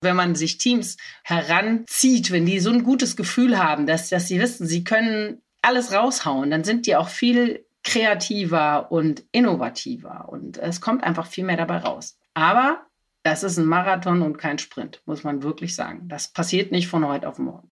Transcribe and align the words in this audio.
Wenn 0.00 0.16
man 0.16 0.34
sich 0.34 0.58
Teams 0.58 0.96
heranzieht, 1.24 2.30
wenn 2.30 2.46
die 2.46 2.60
so 2.60 2.70
ein 2.70 2.84
gutes 2.84 3.16
Gefühl 3.16 3.58
haben, 3.58 3.86
dass, 3.86 4.08
dass 4.08 4.28
sie 4.28 4.40
wissen, 4.40 4.66
sie 4.66 4.84
können 4.84 5.42
alles 5.62 5.92
raushauen, 5.92 6.50
dann 6.50 6.64
sind 6.64 6.86
die 6.86 6.96
auch 6.96 7.08
viel 7.08 7.66
kreativer 7.82 8.92
und 8.92 9.24
innovativer 9.32 10.28
und 10.28 10.58
es 10.58 10.80
kommt 10.80 11.04
einfach 11.04 11.26
viel 11.26 11.44
mehr 11.44 11.56
dabei 11.56 11.78
raus. 11.78 12.18
Aber 12.34 12.86
das 13.22 13.42
ist 13.42 13.58
ein 13.58 13.66
Marathon 13.66 14.22
und 14.22 14.38
kein 14.38 14.58
Sprint, 14.58 15.02
muss 15.04 15.24
man 15.24 15.42
wirklich 15.42 15.74
sagen. 15.74 16.08
Das 16.08 16.28
passiert 16.32 16.70
nicht 16.70 16.88
von 16.88 17.06
heute 17.06 17.28
auf 17.28 17.38
morgen. 17.38 17.70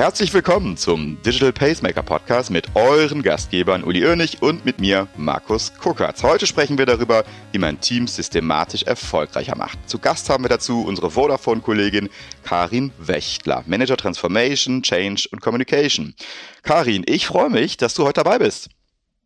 Herzlich 0.00 0.32
willkommen 0.32 0.78
zum 0.78 1.20
Digital 1.20 1.52
Pacemaker 1.52 2.02
Podcast 2.02 2.50
mit 2.50 2.74
euren 2.74 3.20
Gastgebern 3.20 3.84
Uli 3.84 4.02
Oernig 4.02 4.40
und 4.40 4.64
mit 4.64 4.80
mir 4.80 5.08
Markus 5.14 5.74
Kuckertz. 5.74 6.22
Heute 6.22 6.46
sprechen 6.46 6.78
wir 6.78 6.86
darüber, 6.86 7.22
wie 7.52 7.58
man 7.58 7.78
Teams 7.82 8.16
systematisch 8.16 8.82
erfolgreicher 8.84 9.56
macht. 9.56 9.78
Zu 9.90 9.98
Gast 9.98 10.30
haben 10.30 10.42
wir 10.42 10.48
dazu 10.48 10.86
unsere 10.86 11.10
Vodafone-Kollegin 11.10 12.08
Karin 12.44 12.92
Wächtler, 12.96 13.62
Manager 13.66 13.98
Transformation, 13.98 14.82
Change 14.82 15.28
und 15.32 15.42
Communication. 15.42 16.14
Karin, 16.62 17.04
ich 17.04 17.26
freue 17.26 17.50
mich, 17.50 17.76
dass 17.76 17.92
du 17.92 18.04
heute 18.04 18.22
dabei 18.24 18.38
bist. 18.38 18.70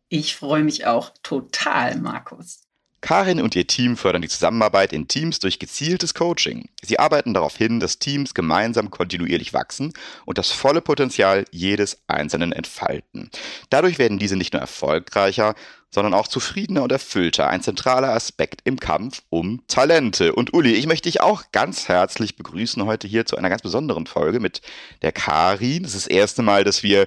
Ich 0.09 0.35
freue 0.35 0.65
mich 0.65 0.85
auch 0.85 1.13
total, 1.23 1.95
Markus. 2.01 2.64
Karin 3.05 3.39
und 3.39 3.55
ihr 3.55 3.67
Team 3.67 3.97
fördern 3.97 4.23
die 4.23 4.29
Zusammenarbeit 4.29 4.91
in 4.91 5.07
Teams 5.07 5.37
durch 5.37 5.59
gezieltes 5.59 6.15
Coaching. 6.15 6.69
Sie 6.81 6.97
arbeiten 6.97 7.35
darauf 7.35 7.55
hin, 7.55 7.79
dass 7.79 7.99
Teams 7.99 8.33
gemeinsam 8.33 8.89
kontinuierlich 8.89 9.53
wachsen 9.53 9.93
und 10.25 10.39
das 10.39 10.49
volle 10.49 10.81
Potenzial 10.81 11.45
jedes 11.51 11.99
Einzelnen 12.07 12.51
entfalten. 12.51 13.29
Dadurch 13.69 13.99
werden 13.99 14.17
diese 14.17 14.35
nicht 14.35 14.53
nur 14.53 14.61
erfolgreicher, 14.63 15.53
sondern 15.91 16.15
auch 16.15 16.27
zufriedener 16.27 16.81
und 16.81 16.91
erfüllter. 16.91 17.47
Ein 17.47 17.61
zentraler 17.61 18.09
Aspekt 18.09 18.61
im 18.63 18.79
Kampf 18.79 19.21
um 19.29 19.61
Talente. 19.67 20.33
Und 20.33 20.55
Uli, 20.55 20.73
ich 20.73 20.87
möchte 20.87 21.07
dich 21.07 21.21
auch 21.21 21.43
ganz 21.51 21.87
herzlich 21.87 22.37
begrüßen 22.37 22.83
heute 22.87 23.07
hier 23.07 23.27
zu 23.27 23.37
einer 23.37 23.49
ganz 23.49 23.61
besonderen 23.61 24.07
Folge 24.07 24.39
mit 24.39 24.63
der 25.03 25.11
Karin. 25.11 25.83
Das 25.83 25.93
ist 25.93 26.07
das 26.07 26.11
erste 26.11 26.41
Mal, 26.41 26.63
dass 26.63 26.81
wir 26.81 27.05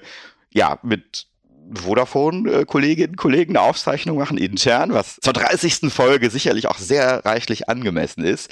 ja 0.49 0.79
mit 0.81 1.28
Vodafone-Kolleginnen 1.73 3.11
und 3.11 3.15
Kollegen 3.17 3.55
eine 3.55 3.65
Aufzeichnung 3.65 4.17
machen 4.17 4.37
intern, 4.37 4.93
was 4.93 5.17
zur 5.21 5.33
30. 5.33 5.91
Folge 5.91 6.29
sicherlich 6.29 6.67
auch 6.67 6.77
sehr 6.77 7.25
reichlich 7.25 7.69
angemessen 7.69 8.23
ist. 8.23 8.51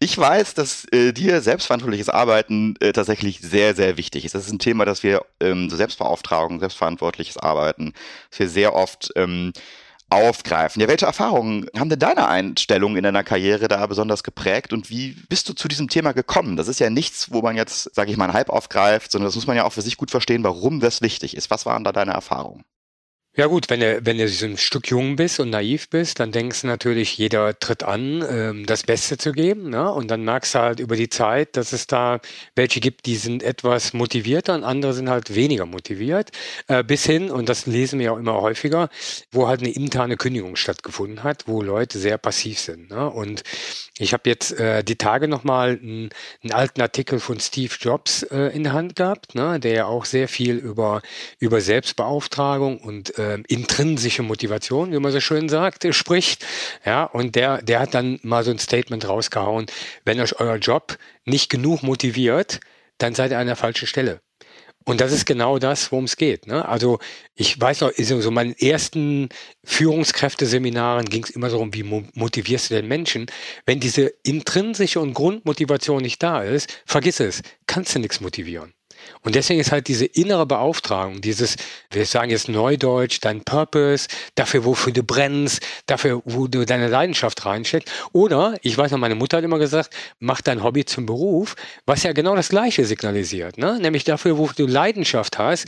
Ich 0.00 0.16
weiß, 0.16 0.54
dass 0.54 0.84
äh, 0.92 1.12
dir 1.12 1.40
selbstverantwortliches 1.40 2.08
Arbeiten 2.08 2.74
äh, 2.80 2.92
tatsächlich 2.92 3.40
sehr, 3.40 3.74
sehr 3.74 3.96
wichtig 3.96 4.24
ist. 4.24 4.34
Das 4.34 4.46
ist 4.46 4.52
ein 4.52 4.58
Thema, 4.58 4.84
das 4.84 5.02
wir 5.02 5.24
ähm, 5.40 5.70
so 5.70 5.76
Selbstbeauftragung, 5.76 6.60
selbstverantwortliches 6.60 7.38
Arbeiten, 7.38 7.92
dass 8.30 8.38
wir 8.38 8.48
sehr 8.48 8.74
oft 8.74 9.10
ähm, 9.16 9.52
aufgreifen. 10.10 10.80
Ja, 10.80 10.88
welche 10.88 11.06
Erfahrungen 11.06 11.66
haben 11.76 11.90
denn 11.90 11.98
deine 11.98 12.28
Einstellungen 12.28 12.96
in 12.96 13.02
deiner 13.02 13.24
Karriere 13.24 13.68
da 13.68 13.86
besonders 13.86 14.22
geprägt 14.22 14.72
und 14.72 14.90
wie 14.90 15.16
bist 15.28 15.48
du 15.48 15.52
zu 15.52 15.68
diesem 15.68 15.88
Thema 15.88 16.12
gekommen? 16.12 16.56
Das 16.56 16.68
ist 16.68 16.80
ja 16.80 16.90
nichts, 16.90 17.30
wo 17.30 17.42
man 17.42 17.56
jetzt, 17.56 17.94
sage 17.94 18.10
ich 18.10 18.16
mal, 18.16 18.24
einen 18.24 18.34
Hype 18.34 18.50
aufgreift, 18.50 19.12
sondern 19.12 19.28
das 19.28 19.34
muss 19.34 19.46
man 19.46 19.56
ja 19.56 19.64
auch 19.64 19.72
für 19.72 19.82
sich 19.82 19.96
gut 19.96 20.10
verstehen, 20.10 20.44
warum 20.44 20.80
das 20.80 21.02
wichtig 21.02 21.36
ist. 21.36 21.50
Was 21.50 21.66
waren 21.66 21.84
da 21.84 21.92
deine 21.92 22.12
Erfahrungen? 22.12 22.64
Ja 23.36 23.46
gut, 23.46 23.70
wenn 23.70 23.78
du, 23.78 24.00
wenn 24.04 24.18
du 24.18 24.26
so 24.26 24.46
ein 24.46 24.56
Stück 24.56 24.88
jung 24.88 25.14
bist 25.14 25.38
und 25.38 25.50
naiv 25.50 25.88
bist, 25.90 26.18
dann 26.18 26.32
denkst 26.32 26.62
du 26.62 26.66
natürlich, 26.66 27.16
jeder 27.18 27.56
tritt 27.56 27.84
an, 27.84 28.24
ähm, 28.28 28.66
das 28.66 28.82
Beste 28.82 29.16
zu 29.16 29.30
geben. 29.30 29.70
Ne? 29.70 29.92
Und 29.92 30.10
dann 30.10 30.24
merkst 30.24 30.56
du 30.56 30.58
halt 30.58 30.80
über 30.80 30.96
die 30.96 31.08
Zeit, 31.08 31.56
dass 31.56 31.72
es 31.72 31.86
da 31.86 32.20
welche 32.56 32.80
gibt, 32.80 33.06
die 33.06 33.14
sind 33.14 33.44
etwas 33.44 33.92
motivierter 33.92 34.54
und 34.54 34.64
andere 34.64 34.92
sind 34.92 35.08
halt 35.08 35.36
weniger 35.36 35.66
motiviert. 35.66 36.30
Äh, 36.66 36.82
bis 36.82 37.04
hin, 37.04 37.30
und 37.30 37.48
das 37.48 37.66
lesen 37.66 38.00
wir 38.00 38.12
auch 38.12 38.18
immer 38.18 38.40
häufiger, 38.40 38.88
wo 39.30 39.46
halt 39.46 39.60
eine 39.60 39.70
interne 39.70 40.16
Kündigung 40.16 40.56
stattgefunden 40.56 41.22
hat, 41.22 41.46
wo 41.46 41.62
Leute 41.62 42.00
sehr 42.00 42.18
passiv 42.18 42.58
sind. 42.58 42.90
Ne? 42.90 43.08
Und 43.08 43.44
ich 43.98 44.12
habe 44.12 44.28
jetzt 44.28 44.58
äh, 44.58 44.82
die 44.82 44.96
Tage 44.96 45.28
nochmal 45.28 45.78
einen, 45.80 46.10
einen 46.42 46.52
alten 46.52 46.80
Artikel 46.80 47.20
von 47.20 47.38
Steve 47.38 47.74
Jobs 47.78 48.24
äh, 48.24 48.48
in 48.54 48.64
der 48.64 48.72
Hand 48.72 48.96
gehabt, 48.96 49.36
ne? 49.36 49.60
der 49.60 49.72
ja 49.72 49.84
auch 49.86 50.06
sehr 50.06 50.26
viel 50.26 50.56
über, 50.56 51.02
über 51.38 51.60
Selbstbeauftragung 51.60 52.78
und 52.78 53.16
äh, 53.18 53.38
intrinsische 53.48 54.22
Motivation, 54.22 54.92
wie 54.92 54.98
man 54.98 55.12
so 55.12 55.20
schön 55.20 55.48
sagt, 55.48 55.86
spricht. 55.94 56.44
Ja, 56.84 57.04
und 57.04 57.34
der, 57.34 57.62
der 57.62 57.80
hat 57.80 57.94
dann 57.94 58.18
mal 58.22 58.44
so 58.44 58.50
ein 58.50 58.58
Statement 58.58 59.08
rausgehauen, 59.08 59.66
wenn 60.04 60.20
euch 60.20 60.38
euer 60.40 60.56
Job 60.56 60.98
nicht 61.24 61.50
genug 61.50 61.82
motiviert, 61.82 62.60
dann 62.98 63.14
seid 63.14 63.30
ihr 63.30 63.38
an 63.38 63.46
der 63.46 63.56
falschen 63.56 63.86
Stelle. 63.86 64.20
Und 64.88 65.02
das 65.02 65.12
ist 65.12 65.26
genau 65.26 65.58
das, 65.58 65.92
worum 65.92 66.04
es 66.04 66.16
geht. 66.16 66.46
Ne? 66.46 66.66
Also 66.66 66.98
ich 67.34 67.60
weiß 67.60 67.82
noch, 67.82 67.92
so 67.94 68.30
meinen 68.30 68.54
ersten 68.54 69.28
Führungskräfteseminaren 69.62 71.04
ging 71.04 71.24
es 71.24 71.28
immer 71.28 71.50
so 71.50 71.58
um, 71.58 71.74
wie 71.74 71.82
motivierst 71.82 72.70
du 72.70 72.74
den 72.76 72.88
Menschen? 72.88 73.26
Wenn 73.66 73.80
diese 73.80 74.14
intrinsische 74.22 75.00
und 75.00 75.12
Grundmotivation 75.12 76.00
nicht 76.00 76.22
da 76.22 76.42
ist, 76.42 76.82
vergiss 76.86 77.20
es, 77.20 77.42
kannst 77.66 77.94
du 77.94 77.98
nichts 77.98 78.22
motivieren. 78.22 78.72
Und 79.22 79.34
deswegen 79.34 79.60
ist 79.60 79.72
halt 79.72 79.88
diese 79.88 80.06
innere 80.06 80.46
Beauftragung, 80.46 81.20
dieses, 81.20 81.56
wir 81.90 82.06
sagen 82.06 82.30
jetzt 82.30 82.48
Neudeutsch, 82.48 83.18
dein 83.20 83.42
Purpose, 83.42 84.08
dafür, 84.34 84.64
wofür 84.64 84.92
du 84.92 85.02
brennst, 85.02 85.60
dafür, 85.86 86.22
wo 86.24 86.46
du 86.46 86.64
deine 86.64 86.88
Leidenschaft 86.88 87.44
reinsteckst. 87.44 87.92
Oder, 88.12 88.56
ich 88.62 88.76
weiß 88.76 88.90
noch, 88.92 88.98
meine 88.98 89.14
Mutter 89.14 89.38
hat 89.38 89.44
immer 89.44 89.58
gesagt, 89.58 89.94
mach 90.18 90.40
dein 90.40 90.62
Hobby 90.62 90.84
zum 90.84 91.06
Beruf, 91.06 91.56
was 91.86 92.02
ja 92.02 92.12
genau 92.12 92.36
das 92.36 92.48
Gleiche 92.48 92.84
signalisiert, 92.84 93.58
ne? 93.58 93.78
Nämlich 93.80 94.04
dafür, 94.04 94.38
wo 94.38 94.48
du 94.54 94.66
Leidenschaft 94.66 95.38
hast, 95.38 95.66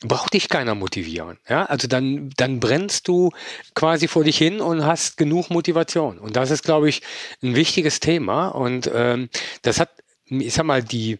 braucht 0.00 0.34
dich 0.34 0.48
keiner 0.48 0.74
motivieren. 0.74 1.38
Ja, 1.48 1.64
also 1.64 1.88
dann, 1.88 2.30
dann 2.36 2.60
brennst 2.60 3.08
du 3.08 3.30
quasi 3.74 4.06
vor 4.06 4.24
dich 4.24 4.38
hin 4.38 4.60
und 4.60 4.84
hast 4.84 5.16
genug 5.16 5.50
Motivation. 5.50 6.18
Und 6.18 6.36
das 6.36 6.50
ist, 6.50 6.62
glaube 6.62 6.88
ich, 6.88 7.02
ein 7.42 7.56
wichtiges 7.56 8.00
Thema. 8.00 8.48
Und 8.48 8.90
ähm, 8.94 9.28
das 9.62 9.80
hat, 9.80 9.90
ich 10.26 10.54
sag 10.54 10.64
mal, 10.64 10.82
die, 10.82 11.18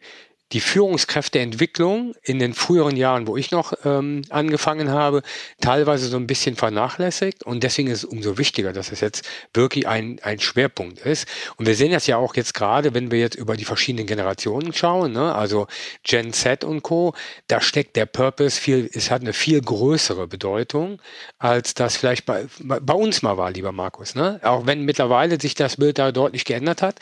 die 0.53 0.61
Führungskräfteentwicklung 0.61 2.15
in 2.23 2.39
den 2.39 2.55
früheren 2.55 2.97
Jahren, 2.97 3.27
wo 3.27 3.37
ich 3.37 3.51
noch 3.51 3.75
ähm, 3.85 4.23
angefangen 4.31 4.91
habe, 4.91 5.23
teilweise 5.61 6.07
so 6.09 6.17
ein 6.17 6.27
bisschen 6.27 6.57
vernachlässigt. 6.57 7.45
Und 7.45 7.63
deswegen 7.63 7.89
ist 7.89 7.99
es 7.99 8.05
umso 8.05 8.39
wichtiger, 8.39 8.73
dass 8.73 8.91
es 8.91 9.01
jetzt 9.01 9.29
wirklich 9.53 9.87
ein, 9.87 10.21
ein 10.23 10.41
Schwerpunkt 10.41 11.01
ist. 11.01 11.29
Und 11.57 11.67
wir 11.67 11.75
sehen 11.75 11.93
das 11.93 12.07
ja 12.07 12.17
auch 12.17 12.35
jetzt 12.35 12.55
gerade, 12.55 12.95
wenn 12.95 13.11
wir 13.11 13.19
jetzt 13.19 13.35
über 13.35 13.57
die 13.57 13.67
verschiedenen 13.67 14.07
Generationen 14.07 14.73
schauen, 14.73 15.13
ne? 15.13 15.35
also 15.35 15.67
Gen 16.03 16.33
Z 16.33 16.65
und 16.65 16.83
Co., 16.83 17.15
da 17.47 17.61
steckt 17.61 17.97
der 17.97 18.07
Purpose 18.07 18.59
viel, 18.59 18.89
es 18.93 19.11
hat 19.11 19.21
eine 19.21 19.35
viel 19.35 19.61
größere 19.61 20.27
Bedeutung, 20.27 21.01
als 21.39 21.75
das 21.75 21.97
vielleicht 21.97 22.25
bei, 22.25 22.47
bei 22.61 22.95
uns 22.95 23.21
mal 23.21 23.37
war, 23.37 23.51
lieber 23.51 23.73
Markus. 23.73 24.15
Ne? 24.15 24.41
Auch 24.43 24.67
wenn 24.67 24.85
mittlerweile 24.85 25.39
sich 25.39 25.55
das 25.55 25.77
Bild 25.77 25.99
da 25.99 26.11
deutlich 26.11 26.47
geändert 26.47 26.81
hat. 26.81 27.01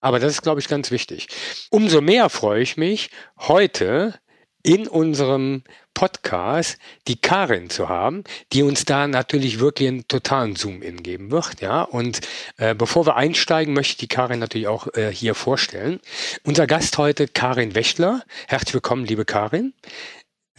Aber 0.00 0.18
das 0.18 0.32
ist, 0.32 0.42
glaube 0.42 0.60
ich, 0.60 0.68
ganz 0.68 0.90
wichtig. 0.90 1.28
Umso 1.70 2.00
mehr 2.00 2.28
freue 2.28 2.62
ich 2.62 2.76
mich, 2.76 3.10
heute 3.38 4.14
in 4.62 4.86
unserem 4.86 5.62
Podcast 5.94 6.78
die 7.08 7.20
Karin 7.20 7.70
zu 7.70 7.88
haben, 7.88 8.22
die 8.52 8.62
uns 8.62 8.84
da 8.84 9.08
natürlich 9.08 9.58
wirklich 9.58 9.88
einen 9.88 10.06
totalen 10.06 10.54
Zoom-In 10.54 11.02
geben 11.02 11.30
wird. 11.30 11.60
Ja, 11.60 11.82
und 11.82 12.20
äh, 12.56 12.74
bevor 12.74 13.06
wir 13.06 13.16
einsteigen, 13.16 13.74
möchte 13.74 13.92
ich 13.92 13.96
die 13.96 14.08
Karin 14.08 14.38
natürlich 14.38 14.68
auch 14.68 14.86
äh, 14.94 15.10
hier 15.12 15.34
vorstellen. 15.34 16.00
Unser 16.44 16.68
Gast 16.68 16.98
heute, 16.98 17.26
Karin 17.26 17.74
Wächtler. 17.74 18.22
Herzlich 18.46 18.74
willkommen, 18.74 19.06
liebe 19.06 19.24
Karin. 19.24 19.74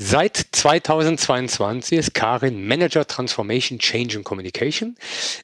Seit 0.01 0.37
2022 0.53 1.97
ist 1.97 2.13
Karin 2.13 2.65
Manager 2.65 3.05
Transformation 3.05 3.79
Change 3.79 4.15
and 4.15 4.23
Communication. 4.23 4.95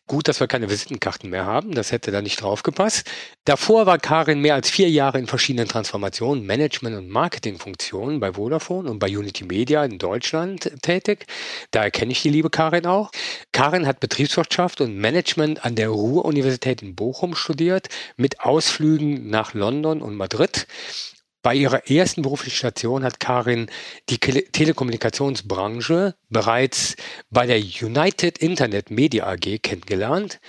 Gut, 0.08 0.30
dass 0.30 0.40
wir 0.40 0.48
keine 0.48 0.70
Visitenkarten 0.70 1.30
mehr 1.30 1.46
haben. 1.46 1.76
Das 1.76 1.92
hätte 1.92 2.10
da 2.10 2.22
nicht 2.22 2.42
draufgepasst. 2.42 3.06
Davor 3.44 3.86
war 3.86 4.00
Karin 4.00 4.40
mehr 4.40 4.56
als 4.56 4.70
vier 4.70 4.90
Jahre 4.90 5.20
in 5.20 5.28
verschiedenen 5.28 5.68
Transformationen, 5.68 6.46
Management- 6.46 6.96
und 6.96 7.10
Marketingfunktionen 7.10 8.22
bei 8.22 8.32
Vodafone 8.32 8.90
und 8.90 8.98
bei 9.00 9.10
Unity 9.10 9.44
Media 9.44 9.84
in 9.84 9.98
Deutschland 9.98 10.72
tätig. 10.82 11.26
Daher 11.72 11.92
kenne 11.92 12.14
ich 12.14 12.22
die 12.22 12.30
liebe 12.30 12.50
Karin 12.50 12.86
auch. 12.86 13.12
Karin 13.52 13.86
hat 13.86 14.00
Betriebswirtschaft 14.00 14.80
und 14.80 14.96
Management 14.96 15.66
an 15.66 15.76
der 15.76 15.90
Ruhr-Universität 15.90 16.82
in 16.82 16.96
Bochum 16.96 17.36
studiert, 17.36 17.90
mit 18.16 18.40
Ausflügen 18.40 19.30
nach 19.30 19.54
London 19.54 20.02
und 20.02 20.16
Madrid. 20.16 20.66
Bei 21.46 21.54
ihrer 21.54 21.88
ersten 21.92 22.24
beruflichen 22.24 22.56
Station 22.56 23.04
hat 23.04 23.20
Karin 23.20 23.68
die 24.10 24.18
Telekommunikationsbranche 24.18 26.16
bereits 26.28 26.96
bei 27.30 27.46
der 27.46 27.60
United 27.60 28.40
Internet 28.40 28.90
Media 28.90 29.28
AG 29.28 29.60
kennengelernt. 29.62 30.40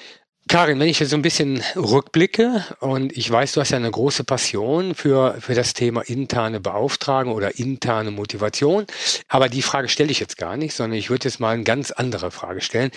Karin, 0.48 0.80
wenn 0.80 0.88
ich 0.88 0.98
jetzt 0.98 1.10
so 1.10 1.16
ein 1.16 1.20
bisschen 1.20 1.62
rückblicke 1.76 2.64
und 2.80 3.14
ich 3.14 3.30
weiß, 3.30 3.52
du 3.52 3.60
hast 3.60 3.72
ja 3.72 3.76
eine 3.76 3.90
große 3.90 4.24
Passion 4.24 4.94
für, 4.94 5.36
für 5.38 5.52
das 5.52 5.74
Thema 5.74 6.00
interne 6.00 6.60
Beauftragung 6.60 7.34
oder 7.34 7.58
interne 7.58 8.10
Motivation, 8.10 8.86
aber 9.28 9.50
die 9.50 9.60
Frage 9.60 9.90
stelle 9.90 10.10
ich 10.10 10.20
jetzt 10.20 10.38
gar 10.38 10.56
nicht, 10.56 10.72
sondern 10.72 10.98
ich 10.98 11.10
würde 11.10 11.28
jetzt 11.28 11.40
mal 11.40 11.52
eine 11.52 11.64
ganz 11.64 11.90
andere 11.90 12.30
Frage 12.30 12.62
stellen. 12.62 12.90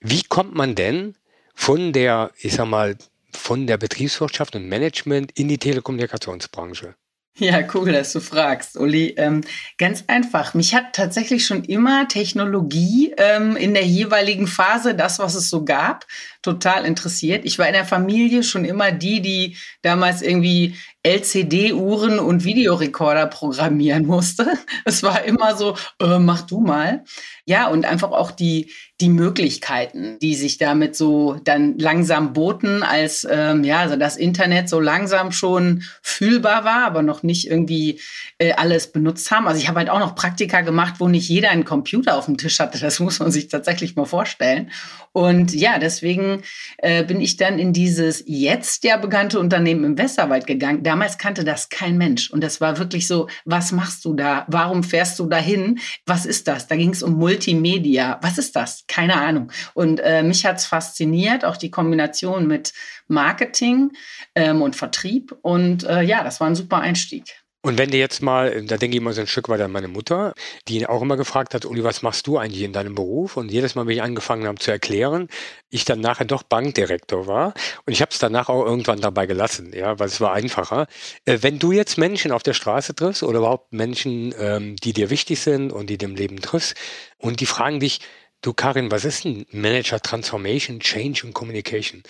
Wie 0.00 0.22
kommt 0.22 0.54
man 0.54 0.74
denn 0.74 1.18
von 1.54 1.92
der, 1.92 2.30
ich 2.38 2.54
sag 2.54 2.66
mal, 2.66 2.96
von 3.30 3.66
der 3.66 3.76
Betriebswirtschaft 3.76 4.56
und 4.56 4.70
Management 4.70 5.32
in 5.38 5.48
die 5.48 5.58
Telekommunikationsbranche? 5.58 6.94
Ja, 7.38 7.60
cool, 7.74 7.92
dass 7.92 8.12
du 8.12 8.20
fragst, 8.20 8.76
Uli. 8.76 9.14
Ähm, 9.16 9.42
ganz 9.78 10.04
einfach. 10.08 10.52
Mich 10.54 10.74
hat 10.74 10.92
tatsächlich 10.94 11.46
schon 11.46 11.64
immer 11.64 12.06
Technologie 12.08 13.14
ähm, 13.16 13.56
in 13.56 13.72
der 13.72 13.86
jeweiligen 13.86 14.46
Phase, 14.46 14.94
das, 14.94 15.18
was 15.18 15.34
es 15.34 15.48
so 15.48 15.64
gab, 15.64 16.06
total 16.42 16.84
interessiert. 16.84 17.44
Ich 17.44 17.58
war 17.58 17.66
in 17.66 17.72
der 17.72 17.86
Familie 17.86 18.42
schon 18.42 18.64
immer 18.64 18.92
die, 18.92 19.22
die 19.22 19.56
damals 19.82 20.22
irgendwie 20.22 20.76
LCD-Uhren 21.02 22.18
und 22.18 22.44
Videorekorder 22.44 23.26
programmieren 23.26 24.06
musste. 24.06 24.46
Es 24.84 25.02
war 25.02 25.24
immer 25.24 25.56
so, 25.56 25.76
äh, 26.00 26.18
mach 26.18 26.42
du 26.42 26.60
mal. 26.60 27.04
Ja, 27.44 27.68
und 27.68 27.84
einfach 27.84 28.10
auch 28.10 28.32
die, 28.32 28.70
die 29.00 29.08
Möglichkeiten, 29.08 30.18
die 30.20 30.34
sich 30.34 30.58
damit 30.58 30.94
so 30.94 31.36
dann 31.44 31.78
langsam 31.78 32.32
boten, 32.32 32.82
als 32.82 33.26
ähm, 33.30 33.64
ja, 33.64 33.78
also 33.78 33.96
das 33.96 34.16
Internet 34.16 34.68
so 34.68 34.80
langsam 34.80 35.32
schon 35.32 35.82
fühlbar 36.02 36.64
war, 36.64 36.84
aber 36.84 37.02
noch 37.02 37.22
nicht 37.22 37.48
irgendwie 37.48 38.00
äh, 38.38 38.52
alles 38.52 38.92
benutzt 38.92 39.30
haben. 39.30 39.48
Also 39.48 39.60
ich 39.60 39.68
habe 39.68 39.78
halt 39.78 39.90
auch 39.90 39.98
noch 39.98 40.14
Praktika 40.14 40.60
gemacht, 40.60 40.94
wo 40.98 41.08
nicht 41.08 41.28
jeder 41.28 41.50
einen 41.50 41.64
Computer 41.64 42.16
auf 42.16 42.26
dem 42.26 42.36
Tisch 42.36 42.58
hatte. 42.60 42.78
Das 42.78 43.00
muss 43.00 43.18
man 43.18 43.30
sich 43.30 43.48
tatsächlich 43.48 43.96
mal 43.96 44.04
vorstellen. 44.04 44.70
Und 45.12 45.52
ja, 45.54 45.78
deswegen 45.78 46.42
äh, 46.78 47.02
bin 47.02 47.20
ich 47.20 47.36
dann 47.36 47.58
in 47.58 47.72
dieses 47.72 48.22
jetzt 48.26 48.84
ja 48.84 48.96
bekannte 48.96 49.40
Unternehmen 49.40 49.84
im 49.84 49.98
Westerwald 49.98 50.46
gegangen. 50.46 50.82
Damals 50.82 51.18
kannte 51.18 51.42
das 51.42 51.68
kein 51.68 51.98
Mensch. 51.98 52.30
Und 52.30 52.42
das 52.42 52.60
war 52.60 52.78
wirklich 52.78 53.06
so, 53.06 53.28
was 53.44 53.72
machst 53.72 54.04
du 54.04 54.14
da? 54.14 54.44
Warum 54.48 54.84
fährst 54.84 55.18
du 55.18 55.26
dahin? 55.26 55.80
Was 56.06 56.26
ist 56.26 56.46
das? 56.46 56.68
Da 56.68 56.76
ging 56.76 56.90
es 56.90 57.02
um 57.02 57.14
Multimedia. 57.14 58.18
Was 58.22 58.38
ist 58.38 58.54
das? 58.54 58.84
Keine 58.90 59.14
Ahnung. 59.14 59.52
Und 59.72 60.00
äh, 60.00 60.24
mich 60.24 60.44
hat's 60.44 60.66
fasziniert, 60.66 61.44
auch 61.44 61.56
die 61.56 61.70
Kombination 61.70 62.48
mit 62.48 62.72
Marketing 63.06 63.92
ähm, 64.34 64.62
und 64.62 64.74
Vertrieb. 64.74 65.32
Und 65.42 65.84
äh, 65.84 66.02
ja, 66.02 66.24
das 66.24 66.40
war 66.40 66.48
ein 66.48 66.56
super 66.56 66.78
Einstieg. 66.78 67.40
Und 67.62 67.78
wenn 67.78 67.90
du 67.90 67.98
jetzt 67.98 68.20
mal, 68.20 68.62
da 68.64 68.78
denke 68.78 68.96
ich 68.96 69.02
mal 69.02 69.12
so 69.12 69.20
ein 69.20 69.28
Stück 69.28 69.48
weit 69.48 69.60
an 69.60 69.70
meine 69.70 69.86
Mutter, 69.86 70.34
die 70.66 70.78
ihn 70.78 70.86
auch 70.86 71.02
immer 71.02 71.16
gefragt 71.16 71.54
hat, 71.54 71.66
Uli, 71.66 71.84
was 71.84 72.02
machst 72.02 72.26
du 72.26 72.38
eigentlich 72.38 72.62
in 72.62 72.72
deinem 72.72 72.96
Beruf? 72.96 73.36
Und 73.36 73.52
jedes 73.52 73.76
Mal, 73.76 73.86
wenn 73.86 73.94
ich 73.94 74.02
angefangen 74.02 74.48
habe 74.48 74.58
zu 74.58 74.72
erklären, 74.72 75.28
ich 75.68 75.84
dann 75.84 76.00
nachher 76.00 76.24
doch 76.24 76.42
Bankdirektor 76.42 77.28
war. 77.28 77.54
Und 77.84 77.92
ich 77.92 78.00
habe 78.00 78.10
es 78.10 78.18
danach 78.18 78.48
auch 78.48 78.64
irgendwann 78.64 79.00
dabei 79.00 79.26
gelassen, 79.26 79.72
ja, 79.72 80.00
weil 80.00 80.08
es 80.08 80.20
war 80.20 80.32
einfacher. 80.32 80.88
Äh, 81.26 81.38
wenn 81.42 81.60
du 81.60 81.70
jetzt 81.70 81.96
Menschen 81.96 82.32
auf 82.32 82.42
der 82.42 82.54
Straße 82.54 82.94
triffst 82.94 83.22
oder 83.22 83.38
überhaupt 83.38 83.72
Menschen, 83.72 84.34
ähm, 84.36 84.74
die 84.76 84.94
dir 84.94 85.10
wichtig 85.10 85.38
sind 85.38 85.70
und 85.70 85.90
die 85.90 85.98
dem 85.98 86.16
Leben 86.16 86.40
triffst, 86.40 86.74
und 87.18 87.40
die 87.40 87.46
fragen 87.46 87.78
dich, 87.78 88.00
du 88.42 88.52
Karin, 88.52 88.90
was 88.90 89.04
ist 89.04 89.24
ein 89.24 89.46
Manager 89.52 90.00
Transformation, 90.00 90.80
Change 90.80 91.26
und 91.26 91.34
Communication? 91.34 92.02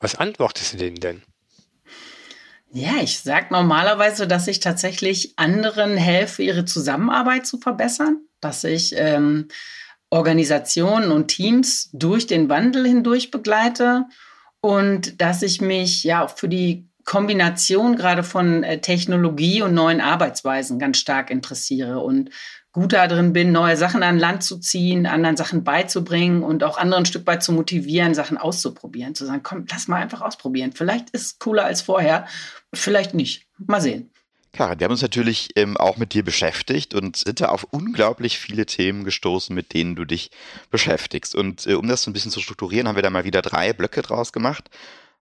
Was 0.00 0.14
antwortest 0.14 0.74
du 0.74 0.76
denen 0.78 1.00
denn? 1.00 1.22
Ja, 2.70 2.96
ich 3.02 3.20
sage 3.20 3.46
normalerweise, 3.50 4.28
dass 4.28 4.46
ich 4.46 4.60
tatsächlich 4.60 5.32
anderen 5.36 5.96
helfe, 5.96 6.42
ihre 6.42 6.66
Zusammenarbeit 6.66 7.46
zu 7.46 7.58
verbessern, 7.58 8.20
dass 8.40 8.62
ich 8.64 8.94
ähm, 8.96 9.48
Organisationen 10.10 11.10
und 11.10 11.28
Teams 11.28 11.88
durch 11.92 12.26
den 12.26 12.48
Wandel 12.50 12.86
hindurch 12.86 13.30
begleite 13.30 14.04
und 14.60 15.20
dass 15.20 15.42
ich 15.42 15.60
mich 15.62 16.04
ja 16.04 16.24
auch 16.24 16.36
für 16.36 16.48
die 16.48 16.88
Kombination 17.04 17.96
gerade 17.96 18.22
von 18.22 18.62
äh, 18.64 18.82
Technologie 18.82 19.62
und 19.62 19.72
neuen 19.72 20.02
Arbeitsweisen 20.02 20.78
ganz 20.78 20.98
stark 20.98 21.30
interessiere 21.30 22.00
und 22.00 22.28
gut 22.78 22.92
darin 22.92 23.32
bin, 23.32 23.50
neue 23.50 23.76
Sachen 23.76 24.04
an 24.04 24.18
Land 24.18 24.44
zu 24.44 24.58
ziehen, 24.58 25.06
anderen 25.06 25.36
Sachen 25.36 25.64
beizubringen 25.64 26.44
und 26.44 26.62
auch 26.62 26.78
anderen 26.78 27.02
ein 27.02 27.06
Stück 27.06 27.26
weit 27.26 27.42
zu 27.42 27.52
motivieren, 27.52 28.14
Sachen 28.14 28.38
auszuprobieren. 28.38 29.16
Zu 29.16 29.26
sagen, 29.26 29.42
komm, 29.42 29.66
lass 29.68 29.88
mal 29.88 30.00
einfach 30.00 30.20
ausprobieren. 30.20 30.72
Vielleicht 30.72 31.10
ist 31.10 31.22
es 31.22 31.38
cooler 31.40 31.64
als 31.64 31.82
vorher, 31.82 32.26
vielleicht 32.72 33.14
nicht. 33.14 33.46
Mal 33.58 33.80
sehen. 33.80 34.10
Klar, 34.52 34.78
wir 34.78 34.84
haben 34.84 34.92
uns 34.92 35.02
natürlich 35.02 35.50
ähm, 35.56 35.76
auch 35.76 35.96
mit 35.96 36.14
dir 36.14 36.24
beschäftigt 36.24 36.94
und 36.94 37.16
sind 37.16 37.40
da 37.40 37.46
auf 37.46 37.66
unglaublich 37.70 38.38
viele 38.38 38.64
Themen 38.64 39.02
gestoßen, 39.02 39.54
mit 39.54 39.74
denen 39.74 39.96
du 39.96 40.04
dich 40.04 40.30
beschäftigst. 40.70 41.34
Und 41.34 41.66
äh, 41.66 41.74
um 41.74 41.88
das 41.88 42.02
so 42.02 42.10
ein 42.10 42.14
bisschen 42.14 42.30
zu 42.30 42.40
strukturieren, 42.40 42.86
haben 42.86 42.96
wir 42.96 43.02
da 43.02 43.10
mal 43.10 43.24
wieder 43.24 43.42
drei 43.42 43.72
Blöcke 43.72 44.02
draus 44.02 44.32
gemacht. 44.32 44.70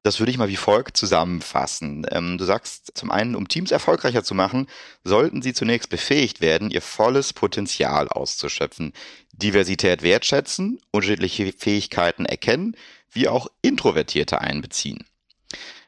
Das 0.03 0.19
würde 0.19 0.31
ich 0.31 0.37
mal 0.37 0.47
wie 0.47 0.55
folgt 0.55 0.95
zusammenfassen. 0.95 2.05
Ähm, 2.11 2.37
du 2.37 2.45
sagst 2.45 2.91
zum 2.93 3.11
einen, 3.11 3.35
um 3.35 3.47
Teams 3.47 3.71
erfolgreicher 3.71 4.23
zu 4.23 4.35
machen, 4.35 4.67
sollten 5.03 5.41
sie 5.41 5.53
zunächst 5.53 5.89
befähigt 5.89 6.39
werden, 6.39 6.71
ihr 6.71 6.81
volles 6.81 7.33
Potenzial 7.33 8.07
auszuschöpfen, 8.07 8.93
Diversität 9.33 10.03
wertschätzen, 10.03 10.79
unterschiedliche 10.91 11.51
Fähigkeiten 11.51 12.25
erkennen, 12.25 12.75
wie 13.11 13.27
auch 13.27 13.47
Introvertierte 13.61 14.39
einbeziehen. 14.39 15.05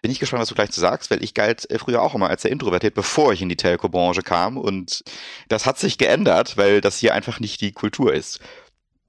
Bin 0.01 0.11
ich 0.11 0.19
gespannt, 0.19 0.41
was 0.41 0.49
du 0.49 0.55
gleich 0.55 0.71
zu 0.71 0.79
sagst, 0.79 1.11
weil 1.11 1.23
ich 1.23 1.33
galt 1.33 1.69
äh, 1.69 1.77
früher 1.77 2.01
auch 2.01 2.15
immer 2.15 2.29
als 2.29 2.43
sehr 2.43 2.51
introvertiert, 2.51 2.93
bevor 2.93 3.33
ich 3.33 3.41
in 3.41 3.49
die 3.49 3.57
Telco-Branche 3.57 4.21
kam 4.21 4.57
und 4.57 5.03
das 5.49 5.65
hat 5.65 5.77
sich 5.77 5.97
geändert, 5.97 6.55
weil 6.57 6.79
das 6.81 6.97
hier 6.97 7.13
einfach 7.13 7.39
nicht 7.39 7.59
die 7.61 7.73
Kultur 7.73 8.13
ist. 8.13 8.39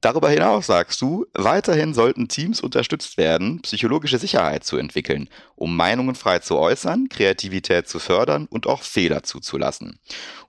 Darüber 0.00 0.30
hinaus 0.30 0.66
sagst 0.66 1.00
du, 1.02 1.26
weiterhin 1.34 1.92
sollten 1.92 2.28
Teams 2.28 2.62
unterstützt 2.62 3.18
werden, 3.18 3.60
psychologische 3.60 4.18
Sicherheit 4.18 4.64
zu 4.64 4.78
entwickeln, 4.78 5.28
um 5.56 5.76
Meinungen 5.76 6.14
frei 6.14 6.38
zu 6.38 6.56
äußern, 6.56 7.08
Kreativität 7.10 7.86
zu 7.86 7.98
fördern 7.98 8.46
und 8.46 8.66
auch 8.66 8.82
Fehler 8.82 9.22
zuzulassen. 9.22 9.98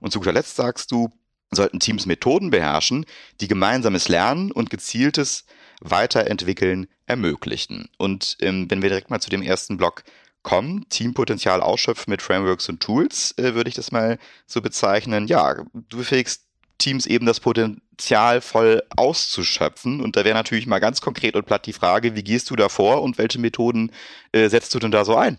Und 0.00 0.10
zu 0.12 0.20
guter 0.20 0.32
Letzt 0.32 0.56
sagst 0.56 0.90
du, 0.90 1.10
sollten 1.50 1.80
Teams 1.80 2.06
Methoden 2.06 2.50
beherrschen, 2.50 3.04
die 3.42 3.48
gemeinsames 3.48 4.08
Lernen 4.08 4.52
und 4.52 4.70
gezieltes 4.70 5.44
Weiterentwickeln 5.82 6.86
ermöglichen. 7.04 7.90
Und 7.98 8.38
ähm, 8.40 8.70
wenn 8.70 8.80
wir 8.80 8.88
direkt 8.88 9.10
mal 9.10 9.20
zu 9.20 9.28
dem 9.28 9.42
ersten 9.42 9.76
Block 9.76 10.04
kommen, 10.42 10.86
Teampotenzial 10.88 11.60
ausschöpfen 11.60 12.10
mit 12.10 12.22
Frameworks 12.22 12.70
und 12.70 12.80
Tools, 12.80 13.34
äh, 13.36 13.54
würde 13.54 13.68
ich 13.68 13.74
das 13.74 13.92
mal 13.92 14.18
so 14.46 14.62
bezeichnen. 14.62 15.26
Ja, 15.26 15.62
du 15.74 15.98
befähigst 15.98 16.46
Teams 16.82 17.06
eben 17.06 17.26
das 17.26 17.40
Potenzial 17.40 18.40
voll 18.40 18.82
auszuschöpfen. 18.96 20.00
Und 20.00 20.16
da 20.16 20.24
wäre 20.24 20.34
natürlich 20.34 20.66
mal 20.66 20.78
ganz 20.78 21.00
konkret 21.00 21.36
und 21.36 21.46
platt 21.46 21.66
die 21.66 21.72
Frage, 21.72 22.14
wie 22.16 22.24
gehst 22.24 22.50
du 22.50 22.56
da 22.56 22.68
vor 22.68 23.02
und 23.02 23.18
welche 23.18 23.38
Methoden 23.38 23.90
äh, 24.32 24.48
setzt 24.48 24.74
du 24.74 24.78
denn 24.78 24.90
da 24.90 25.04
so 25.04 25.16
ein? 25.16 25.38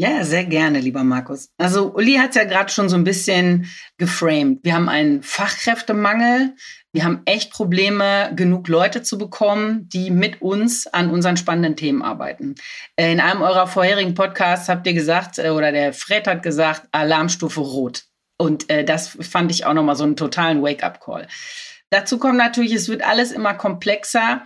Ja, 0.00 0.24
sehr 0.24 0.44
gerne, 0.44 0.78
lieber 0.78 1.02
Markus. 1.02 1.50
Also 1.58 1.92
Uli 1.92 2.14
hat 2.18 2.30
es 2.30 2.36
ja 2.36 2.44
gerade 2.44 2.70
schon 2.70 2.88
so 2.88 2.94
ein 2.94 3.02
bisschen 3.02 3.66
geframed. 3.96 4.60
Wir 4.62 4.74
haben 4.74 4.88
einen 4.88 5.24
Fachkräftemangel. 5.24 6.54
Wir 6.92 7.04
haben 7.04 7.22
echt 7.24 7.50
Probleme, 7.50 8.30
genug 8.36 8.68
Leute 8.68 9.02
zu 9.02 9.18
bekommen, 9.18 9.88
die 9.88 10.12
mit 10.12 10.40
uns 10.40 10.86
an 10.86 11.10
unseren 11.10 11.36
spannenden 11.36 11.74
Themen 11.74 12.02
arbeiten. 12.02 12.54
Äh, 12.94 13.10
in 13.12 13.18
einem 13.18 13.42
eurer 13.42 13.66
vorherigen 13.66 14.14
Podcasts 14.14 14.68
habt 14.68 14.86
ihr 14.86 14.94
gesagt, 14.94 15.38
äh, 15.40 15.50
oder 15.50 15.72
der 15.72 15.92
Fred 15.92 16.28
hat 16.28 16.44
gesagt, 16.44 16.86
Alarmstufe 16.92 17.60
Rot. 17.60 18.04
Und 18.38 18.70
äh, 18.70 18.84
das 18.84 19.08
fand 19.20 19.50
ich 19.50 19.66
auch 19.66 19.74
nochmal 19.74 19.96
so 19.96 20.04
einen 20.04 20.16
totalen 20.16 20.62
Wake-up-Call. 20.62 21.26
Dazu 21.90 22.18
kommt 22.18 22.38
natürlich, 22.38 22.72
es 22.72 22.88
wird 22.88 23.02
alles 23.02 23.32
immer 23.32 23.54
komplexer. 23.54 24.42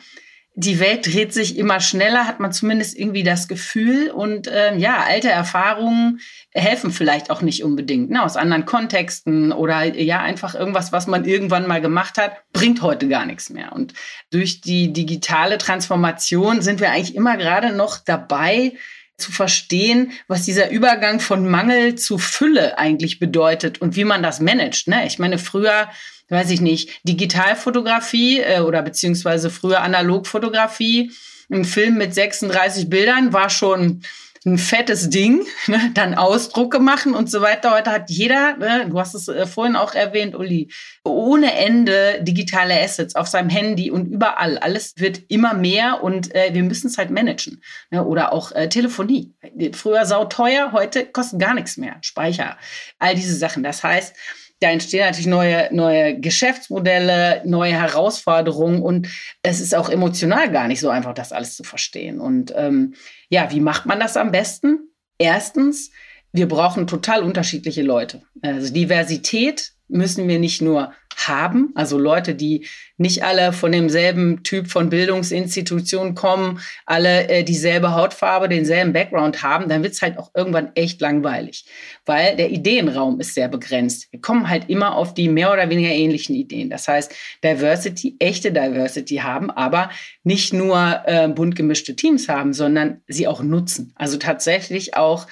Die 0.54 0.80
Welt 0.80 1.06
dreht 1.06 1.32
sich 1.32 1.56
immer 1.56 1.80
schneller, 1.80 2.26
hat 2.26 2.38
man 2.38 2.52
zumindest 2.52 2.98
irgendwie 2.98 3.22
das 3.22 3.48
Gefühl. 3.48 4.10
Und 4.10 4.48
äh, 4.48 4.76
ja, 4.76 4.98
alte 4.98 5.30
Erfahrungen 5.30 6.20
helfen 6.52 6.90
vielleicht 6.90 7.30
auch 7.30 7.42
nicht 7.42 7.64
unbedingt. 7.64 8.10
Ne? 8.10 8.22
Aus 8.22 8.36
anderen 8.36 8.66
Kontexten 8.66 9.52
oder 9.52 9.82
ja, 9.84 10.20
einfach 10.20 10.54
irgendwas, 10.54 10.92
was 10.92 11.06
man 11.06 11.24
irgendwann 11.24 11.66
mal 11.66 11.80
gemacht 11.80 12.18
hat, 12.18 12.36
bringt 12.52 12.82
heute 12.82 13.08
gar 13.08 13.26
nichts 13.26 13.50
mehr. 13.50 13.72
Und 13.72 13.94
durch 14.30 14.60
die 14.60 14.92
digitale 14.92 15.58
Transformation 15.58 16.62
sind 16.62 16.80
wir 16.80 16.90
eigentlich 16.90 17.14
immer 17.14 17.36
gerade 17.36 17.74
noch 17.74 17.98
dabei, 17.98 18.72
zu 19.18 19.32
verstehen, 19.32 20.12
was 20.28 20.44
dieser 20.44 20.70
Übergang 20.70 21.20
von 21.20 21.48
Mangel 21.48 21.94
zu 21.94 22.18
Fülle 22.18 22.78
eigentlich 22.78 23.18
bedeutet 23.18 23.80
und 23.80 23.96
wie 23.96 24.04
man 24.04 24.22
das 24.22 24.40
managt. 24.40 24.88
Ne? 24.88 25.06
Ich 25.06 25.18
meine, 25.18 25.38
früher, 25.38 25.88
weiß 26.28 26.50
ich 26.50 26.60
nicht, 26.60 26.90
Digitalfotografie 27.04 28.40
äh, 28.40 28.60
oder 28.60 28.82
beziehungsweise 28.82 29.50
früher 29.50 29.82
Analogfotografie, 29.82 31.12
ein 31.50 31.64
Film 31.64 31.98
mit 31.98 32.14
36 32.14 32.88
Bildern 32.88 33.32
war 33.32 33.50
schon 33.50 34.02
ein 34.44 34.58
fettes 34.58 35.10
Ding, 35.10 35.46
ne, 35.66 35.90
dann 35.94 36.14
Ausdrucke 36.14 36.78
machen 36.80 37.14
und 37.14 37.30
so 37.30 37.40
weiter. 37.40 37.72
Heute 37.72 37.90
hat 37.90 38.10
jeder, 38.10 38.56
ne, 38.56 38.86
du 38.88 38.98
hast 38.98 39.14
es 39.14 39.28
äh, 39.28 39.46
vorhin 39.46 39.76
auch 39.76 39.94
erwähnt, 39.94 40.34
Uli, 40.34 40.70
ohne 41.04 41.54
Ende 41.54 42.22
digitale 42.22 42.80
Assets 42.80 43.14
auf 43.14 43.28
seinem 43.28 43.50
Handy 43.50 43.90
und 43.90 44.06
überall. 44.06 44.58
Alles 44.58 44.94
wird 44.96 45.22
immer 45.28 45.54
mehr 45.54 46.02
und 46.02 46.34
äh, 46.34 46.50
wir 46.52 46.62
müssen 46.62 46.88
es 46.88 46.98
halt 46.98 47.10
managen. 47.10 47.62
Ne, 47.90 48.04
oder 48.04 48.32
auch 48.32 48.52
äh, 48.52 48.68
Telefonie. 48.68 49.32
Früher 49.72 50.06
sauteuer, 50.06 50.72
heute 50.72 51.06
kostet 51.06 51.40
gar 51.40 51.54
nichts 51.54 51.76
mehr. 51.76 51.96
Speicher, 52.02 52.56
all 52.98 53.14
diese 53.14 53.36
Sachen. 53.36 53.62
Das 53.62 53.82
heißt, 53.82 54.14
da 54.62 54.70
entstehen 54.70 55.04
natürlich 55.04 55.26
neue, 55.26 55.68
neue 55.72 56.18
Geschäftsmodelle, 56.20 57.42
neue 57.44 57.72
Herausforderungen 57.72 58.80
und 58.80 59.08
es 59.42 59.60
ist 59.60 59.74
auch 59.74 59.88
emotional 59.88 60.50
gar 60.52 60.68
nicht 60.68 60.80
so 60.80 60.88
einfach, 60.88 61.14
das 61.14 61.32
alles 61.32 61.56
zu 61.56 61.64
verstehen. 61.64 62.20
Und 62.20 62.52
ähm, 62.56 62.94
ja, 63.28 63.50
wie 63.50 63.60
macht 63.60 63.86
man 63.86 63.98
das 63.98 64.16
am 64.16 64.30
besten? 64.30 64.88
Erstens, 65.18 65.90
wir 66.32 66.46
brauchen 66.46 66.86
total 66.86 67.22
unterschiedliche 67.22 67.82
Leute. 67.82 68.22
Also 68.40 68.72
Diversität 68.72 69.72
müssen 69.88 70.28
wir 70.28 70.38
nicht 70.38 70.62
nur 70.62 70.92
haben, 71.16 71.72
also 71.74 71.98
Leute, 71.98 72.34
die 72.34 72.66
nicht 72.96 73.24
alle 73.24 73.52
von 73.52 73.72
demselben 73.72 74.42
Typ 74.42 74.68
von 74.68 74.90
Bildungsinstitution 74.90 76.14
kommen, 76.14 76.60
alle 76.86 77.28
äh, 77.28 77.44
dieselbe 77.44 77.94
Hautfarbe, 77.94 78.48
denselben 78.48 78.92
Background 78.92 79.42
haben, 79.42 79.68
dann 79.68 79.82
wird 79.82 79.94
es 79.94 80.02
halt 80.02 80.18
auch 80.18 80.30
irgendwann 80.34 80.70
echt 80.74 81.00
langweilig, 81.00 81.66
weil 82.06 82.36
der 82.36 82.50
Ideenraum 82.50 83.20
ist 83.20 83.34
sehr 83.34 83.48
begrenzt. 83.48 84.08
Wir 84.12 84.20
kommen 84.20 84.48
halt 84.48 84.68
immer 84.68 84.96
auf 84.96 85.14
die 85.14 85.28
mehr 85.28 85.52
oder 85.52 85.68
weniger 85.68 85.90
ähnlichen 85.90 86.34
Ideen. 86.34 86.70
Das 86.70 86.88
heißt, 86.88 87.12
Diversity, 87.42 88.16
echte 88.18 88.52
Diversity 88.52 89.16
haben, 89.16 89.50
aber 89.50 89.90
nicht 90.22 90.52
nur 90.52 91.02
äh, 91.06 91.28
bunt 91.28 91.56
gemischte 91.56 91.96
Teams 91.96 92.28
haben, 92.28 92.52
sondern 92.52 93.00
sie 93.08 93.26
auch 93.26 93.42
nutzen. 93.42 93.92
Also 93.96 94.16
tatsächlich 94.16 94.96
auch 94.96 95.26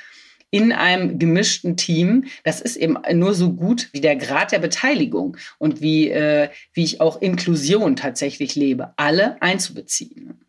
in 0.51 0.73
einem 0.73 1.19
gemischten 1.19 1.77
Team, 1.77 2.25
das 2.45 2.61
ist 2.61 2.77
eben 2.77 2.97
nur 3.13 3.35
so 3.35 3.53
gut 3.53 3.89
wie 3.93 4.01
der 4.01 4.17
Grad 4.17 4.53
der 4.53 4.59
Beteiligung 4.59 5.37
und 5.59 5.81
wie, 5.81 6.11
äh, 6.11 6.49
wie 6.73 6.85
ich 6.85 7.01
auch 7.01 7.23
Inklusion 7.23 7.97
tatsächlich 7.97 8.57
lebe, 8.57 8.93
alle 8.97 9.41
einzubeziehen. 9.41 10.41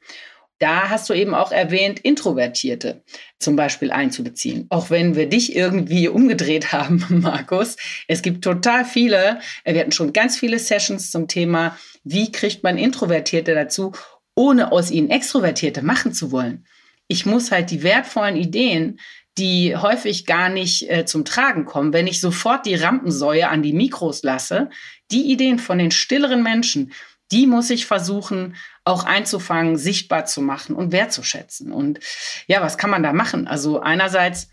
Da 0.61 0.89
hast 0.89 1.09
du 1.09 1.13
eben 1.15 1.33
auch 1.33 1.51
erwähnt, 1.51 1.99
Introvertierte 2.01 3.03
zum 3.39 3.55
Beispiel 3.55 3.91
einzubeziehen. 3.91 4.67
Auch 4.69 4.91
wenn 4.91 5.15
wir 5.15 5.27
dich 5.27 5.55
irgendwie 5.55 6.07
umgedreht 6.07 6.71
haben, 6.71 7.03
Markus. 7.09 7.77
Es 8.07 8.21
gibt 8.21 8.43
total 8.43 8.85
viele, 8.85 9.39
wir 9.65 9.79
hatten 9.79 9.91
schon 9.91 10.13
ganz 10.13 10.37
viele 10.37 10.59
Sessions 10.59 11.09
zum 11.09 11.27
Thema, 11.27 11.77
wie 12.03 12.31
kriegt 12.31 12.61
man 12.63 12.77
Introvertierte 12.77 13.55
dazu, 13.55 13.91
ohne 14.35 14.71
aus 14.71 14.91
ihnen 14.91 15.09
Extrovertierte 15.09 15.81
machen 15.81 16.13
zu 16.13 16.31
wollen. 16.31 16.65
Ich 17.07 17.25
muss 17.25 17.51
halt 17.51 17.71
die 17.71 17.83
wertvollen 17.83 18.35
Ideen 18.35 18.99
die 19.37 19.75
häufig 19.75 20.25
gar 20.25 20.49
nicht 20.49 20.89
äh, 20.89 21.05
zum 21.05 21.25
Tragen 21.25 21.65
kommen, 21.65 21.93
wenn 21.93 22.07
ich 22.07 22.19
sofort 22.19 22.65
die 22.65 22.75
Rampensäue 22.75 23.47
an 23.47 23.63
die 23.63 23.73
Mikros 23.73 24.23
lasse, 24.23 24.69
die 25.11 25.31
Ideen 25.31 25.59
von 25.59 25.77
den 25.77 25.91
stilleren 25.91 26.43
Menschen, 26.43 26.91
die 27.31 27.47
muss 27.47 27.69
ich 27.69 27.85
versuchen 27.85 28.55
auch 28.83 29.05
einzufangen, 29.05 29.77
sichtbar 29.77 30.25
zu 30.25 30.41
machen 30.41 30.75
und 30.75 30.91
wertzuschätzen. 30.91 31.71
Und 31.71 31.99
ja, 32.47 32.61
was 32.61 32.77
kann 32.77 32.89
man 32.89 33.03
da 33.03 33.13
machen? 33.13 33.47
Also 33.47 33.79
einerseits 33.79 34.49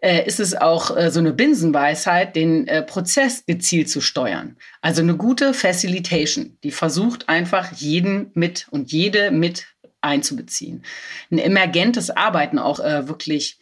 äh, 0.00 0.24
ist 0.26 0.38
es 0.38 0.54
auch 0.54 0.96
äh, 0.96 1.10
so 1.10 1.18
eine 1.18 1.32
Binsenweisheit, 1.32 2.36
den 2.36 2.68
äh, 2.68 2.82
Prozess 2.82 3.44
gezielt 3.46 3.90
zu 3.90 4.00
steuern. 4.00 4.56
Also 4.80 5.02
eine 5.02 5.16
gute 5.16 5.54
Facilitation, 5.54 6.56
die 6.62 6.70
versucht 6.70 7.28
einfach 7.28 7.72
jeden 7.72 8.30
mit 8.34 8.68
und 8.70 8.92
jede 8.92 9.30
mit 9.30 9.66
einzubeziehen. 10.00 10.84
Ein 11.30 11.38
emergentes 11.38 12.10
Arbeiten 12.10 12.58
auch 12.58 12.80
äh, 12.80 13.08
wirklich 13.08 13.58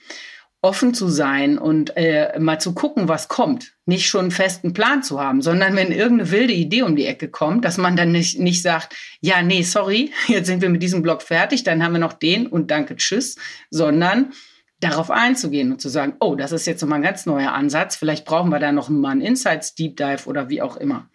offen 0.68 0.92
zu 0.92 1.08
sein 1.08 1.56
und 1.56 1.96
äh, 1.96 2.38
mal 2.38 2.60
zu 2.60 2.74
gucken, 2.74 3.08
was 3.08 3.28
kommt. 3.28 3.72
Nicht 3.86 4.06
schon 4.06 4.20
einen 4.26 4.30
festen 4.30 4.74
Plan 4.74 5.02
zu 5.02 5.18
haben, 5.18 5.40
sondern 5.40 5.74
wenn 5.76 5.92
irgendeine 5.92 6.30
wilde 6.30 6.52
Idee 6.52 6.82
um 6.82 6.94
die 6.94 7.06
Ecke 7.06 7.28
kommt, 7.28 7.64
dass 7.64 7.78
man 7.78 7.96
dann 7.96 8.12
nicht, 8.12 8.38
nicht 8.38 8.60
sagt, 8.60 8.94
ja, 9.22 9.40
nee, 9.40 9.62
sorry, 9.62 10.12
jetzt 10.26 10.46
sind 10.46 10.60
wir 10.60 10.68
mit 10.68 10.82
diesem 10.82 11.00
Blog 11.00 11.22
fertig, 11.22 11.64
dann 11.64 11.82
haben 11.82 11.92
wir 11.92 12.00
noch 12.00 12.12
den 12.12 12.46
und 12.46 12.70
danke, 12.70 12.96
tschüss, 12.96 13.36
sondern 13.70 14.34
darauf 14.80 15.10
einzugehen 15.10 15.72
und 15.72 15.80
zu 15.80 15.88
sagen, 15.88 16.16
oh, 16.20 16.34
das 16.34 16.52
ist 16.52 16.66
jetzt 16.66 16.82
nochmal 16.82 16.98
ein 16.98 17.04
ganz 17.04 17.24
neuer 17.24 17.52
Ansatz, 17.52 17.96
vielleicht 17.96 18.26
brauchen 18.26 18.50
wir 18.50 18.58
da 18.58 18.70
noch 18.70 18.90
mal 18.90 19.12
einen 19.12 19.22
Insights 19.22 19.74
Deep 19.74 19.96
Dive 19.96 20.26
oder 20.26 20.50
wie 20.50 20.60
auch 20.60 20.76
immer. 20.76 21.08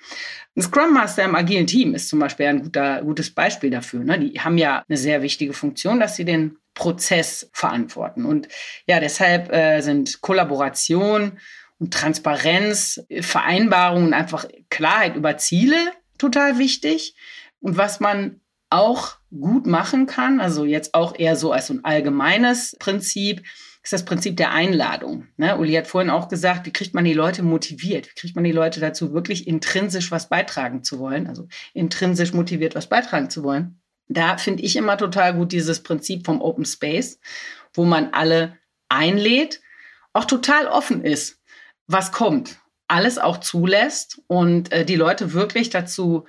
Ein 0.55 0.63
Scrum 0.63 0.93
Master 0.93 1.25
im 1.25 1.35
agilen 1.35 1.67
Team 1.67 1.93
ist 1.93 2.09
zum 2.09 2.17
Beispiel 2.17 2.47
ein 2.47 2.63
guter, 2.63 3.03
gutes 3.03 3.29
Beispiel 3.29 3.69
dafür. 3.69 4.03
Ne? 4.03 4.19
Die 4.19 4.39
haben 4.39 4.57
ja 4.57 4.83
eine 4.89 4.97
sehr 4.97 5.21
wichtige 5.21 5.53
Funktion, 5.53 5.99
dass 5.99 6.15
sie 6.15 6.25
den 6.25 6.57
Prozess 6.73 7.49
verantworten. 7.53 8.25
Und 8.25 8.47
ja, 8.87 8.99
deshalb 8.99 9.51
äh, 9.51 9.81
sind 9.81 10.21
Kollaboration 10.21 11.39
und 11.79 11.93
Transparenz, 11.93 13.05
Vereinbarungen 13.21 14.07
und 14.07 14.13
einfach 14.13 14.45
Klarheit 14.69 15.15
über 15.15 15.37
Ziele 15.37 15.77
total 16.17 16.57
wichtig. 16.57 17.15
Und 17.59 17.77
was 17.77 17.99
man 17.99 18.41
auch 18.69 19.17
gut 19.29 19.67
machen 19.67 20.07
kann, 20.07 20.39
also 20.39 20.65
jetzt 20.65 20.93
auch 20.93 21.17
eher 21.17 21.35
so 21.35 21.51
als 21.51 21.67
so 21.67 21.75
ein 21.75 21.85
allgemeines 21.85 22.75
Prinzip, 22.79 23.43
ist 23.83 23.91
das 23.91 24.05
Prinzip 24.05 24.37
der 24.37 24.51
Einladung. 24.51 25.27
Ne? 25.35 25.57
Uli 25.57 25.73
hat 25.73 25.87
vorhin 25.87 26.09
auch 26.09 26.29
gesagt, 26.29 26.65
wie 26.65 26.71
kriegt 26.71 26.93
man 26.93 27.03
die 27.03 27.13
Leute 27.13 27.43
motiviert? 27.43 28.07
Wie 28.07 28.15
kriegt 28.15 28.35
man 28.35 28.45
die 28.45 28.53
Leute 28.53 28.79
dazu, 28.79 29.13
wirklich 29.13 29.45
intrinsisch 29.45 30.09
was 30.09 30.29
beitragen 30.29 30.83
zu 30.83 30.99
wollen? 30.99 31.27
Also 31.27 31.47
intrinsisch 31.73 32.33
motiviert 32.33 32.75
was 32.75 32.87
beitragen 32.87 33.29
zu 33.29 33.43
wollen. 33.43 33.81
Da 34.07 34.37
finde 34.37 34.63
ich 34.63 34.75
immer 34.75 34.97
total 34.97 35.33
gut 35.33 35.51
dieses 35.51 35.81
Prinzip 35.83 36.25
vom 36.25 36.41
Open 36.41 36.65
Space, 36.65 37.19
wo 37.73 37.85
man 37.85 38.13
alle 38.13 38.57
einlädt, 38.89 39.61
auch 40.13 40.25
total 40.25 40.67
offen 40.67 41.03
ist, 41.03 41.41
was 41.87 42.11
kommt, 42.11 42.59
alles 42.87 43.17
auch 43.17 43.39
zulässt 43.39 44.21
und 44.27 44.71
äh, 44.71 44.85
die 44.85 44.95
Leute 44.95 45.33
wirklich 45.33 45.69
dazu 45.69 46.25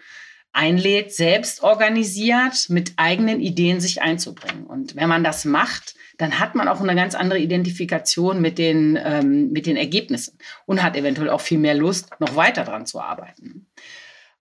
einlädt, 0.53 1.13
selbst 1.13 1.63
organisiert 1.63 2.67
mit 2.69 2.95
eigenen 2.97 3.41
Ideen 3.41 3.81
sich 3.81 4.01
einzubringen. 4.01 4.65
Und 4.65 4.95
wenn 4.97 5.09
man 5.09 5.25
das 5.25 5.45
macht, 5.45 5.97
dann 6.17 6.39
hat 6.39 6.55
man 6.55 6.69
auch 6.69 6.81
eine 6.81 6.95
ganz 6.95 7.17
andere 7.17 7.41
Identifikation 7.41 8.41
mit 8.41 8.57
den, 8.57 8.99
ähm, 9.03 9.51
mit 9.51 9.67
den 9.67 9.77
Ergebnissen 9.77 10.39
und 10.65 10.83
hat 10.83 10.97
eventuell 10.97 11.29
auch 11.29 11.41
viel 11.41 11.59
mehr 11.59 11.75
Lust, 11.75 12.11
noch 12.21 12.37
weiter 12.37 12.65
dran 12.65 12.87
zu 12.87 13.01
arbeiten. 13.01 13.67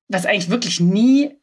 Was 0.07 0.27
eigentlich 0.27 0.51
wirklich 0.51 0.79
nie 0.79 1.35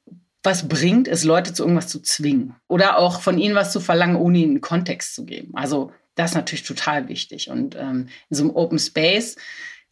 was 0.42 0.68
bringt, 0.68 1.06
ist 1.06 1.24
Leute 1.24 1.52
zu 1.52 1.62
irgendwas 1.62 1.88
zu 1.88 2.00
zwingen 2.00 2.56
oder 2.68 2.98
auch 2.98 3.20
von 3.20 3.38
ihnen 3.38 3.54
was 3.54 3.72
zu 3.72 3.80
verlangen, 3.80 4.16
ohne 4.16 4.38
ihnen 4.38 4.50
einen 4.52 4.60
Kontext 4.60 5.14
zu 5.14 5.24
geben. 5.24 5.52
Also 5.54 5.92
das 6.14 6.30
ist 6.30 6.36
natürlich 6.36 6.64
total 6.64 7.08
wichtig. 7.08 7.50
Und 7.50 7.76
ähm, 7.76 8.08
in 8.28 8.36
so 8.36 8.44
einem 8.44 8.56
Open 8.56 8.78
Space, 8.78 9.36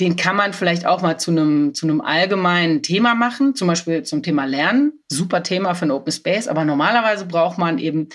den 0.00 0.16
kann 0.16 0.36
man 0.36 0.52
vielleicht 0.52 0.86
auch 0.86 1.02
mal 1.02 1.18
zu 1.18 1.30
einem, 1.30 1.74
zu 1.74 1.86
einem 1.86 2.00
allgemeinen 2.00 2.82
Thema 2.82 3.14
machen, 3.14 3.54
zum 3.54 3.68
Beispiel 3.68 4.04
zum 4.04 4.22
Thema 4.22 4.44
Lernen. 4.44 4.92
Super 5.10 5.42
Thema 5.42 5.74
für 5.74 5.86
ein 5.86 5.90
Open 5.90 6.12
Space, 6.12 6.48
aber 6.48 6.64
normalerweise 6.64 7.26
braucht 7.26 7.58
man 7.58 7.78
eben 7.78 8.08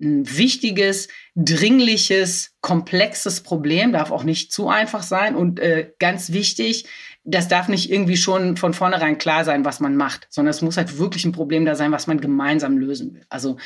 ein 0.00 0.36
wichtiges, 0.36 1.08
dringliches, 1.36 2.52
komplexes 2.60 3.42
Problem, 3.42 3.92
darf 3.92 4.10
auch 4.10 4.24
nicht 4.24 4.52
zu 4.52 4.68
einfach 4.68 5.02
sein 5.02 5.36
und 5.36 5.60
äh, 5.60 5.92
ganz 5.98 6.32
wichtig, 6.32 6.86
das 7.24 7.48
darf 7.48 7.68
nicht 7.68 7.90
irgendwie 7.90 8.16
schon 8.16 8.56
von 8.56 8.74
vornherein 8.74 9.18
klar 9.18 9.44
sein, 9.44 9.64
was 9.64 9.80
man 9.80 9.96
macht, 9.96 10.26
sondern 10.30 10.50
es 10.50 10.62
muss 10.62 10.76
halt 10.76 10.98
wirklich 10.98 11.24
ein 11.24 11.32
Problem 11.32 11.64
da 11.64 11.74
sein, 11.74 11.92
was 11.92 12.06
man 12.06 12.20
gemeinsam 12.20 12.76
lösen 12.76 13.14
will. 13.14 13.24
Also 13.30 13.56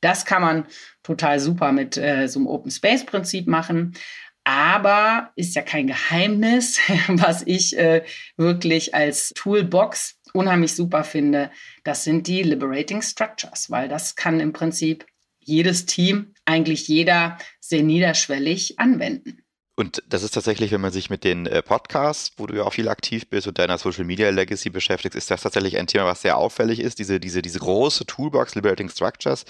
das 0.00 0.24
kann 0.24 0.42
man 0.42 0.66
total 1.02 1.38
super 1.38 1.72
mit 1.72 1.96
äh, 1.96 2.26
so 2.26 2.40
einem 2.40 2.48
Open 2.48 2.70
Space 2.70 3.06
Prinzip 3.06 3.46
machen. 3.46 3.94
Aber 4.42 5.30
ist 5.36 5.54
ja 5.54 5.62
kein 5.62 5.86
Geheimnis, 5.86 6.78
was 7.08 7.42
ich 7.46 7.78
äh, 7.78 8.04
wirklich 8.36 8.94
als 8.94 9.30
Toolbox 9.34 10.20
unheimlich 10.34 10.74
super 10.74 11.04
finde. 11.04 11.50
Das 11.84 12.04
sind 12.04 12.26
die 12.26 12.42
Liberating 12.42 13.00
Structures, 13.00 13.70
weil 13.70 13.88
das 13.88 14.16
kann 14.16 14.40
im 14.40 14.52
Prinzip 14.52 15.06
jedes 15.38 15.86
Team, 15.86 16.34
eigentlich 16.44 16.88
jeder 16.88 17.38
sehr 17.60 17.82
niederschwellig 17.82 18.78
anwenden. 18.78 19.43
Und 19.76 20.04
das 20.08 20.22
ist 20.22 20.32
tatsächlich, 20.32 20.70
wenn 20.70 20.80
man 20.80 20.92
sich 20.92 21.10
mit 21.10 21.24
den 21.24 21.46
äh, 21.46 21.60
Podcasts, 21.60 22.32
wo 22.36 22.46
du 22.46 22.54
ja 22.54 22.62
auch 22.62 22.74
viel 22.74 22.88
aktiv 22.88 23.28
bist 23.28 23.48
und 23.48 23.58
deiner 23.58 23.76
Social 23.76 24.04
Media 24.04 24.30
Legacy 24.30 24.70
beschäftigst, 24.70 25.16
ist 25.16 25.32
das 25.32 25.42
tatsächlich 25.42 25.76
ein 25.78 25.88
Thema, 25.88 26.06
was 26.06 26.22
sehr 26.22 26.36
auffällig 26.36 26.78
ist. 26.78 27.00
Diese, 27.00 27.18
diese, 27.18 27.42
diese 27.42 27.58
große 27.58 28.06
Toolbox 28.06 28.54
Liberating 28.54 28.88
Structures. 28.88 29.44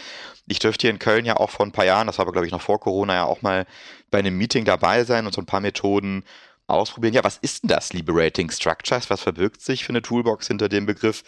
Ich 0.46 0.60
dürfte 0.60 0.82
hier 0.82 0.90
in 0.90 0.98
Köln 0.98 1.26
ja 1.26 1.36
auch 1.36 1.50
vor 1.50 1.66
ein 1.66 1.72
paar 1.72 1.84
Jahren, 1.84 2.06
das 2.06 2.16
war 2.16 2.22
aber 2.22 2.32
glaube 2.32 2.46
ich 2.46 2.52
noch 2.52 2.62
vor 2.62 2.80
Corona, 2.80 3.14
ja 3.14 3.24
auch 3.24 3.42
mal 3.42 3.66
bei 4.10 4.18
einem 4.18 4.38
Meeting 4.38 4.64
dabei 4.64 5.04
sein 5.04 5.26
und 5.26 5.34
so 5.34 5.42
ein 5.42 5.46
paar 5.46 5.60
Methoden 5.60 6.24
ausprobieren. 6.66 7.12
Ja, 7.12 7.22
was 7.22 7.36
ist 7.36 7.62
denn 7.62 7.68
das 7.68 7.92
Liberating 7.92 8.50
Structures? 8.50 9.10
Was 9.10 9.20
verbirgt 9.20 9.60
sich 9.60 9.84
für 9.84 9.90
eine 9.90 10.00
Toolbox 10.00 10.46
hinter 10.46 10.70
dem 10.70 10.86
Begriff? 10.86 11.22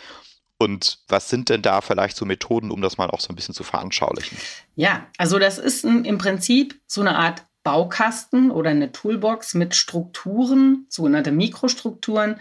Und 0.58 1.00
was 1.08 1.28
sind 1.28 1.50
denn 1.50 1.60
da 1.60 1.82
vielleicht 1.82 2.16
so 2.16 2.24
Methoden, 2.24 2.70
um 2.70 2.80
das 2.80 2.96
mal 2.96 3.10
auch 3.10 3.20
so 3.20 3.28
ein 3.28 3.36
bisschen 3.36 3.54
zu 3.54 3.62
veranschaulichen? 3.62 4.38
Ja, 4.74 5.06
also 5.18 5.38
das 5.38 5.58
ist 5.58 5.84
im 5.84 6.16
Prinzip 6.16 6.80
so 6.86 7.02
eine 7.02 7.16
Art 7.16 7.44
Baukasten 7.66 8.52
oder 8.52 8.70
eine 8.70 8.92
Toolbox 8.92 9.54
mit 9.54 9.74
Strukturen, 9.74 10.86
sogenannte 10.88 11.32
Mikrostrukturen, 11.32 12.36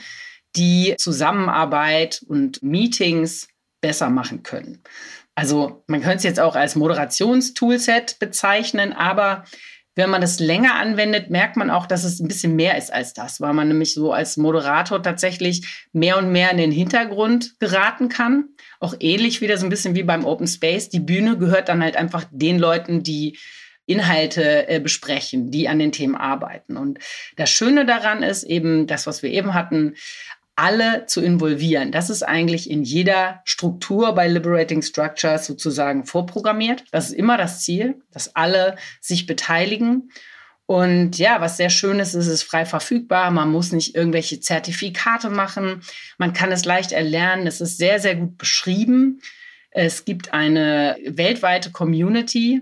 die 0.55 0.93
Zusammenarbeit 0.99 2.23
und 2.27 2.61
Meetings 2.61 3.47
besser 3.81 4.11
machen 4.11 4.43
können. 4.43 4.83
Also 5.33 5.83
man 5.87 6.01
könnte 6.01 6.17
es 6.17 6.23
jetzt 6.25 6.39
auch 6.39 6.55
als 6.55 6.75
Moderationstoolset 6.75 8.19
bezeichnen, 8.19 8.93
aber 8.93 9.45
wenn 9.95 10.11
man 10.11 10.21
das 10.21 10.39
länger 10.39 10.75
anwendet, 10.75 11.31
merkt 11.31 11.57
man 11.57 11.71
auch, 11.71 11.87
dass 11.87 12.03
es 12.03 12.19
ein 12.19 12.27
bisschen 12.27 12.55
mehr 12.55 12.77
ist 12.77 12.93
als 12.93 13.13
das, 13.13 13.41
weil 13.41 13.53
man 13.53 13.67
nämlich 13.67 13.95
so 13.95 14.13
als 14.13 14.37
Moderator 14.37 15.01
tatsächlich 15.01 15.87
mehr 15.91 16.19
und 16.19 16.31
mehr 16.31 16.51
in 16.51 16.57
den 16.57 16.71
Hintergrund 16.71 17.59
geraten 17.59 18.09
kann. 18.09 18.49
Auch 18.79 18.93
ähnlich 18.99 19.41
wieder 19.41 19.57
so 19.57 19.65
ein 19.65 19.71
bisschen 19.71 19.95
wie 19.95 20.03
beim 20.03 20.23
Open 20.23 20.45
Space. 20.45 20.89
Die 20.89 20.99
Bühne 20.99 21.39
gehört 21.39 21.67
dann 21.67 21.81
halt 21.81 21.97
einfach 21.97 22.25
den 22.29 22.59
Leuten, 22.59 23.01
die 23.01 23.39
Inhalte 23.85 24.67
äh, 24.67 24.79
besprechen, 24.79 25.51
die 25.51 25.67
an 25.67 25.79
den 25.79 25.91
Themen 25.91 26.15
arbeiten. 26.15 26.77
Und 26.77 26.99
das 27.35 27.49
Schöne 27.49 27.85
daran 27.85 28.23
ist 28.23 28.43
eben 28.43 28.87
das, 28.87 29.05
was 29.07 29.21
wir 29.23 29.29
eben 29.29 29.53
hatten, 29.53 29.95
alle 30.55 31.05
zu 31.05 31.21
involvieren. 31.21 31.91
Das 31.91 32.09
ist 32.09 32.23
eigentlich 32.23 32.69
in 32.69 32.83
jeder 32.83 33.41
Struktur 33.43 34.15
bei 34.15 34.27
Liberating 34.27 34.81
Structures 34.81 35.45
sozusagen 35.45 36.05
vorprogrammiert. 36.05 36.85
Das 36.91 37.09
ist 37.09 37.15
immer 37.15 37.37
das 37.37 37.61
Ziel, 37.61 38.01
dass 38.11 38.35
alle 38.35 38.77
sich 39.01 39.25
beteiligen 39.25 40.11
Und 40.65 41.19
ja, 41.19 41.41
was 41.41 41.57
sehr 41.57 41.69
schön 41.69 41.99
ist, 41.99 42.15
ist 42.15 42.27
es 42.27 42.41
frei 42.41 42.65
verfügbar. 42.65 43.29
Man 43.29 43.51
muss 43.51 43.71
nicht 43.71 43.95
irgendwelche 43.95 44.39
Zertifikate 44.39 45.29
machen. 45.29 45.81
Man 46.17 46.33
kann 46.33 46.51
es 46.51 46.65
leicht 46.65 46.91
erlernen. 46.91 47.45
Es 47.45 47.61
ist 47.61 47.77
sehr, 47.77 47.99
sehr 47.99 48.15
gut 48.15 48.37
beschrieben. 48.37 49.21
Es 49.69 50.05
gibt 50.05 50.33
eine 50.33 50.97
weltweite 51.05 51.71
Community. 51.71 52.61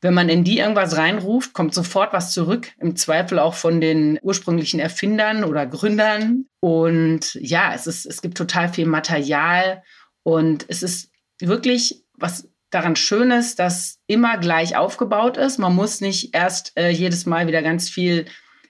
Wenn 0.00 0.14
man 0.14 0.28
in 0.28 0.44
die 0.44 0.58
irgendwas 0.58 0.96
reinruft, 0.96 1.52
kommt 1.52 1.74
sofort 1.74 2.12
was 2.12 2.32
zurück. 2.32 2.72
Im 2.78 2.94
Zweifel 2.96 3.38
auch 3.38 3.54
von 3.54 3.80
den 3.80 4.18
ursprünglichen 4.22 4.78
Erfindern 4.78 5.44
oder 5.44 5.66
Gründern. 5.66 6.46
Und 6.60 7.34
ja, 7.34 7.74
es, 7.74 7.86
ist, 7.86 8.06
es 8.06 8.22
gibt 8.22 8.36
total 8.36 8.72
viel 8.72 8.86
Material. 8.86 9.82
Und 10.22 10.66
es 10.68 10.82
ist 10.82 11.10
wirklich 11.40 12.04
was 12.18 12.48
daran 12.70 12.96
schön 12.96 13.30
ist, 13.30 13.58
dass 13.58 13.98
immer 14.06 14.36
gleich 14.38 14.76
aufgebaut 14.76 15.36
ist. 15.36 15.58
Man 15.58 15.74
muss 15.74 16.00
nicht 16.00 16.34
erst 16.34 16.72
äh, 16.76 16.90
jedes 16.90 17.26
Mal 17.26 17.46
wieder 17.46 17.62
ganz 17.62 17.88
viel 17.88 18.26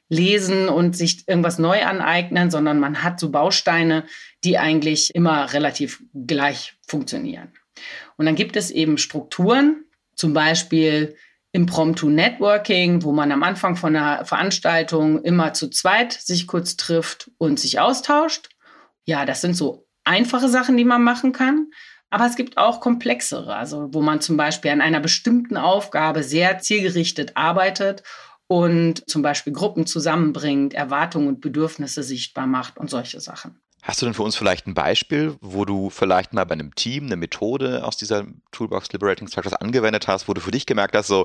lesen 0.08 0.68
und 0.68 0.96
sich 0.96 1.28
irgendwas 1.28 1.58
neu 1.58 1.84
aneignen, 1.84 2.50
sondern 2.50 2.80
man 2.80 3.02
hat 3.02 3.20
so 3.20 3.30
Bausteine, 3.30 4.04
die 4.44 4.58
eigentlich 4.58 5.14
immer 5.14 5.52
relativ 5.52 6.02
gleich 6.14 6.78
funktionieren. 6.86 7.52
Und 8.16 8.26
dann 8.26 8.34
gibt 8.34 8.56
es 8.56 8.70
eben 8.70 8.98
Strukturen, 8.98 9.84
zum 10.18 10.34
Beispiel 10.34 11.16
Impromptu 11.52 12.10
Networking, 12.10 13.02
wo 13.02 13.12
man 13.12 13.32
am 13.32 13.42
Anfang 13.42 13.76
von 13.76 13.96
einer 13.96 14.24
Veranstaltung 14.24 15.22
immer 15.22 15.54
zu 15.54 15.70
zweit 15.70 16.12
sich 16.12 16.46
kurz 16.46 16.76
trifft 16.76 17.30
und 17.38 17.58
sich 17.58 17.80
austauscht. 17.80 18.50
Ja, 19.06 19.24
das 19.24 19.40
sind 19.40 19.54
so 19.54 19.86
einfache 20.04 20.48
Sachen, 20.48 20.76
die 20.76 20.84
man 20.84 21.02
machen 21.02 21.32
kann. 21.32 21.68
Aber 22.10 22.26
es 22.26 22.36
gibt 22.36 22.56
auch 22.56 22.80
komplexere, 22.80 23.54
also 23.54 23.88
wo 23.92 24.00
man 24.00 24.20
zum 24.20 24.36
Beispiel 24.36 24.70
an 24.70 24.80
einer 24.80 25.00
bestimmten 25.00 25.56
Aufgabe 25.56 26.22
sehr 26.22 26.58
zielgerichtet 26.58 27.36
arbeitet 27.36 28.02
und 28.46 29.08
zum 29.08 29.20
Beispiel 29.20 29.52
Gruppen 29.52 29.86
zusammenbringt, 29.86 30.72
Erwartungen 30.72 31.28
und 31.28 31.40
Bedürfnisse 31.40 32.02
sichtbar 32.02 32.46
macht 32.46 32.78
und 32.78 32.88
solche 32.88 33.20
Sachen. 33.20 33.60
Hast 33.88 34.02
du 34.02 34.06
denn 34.06 34.14
für 34.14 34.22
uns 34.22 34.36
vielleicht 34.36 34.66
ein 34.66 34.74
Beispiel, 34.74 35.38
wo 35.40 35.64
du 35.64 35.88
vielleicht 35.88 36.34
mal 36.34 36.44
bei 36.44 36.52
einem 36.52 36.74
Team 36.74 37.06
eine 37.06 37.16
Methode 37.16 37.82
aus 37.84 37.96
dieser 37.96 38.26
Toolbox 38.52 38.92
Liberating 38.92 39.28
Structures 39.28 39.54
angewendet 39.54 40.08
hast, 40.08 40.28
wo 40.28 40.34
du 40.34 40.42
für 40.42 40.50
dich 40.50 40.66
gemerkt 40.66 40.94
hast, 40.94 41.06
so, 41.06 41.24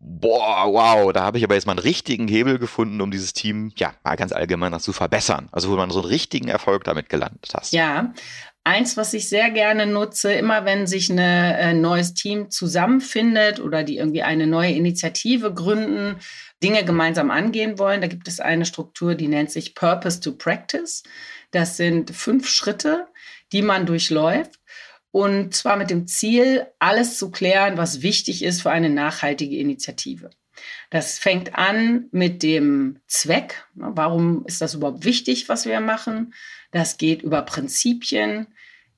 boah, 0.00 0.66
wow, 0.66 1.12
da 1.12 1.22
habe 1.22 1.38
ich 1.38 1.44
aber 1.44 1.54
jetzt 1.54 1.66
mal 1.66 1.74
einen 1.74 1.78
richtigen 1.78 2.26
Hebel 2.26 2.58
gefunden, 2.58 3.00
um 3.00 3.12
dieses 3.12 3.34
Team, 3.34 3.70
ja, 3.76 3.94
mal 4.02 4.16
ganz 4.16 4.32
allgemein 4.32 4.76
zu 4.80 4.92
verbessern. 4.92 5.48
Also 5.52 5.70
wo 5.70 5.76
man 5.76 5.90
so 5.90 6.00
einen 6.00 6.08
richtigen 6.08 6.48
Erfolg 6.48 6.82
damit 6.82 7.08
gelandet 7.08 7.52
hast. 7.54 7.72
Ja, 7.72 8.12
Eins, 8.64 8.96
was 8.96 9.12
ich 9.12 9.28
sehr 9.28 9.50
gerne 9.50 9.86
nutze, 9.86 10.32
immer 10.32 10.64
wenn 10.64 10.86
sich 10.86 11.10
ein 11.10 11.18
äh, 11.18 11.74
neues 11.74 12.14
Team 12.14 12.48
zusammenfindet 12.48 13.58
oder 13.58 13.82
die 13.82 13.96
irgendwie 13.96 14.22
eine 14.22 14.46
neue 14.46 14.70
Initiative 14.70 15.52
gründen, 15.52 16.14
Dinge 16.62 16.84
gemeinsam 16.84 17.32
angehen 17.32 17.80
wollen, 17.80 18.00
da 18.00 18.06
gibt 18.06 18.28
es 18.28 18.38
eine 18.38 18.64
Struktur, 18.64 19.16
die 19.16 19.26
nennt 19.26 19.50
sich 19.50 19.74
Purpose 19.74 20.20
to 20.20 20.30
Practice. 20.30 21.02
Das 21.52 21.76
sind 21.76 22.10
fünf 22.10 22.48
Schritte, 22.48 23.06
die 23.52 23.62
man 23.62 23.86
durchläuft. 23.86 24.58
Und 25.12 25.54
zwar 25.54 25.76
mit 25.76 25.90
dem 25.90 26.06
Ziel, 26.06 26.66
alles 26.78 27.18
zu 27.18 27.30
klären, 27.30 27.76
was 27.76 28.02
wichtig 28.02 28.42
ist 28.42 28.62
für 28.62 28.70
eine 28.70 28.88
nachhaltige 28.88 29.56
Initiative. 29.58 30.30
Das 30.90 31.18
fängt 31.18 31.54
an 31.54 32.06
mit 32.12 32.42
dem 32.42 32.98
Zweck. 33.06 33.66
Warum 33.74 34.44
ist 34.46 34.60
das 34.62 34.74
überhaupt 34.74 35.04
wichtig, 35.04 35.48
was 35.48 35.66
wir 35.66 35.80
machen? 35.80 36.34
Das 36.70 36.96
geht 36.96 37.22
über 37.22 37.42
Prinzipien. 37.42 38.46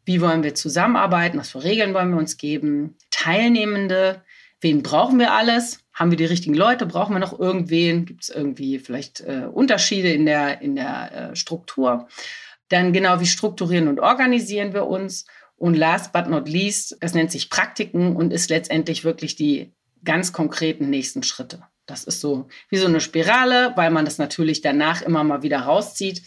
Wie 0.05 0.21
wollen 0.21 0.45
wir 0.45 0.55
zusammenarbeiten? 0.55 1.39
Was 1.39 1.51
für 1.51 1.65
Regeln 1.65 1.95
wollen 1.95 2.11
wir 2.11 2.19
uns 2.19 2.37
geben? 2.37 2.97
Teilnehmende. 3.11 4.23
Wen 4.61 4.83
brauchen 4.83 5.19
wir 5.19 5.33
alles? 5.33 5.81
Haben 5.93 6.11
wir 6.11 6.19
die 6.19 6.25
richtigen 6.25 6.55
Leute? 6.55 6.87
Brauchen 6.87 7.15
wir 7.15 7.21
noch 7.21 7.39
irgendwen? 7.39 8.05
Gibt 8.07 8.25
es 8.25 8.29
irgendwie 8.29 8.79
vielleicht 8.79 9.21
äh, 9.21 9.47
Unterschiede 9.51 10.13
in 10.13 10.27
der, 10.27 10.61
in 10.61 10.77
der 10.77 11.31
äh, 11.33 11.37
Struktur? 11.37 12.09
Dann 12.69 12.93
genau, 12.93 13.21
wie 13.21 13.27
strukturieren 13.27 13.89
und 13.89 14.01
organisieren 14.01 14.73
wir 14.73 14.87
uns? 14.87 15.27
Und 15.57 15.75
last 15.75 16.13
but 16.13 16.27
not 16.27 16.49
least, 16.49 16.97
das 17.01 17.15
nennt 17.15 17.31
sich 17.31 17.49
Praktiken 17.49 18.17
und 18.17 18.33
ist 18.33 18.51
letztendlich 18.51 19.05
wirklich 19.05 19.37
die 19.37 19.73
ganz 20.03 20.33
konkreten 20.33 20.91
nächsten 20.91 21.23
Schritte. 21.23 21.63
Das 21.87 22.05
ist 22.05 22.21
so 22.21 22.49
wie 22.71 22.77
so 22.77 22.87
eine 22.87 23.01
Spirale, 23.01 23.73
weil 23.77 23.91
man 23.91 24.05
das 24.05 24.19
natürlich 24.19 24.63
danach 24.63 25.03
immer 25.03 25.23
mal 25.23 25.43
wieder 25.43 25.61
rauszieht 25.61 26.23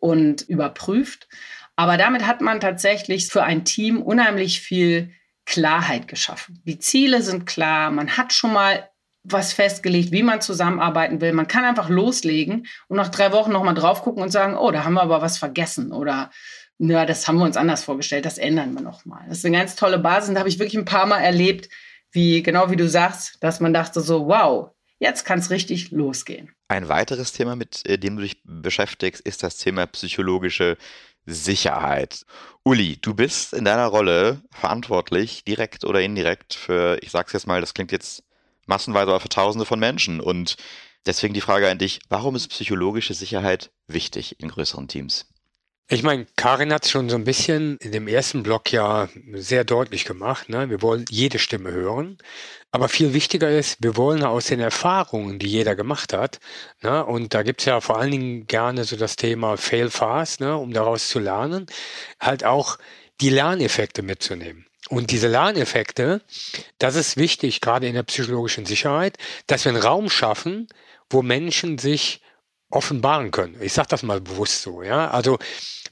und 0.00 0.42
überprüft. 0.42 1.28
Aber 1.76 1.96
damit 1.96 2.26
hat 2.26 2.40
man 2.40 2.60
tatsächlich 2.60 3.28
für 3.28 3.44
ein 3.44 3.64
Team 3.64 4.02
unheimlich 4.02 4.60
viel 4.60 5.12
Klarheit 5.44 6.08
geschaffen. 6.08 6.62
Die 6.64 6.78
Ziele 6.78 7.22
sind 7.22 7.46
klar, 7.46 7.90
man 7.90 8.16
hat 8.16 8.32
schon 8.32 8.52
mal 8.52 8.88
was 9.24 9.52
festgelegt, 9.52 10.10
wie 10.10 10.22
man 10.22 10.40
zusammenarbeiten 10.40 11.20
will. 11.20 11.32
Man 11.32 11.46
kann 11.46 11.64
einfach 11.64 11.88
loslegen 11.88 12.66
und 12.88 12.96
nach 12.96 13.08
drei 13.08 13.32
Wochen 13.32 13.52
nochmal 13.52 13.74
drauf 13.74 14.02
gucken 14.02 14.22
und 14.22 14.30
sagen, 14.30 14.56
oh, 14.56 14.70
da 14.70 14.84
haben 14.84 14.94
wir 14.94 15.02
aber 15.02 15.22
was 15.22 15.38
vergessen 15.38 15.92
oder 15.92 16.30
ja, 16.78 17.06
das 17.06 17.28
haben 17.28 17.38
wir 17.38 17.44
uns 17.44 17.56
anders 17.56 17.84
vorgestellt, 17.84 18.24
das 18.24 18.38
ändern 18.38 18.74
wir 18.74 18.80
nochmal. 18.80 19.24
Das 19.28 19.38
ist 19.38 19.46
eine 19.46 19.56
ganz 19.56 19.76
tolle 19.76 19.98
Basis. 19.98 20.34
Da 20.34 20.40
habe 20.40 20.48
ich 20.48 20.58
wirklich 20.58 20.76
ein 20.76 20.84
paar 20.84 21.06
Mal 21.06 21.20
erlebt, 21.20 21.68
wie, 22.10 22.42
genau 22.42 22.70
wie 22.70 22.76
du 22.76 22.88
sagst, 22.88 23.36
dass 23.40 23.60
man 23.60 23.72
dachte 23.72 24.00
so, 24.00 24.26
wow, 24.26 24.70
jetzt 24.98 25.24
kann 25.24 25.38
es 25.38 25.50
richtig 25.50 25.92
losgehen. 25.92 26.50
Ein 26.68 26.88
weiteres 26.88 27.32
Thema, 27.32 27.54
mit 27.54 27.86
äh, 27.88 27.98
dem 27.98 28.16
du 28.16 28.22
dich 28.22 28.42
beschäftigst, 28.44 29.20
ist 29.20 29.42
das 29.42 29.58
Thema 29.58 29.86
psychologische 29.86 30.76
Sicherheit. 31.24 32.24
Uli, 32.64 32.98
du 33.00 33.14
bist 33.14 33.52
in 33.52 33.64
deiner 33.64 33.86
Rolle 33.86 34.42
verantwortlich, 34.50 35.44
direkt 35.44 35.84
oder 35.84 36.00
indirekt, 36.00 36.54
für, 36.54 36.98
ich 37.00 37.10
sag's 37.10 37.32
jetzt 37.32 37.46
mal, 37.46 37.60
das 37.60 37.74
klingt 37.74 37.92
jetzt 37.92 38.24
massenweise, 38.66 39.10
aber 39.10 39.20
für 39.20 39.28
Tausende 39.28 39.66
von 39.66 39.78
Menschen. 39.78 40.20
Und 40.20 40.56
deswegen 41.06 41.34
die 41.34 41.40
Frage 41.40 41.68
an 41.68 41.78
dich, 41.78 42.00
warum 42.08 42.36
ist 42.36 42.48
psychologische 42.48 43.14
Sicherheit 43.14 43.70
wichtig 43.86 44.40
in 44.40 44.48
größeren 44.48 44.88
Teams? 44.88 45.26
Ich 45.88 46.02
meine, 46.02 46.26
Karin 46.36 46.72
hat 46.72 46.84
es 46.84 46.90
schon 46.90 47.10
so 47.10 47.16
ein 47.16 47.24
bisschen 47.24 47.76
in 47.78 47.92
dem 47.92 48.08
ersten 48.08 48.42
Block 48.42 48.72
ja 48.72 49.10
sehr 49.34 49.64
deutlich 49.64 50.06
gemacht. 50.06 50.48
Ne? 50.48 50.70
Wir 50.70 50.80
wollen 50.80 51.04
jede 51.10 51.38
Stimme 51.38 51.70
hören. 51.70 52.16
Aber 52.70 52.88
viel 52.88 53.12
wichtiger 53.12 53.50
ist, 53.50 53.76
wir 53.82 53.96
wollen 53.98 54.22
aus 54.22 54.46
den 54.46 54.60
Erfahrungen, 54.60 55.38
die 55.38 55.48
jeder 55.48 55.76
gemacht 55.76 56.14
hat, 56.14 56.40
ne? 56.80 57.04
und 57.04 57.34
da 57.34 57.42
gibt's 57.42 57.66
ja 57.66 57.82
vor 57.82 57.98
allen 57.98 58.10
Dingen 58.10 58.46
gerne 58.46 58.84
so 58.84 58.96
das 58.96 59.16
Thema 59.16 59.58
Fail 59.58 59.90
Fast, 59.90 60.40
ne? 60.40 60.56
um 60.56 60.72
daraus 60.72 61.08
zu 61.08 61.18
lernen, 61.18 61.66
halt 62.18 62.44
auch 62.44 62.78
die 63.20 63.28
Lerneffekte 63.28 64.00
mitzunehmen. 64.00 64.64
Und 64.88 65.10
diese 65.10 65.28
Lerneffekte, 65.28 66.22
das 66.78 66.96
ist 66.96 67.16
wichtig, 67.16 67.60
gerade 67.60 67.86
in 67.86 67.94
der 67.94 68.02
psychologischen 68.02 68.66
Sicherheit, 68.66 69.16
dass 69.46 69.64
wir 69.64 69.72
einen 69.72 69.82
Raum 69.82 70.10
schaffen, 70.10 70.66
wo 71.08 71.22
Menschen 71.22 71.78
sich 71.78 72.20
offenbaren 72.70 73.30
können. 73.30 73.56
Ich 73.60 73.74
sage 73.74 73.88
das 73.88 74.02
mal 74.02 74.20
bewusst 74.20 74.62
so, 74.62 74.82
ja. 74.82 75.10
Also 75.10 75.38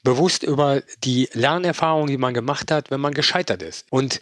bewusst 0.02 0.42
über 0.42 0.82
die 1.04 1.28
Lernerfahrung, 1.32 2.06
die 2.06 2.16
man 2.16 2.34
gemacht 2.34 2.70
hat, 2.70 2.90
wenn 2.90 3.00
man 3.00 3.14
gescheitert 3.14 3.62
ist. 3.62 3.86
Und 3.90 4.20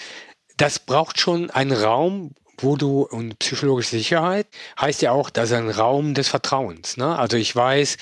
das 0.56 0.78
braucht 0.80 1.20
schon 1.20 1.50
einen 1.50 1.72
Raum, 1.72 2.34
wo 2.58 2.76
du, 2.76 3.02
und 3.02 3.38
psychologische 3.38 3.90
Sicherheit 3.90 4.48
heißt 4.80 5.02
ja 5.02 5.12
auch, 5.12 5.30
das 5.30 5.50
ist 5.50 5.56
ein 5.56 5.70
Raum 5.70 6.14
des 6.14 6.28
Vertrauens. 6.28 6.96
Ne? 6.96 7.16
Also 7.16 7.36
ich 7.36 7.54
weiß, 7.54 7.96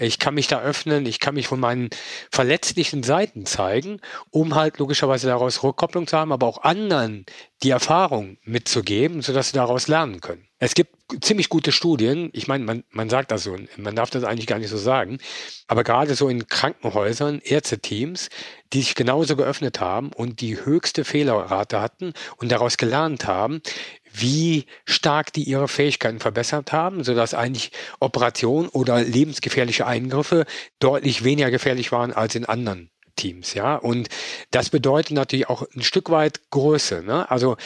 ich 0.00 0.18
kann 0.18 0.34
mich 0.34 0.46
da 0.46 0.60
öffnen, 0.60 1.06
ich 1.06 1.20
kann 1.20 1.34
mich 1.34 1.48
von 1.48 1.60
meinen 1.60 1.90
verletzlichen 2.30 3.02
Seiten 3.02 3.46
zeigen, 3.46 4.00
um 4.30 4.54
halt 4.54 4.78
logischerweise 4.78 5.26
daraus 5.26 5.62
Rückkopplung 5.62 6.06
zu 6.06 6.16
haben, 6.16 6.32
aber 6.32 6.46
auch 6.46 6.62
anderen 6.62 7.26
die 7.62 7.70
Erfahrung 7.70 8.38
mitzugeben, 8.42 9.20
sodass 9.22 9.48
sie 9.48 9.56
daraus 9.56 9.86
lernen 9.86 10.20
können. 10.20 10.46
Es 10.58 10.74
gibt 10.74 10.94
ziemlich 11.22 11.48
gute 11.48 11.72
Studien, 11.72 12.30
ich 12.32 12.46
meine, 12.46 12.64
man, 12.64 12.84
man 12.90 13.08
sagt 13.08 13.30
das 13.30 13.44
so, 13.44 13.56
man 13.76 13.96
darf 13.96 14.10
das 14.10 14.24
eigentlich 14.24 14.46
gar 14.46 14.58
nicht 14.58 14.68
so 14.70 14.76
sagen, 14.76 15.18
aber 15.66 15.84
gerade 15.84 16.14
so 16.14 16.28
in 16.28 16.48
Krankenhäusern, 16.48 17.40
Ärzteteams, 17.42 18.28
die 18.72 18.82
sich 18.82 18.94
genauso 18.94 19.36
geöffnet 19.36 19.80
haben 19.80 20.12
und 20.12 20.40
die 20.40 20.64
höchste 20.64 21.04
Fehlerrate 21.04 21.80
hatten 21.80 22.12
und 22.36 22.52
daraus 22.52 22.76
gelernt 22.76 23.26
haben, 23.26 23.62
wie 24.12 24.66
stark 24.84 25.32
die 25.32 25.44
ihre 25.44 25.68
Fähigkeiten 25.68 26.20
verbessert 26.20 26.72
haben, 26.72 27.04
sodass 27.04 27.34
eigentlich 27.34 27.72
Operationen 28.00 28.68
oder 28.68 29.02
lebensgefährliche 29.02 29.86
Eingriffe 29.86 30.46
deutlich 30.78 31.24
weniger 31.24 31.50
gefährlich 31.50 31.92
waren 31.92 32.12
als 32.12 32.34
in 32.34 32.44
anderen 32.44 32.90
Teams, 33.16 33.54
ja. 33.54 33.76
Und 33.76 34.08
das 34.50 34.70
bedeutet 34.70 35.12
natürlich 35.12 35.48
auch 35.48 35.62
ein 35.74 35.82
Stück 35.82 36.10
weit 36.10 36.50
Größe, 36.50 37.02
ne? 37.02 37.30
Also 37.30 37.56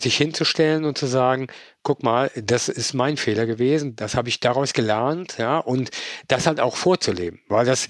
sich 0.00 0.16
hinzustellen 0.16 0.84
und 0.84 0.98
zu 0.98 1.06
sagen, 1.06 1.46
guck 1.82 2.02
mal, 2.02 2.30
das 2.34 2.68
ist 2.68 2.92
mein 2.92 3.16
Fehler 3.16 3.46
gewesen, 3.46 3.94
das 3.96 4.14
habe 4.14 4.28
ich 4.28 4.40
daraus 4.40 4.72
gelernt, 4.72 5.36
ja, 5.38 5.58
und 5.58 5.90
das 6.28 6.46
halt 6.46 6.60
auch 6.60 6.76
vorzuleben, 6.76 7.40
weil 7.48 7.64
das, 7.64 7.88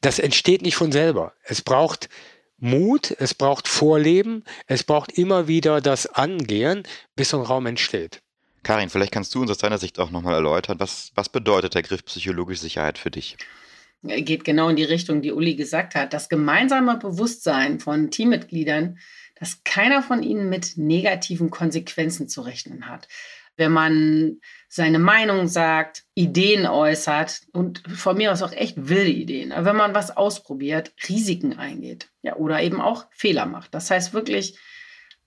das 0.00 0.18
entsteht 0.20 0.62
nicht 0.62 0.76
von 0.76 0.92
selber. 0.92 1.32
Es 1.42 1.62
braucht 1.62 2.08
Mut, 2.58 3.14
es 3.18 3.34
braucht 3.34 3.68
Vorleben, 3.68 4.44
es 4.66 4.82
braucht 4.84 5.12
immer 5.12 5.46
wieder 5.46 5.80
das 5.80 6.06
Angehen, 6.06 6.82
bis 7.14 7.30
so 7.30 7.38
ein 7.38 7.46
Raum 7.46 7.66
entsteht. 7.66 8.20
Karin, 8.64 8.90
vielleicht 8.90 9.12
kannst 9.12 9.34
du 9.34 9.40
uns 9.40 9.50
aus 9.50 9.58
deiner 9.58 9.78
Sicht 9.78 9.98
auch 9.98 10.10
nochmal 10.10 10.34
erläutern, 10.34 10.80
was, 10.80 11.12
was 11.14 11.28
bedeutet 11.28 11.74
der 11.74 11.82
Griff 11.82 12.04
psychologische 12.04 12.60
Sicherheit 12.60 12.98
für 12.98 13.10
dich? 13.10 13.36
Geht 14.02 14.44
genau 14.44 14.68
in 14.68 14.76
die 14.76 14.84
Richtung, 14.84 15.22
die 15.22 15.32
Uli 15.32 15.54
gesagt 15.54 15.94
hat. 15.94 16.12
Das 16.12 16.28
gemeinsame 16.28 16.96
Bewusstsein 16.98 17.80
von 17.80 18.10
Teammitgliedern, 18.10 18.98
dass 19.36 19.62
keiner 19.64 20.02
von 20.02 20.22
ihnen 20.22 20.48
mit 20.48 20.76
negativen 20.76 21.50
Konsequenzen 21.50 22.28
zu 22.28 22.42
rechnen 22.42 22.88
hat. 22.88 23.08
Wenn 23.58 23.72
man 23.72 24.40
seine 24.68 24.98
Meinung 24.98 25.48
sagt, 25.48 26.04
Ideen 26.14 26.66
äußert 26.66 27.42
und 27.52 27.82
von 27.88 28.16
mir 28.16 28.32
aus 28.32 28.42
auch 28.42 28.52
echt 28.52 28.88
wilde 28.88 29.10
Ideen. 29.10 29.52
wenn 29.56 29.76
man 29.76 29.94
was 29.94 30.16
ausprobiert, 30.16 30.92
Risiken 31.08 31.58
eingeht, 31.58 32.08
ja, 32.22 32.36
oder 32.36 32.62
eben 32.62 32.80
auch 32.80 33.06
Fehler 33.10 33.46
macht. 33.46 33.74
Das 33.74 33.90
heißt 33.90 34.14
wirklich 34.14 34.58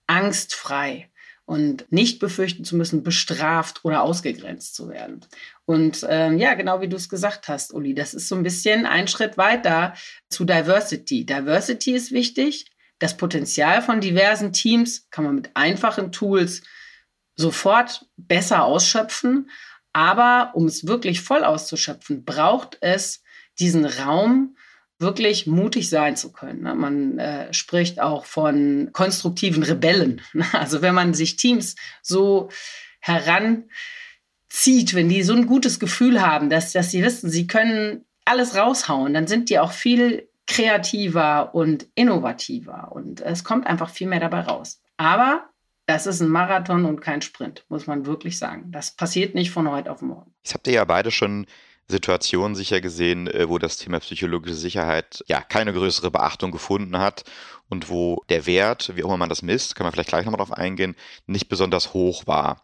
angstfrei 0.06 1.10
und 1.44 1.90
nicht 1.90 2.20
befürchten 2.20 2.64
zu 2.64 2.76
müssen, 2.76 3.02
bestraft 3.02 3.84
oder 3.84 4.02
ausgegrenzt 4.02 4.74
zu 4.74 4.88
werden. 4.88 5.20
Und 5.66 6.06
ähm, 6.08 6.38
ja, 6.38 6.54
genau 6.54 6.80
wie 6.80 6.88
du 6.88 6.96
es 6.96 7.08
gesagt 7.08 7.48
hast, 7.48 7.74
Uli, 7.74 7.94
das 7.94 8.14
ist 8.14 8.28
so 8.28 8.36
ein 8.36 8.42
bisschen 8.42 8.86
ein 8.86 9.08
Schritt 9.08 9.36
weiter 9.36 9.94
zu 10.30 10.44
Diversity. 10.44 11.26
Diversity 11.26 11.92
ist 11.92 12.12
wichtig. 12.12 12.70
Das 12.98 13.16
Potenzial 13.16 13.82
von 13.82 14.00
diversen 14.00 14.52
Teams 14.52 15.10
kann 15.10 15.24
man 15.24 15.34
mit 15.34 15.50
einfachen 15.54 16.12
Tools 16.12 16.62
sofort 17.36 18.06
besser 18.16 18.64
ausschöpfen. 18.64 19.50
Aber 19.92 20.52
um 20.54 20.66
es 20.66 20.86
wirklich 20.86 21.20
voll 21.20 21.44
auszuschöpfen, 21.44 22.24
braucht 22.24 22.78
es 22.80 23.22
diesen 23.58 23.84
Raum, 23.84 24.56
wirklich 24.98 25.46
mutig 25.46 25.90
sein 25.90 26.16
zu 26.16 26.32
können. 26.32 26.62
Ne? 26.62 26.74
Man 26.74 27.18
äh, 27.18 27.52
spricht 27.52 28.00
auch 28.00 28.24
von 28.24 28.90
konstruktiven 28.92 29.62
Rebellen. 29.62 30.22
Also 30.52 30.80
wenn 30.80 30.94
man 30.94 31.12
sich 31.12 31.36
Teams 31.36 31.76
so 32.00 32.48
heranzieht, 33.00 33.66
wenn 34.94 35.08
die 35.08 35.22
so 35.22 35.34
ein 35.34 35.46
gutes 35.46 35.80
Gefühl 35.80 36.22
haben, 36.22 36.48
dass, 36.48 36.72
dass 36.72 36.90
sie 36.90 37.02
wissen, 37.02 37.28
sie 37.28 37.46
können 37.46 38.04
alles 38.24 38.56
raushauen, 38.56 39.12
dann 39.12 39.26
sind 39.26 39.50
die 39.50 39.58
auch 39.58 39.72
viel 39.72 40.28
kreativer 40.46 41.54
und 41.54 41.86
innovativer 41.94 42.92
und 42.92 43.20
es 43.20 43.44
kommt 43.44 43.66
einfach 43.66 43.90
viel 43.90 44.06
mehr 44.06 44.20
dabei 44.20 44.40
raus. 44.40 44.80
Aber 44.96 45.48
das 45.86 46.06
ist 46.06 46.20
ein 46.20 46.28
Marathon 46.28 46.84
und 46.84 47.00
kein 47.00 47.22
Sprint, 47.22 47.64
muss 47.68 47.86
man 47.86 48.06
wirklich 48.06 48.38
sagen. 48.38 48.70
Das 48.72 48.92
passiert 48.92 49.34
nicht 49.34 49.50
von 49.50 49.70
heute 49.70 49.90
auf 49.90 50.02
morgen. 50.02 50.32
Ich 50.44 50.54
habt 50.54 50.66
ihr 50.66 50.74
ja 50.74 50.84
beide 50.84 51.10
schon 51.10 51.46
Situationen 51.88 52.54
sicher 52.54 52.80
gesehen, 52.80 53.26
äh, 53.28 53.48
wo 53.48 53.58
das 53.58 53.76
Thema 53.76 54.00
psychologische 54.00 54.54
Sicherheit 54.54 55.24
ja 55.26 55.40
keine 55.40 55.72
größere 55.72 56.10
Beachtung 56.10 56.50
gefunden 56.50 56.98
hat 56.98 57.24
und 57.68 57.88
wo 57.90 58.22
der 58.28 58.46
Wert, 58.46 58.92
wie 58.94 59.02
auch 59.02 59.08
immer 59.08 59.18
man 59.18 59.28
das 59.28 59.42
misst, 59.42 59.74
kann 59.74 59.84
man 59.84 59.92
vielleicht 59.92 60.08
gleich 60.08 60.24
nochmal 60.24 60.38
drauf 60.38 60.52
eingehen, 60.52 60.94
nicht 61.26 61.48
besonders 61.48 61.92
hoch 61.92 62.26
war. 62.26 62.62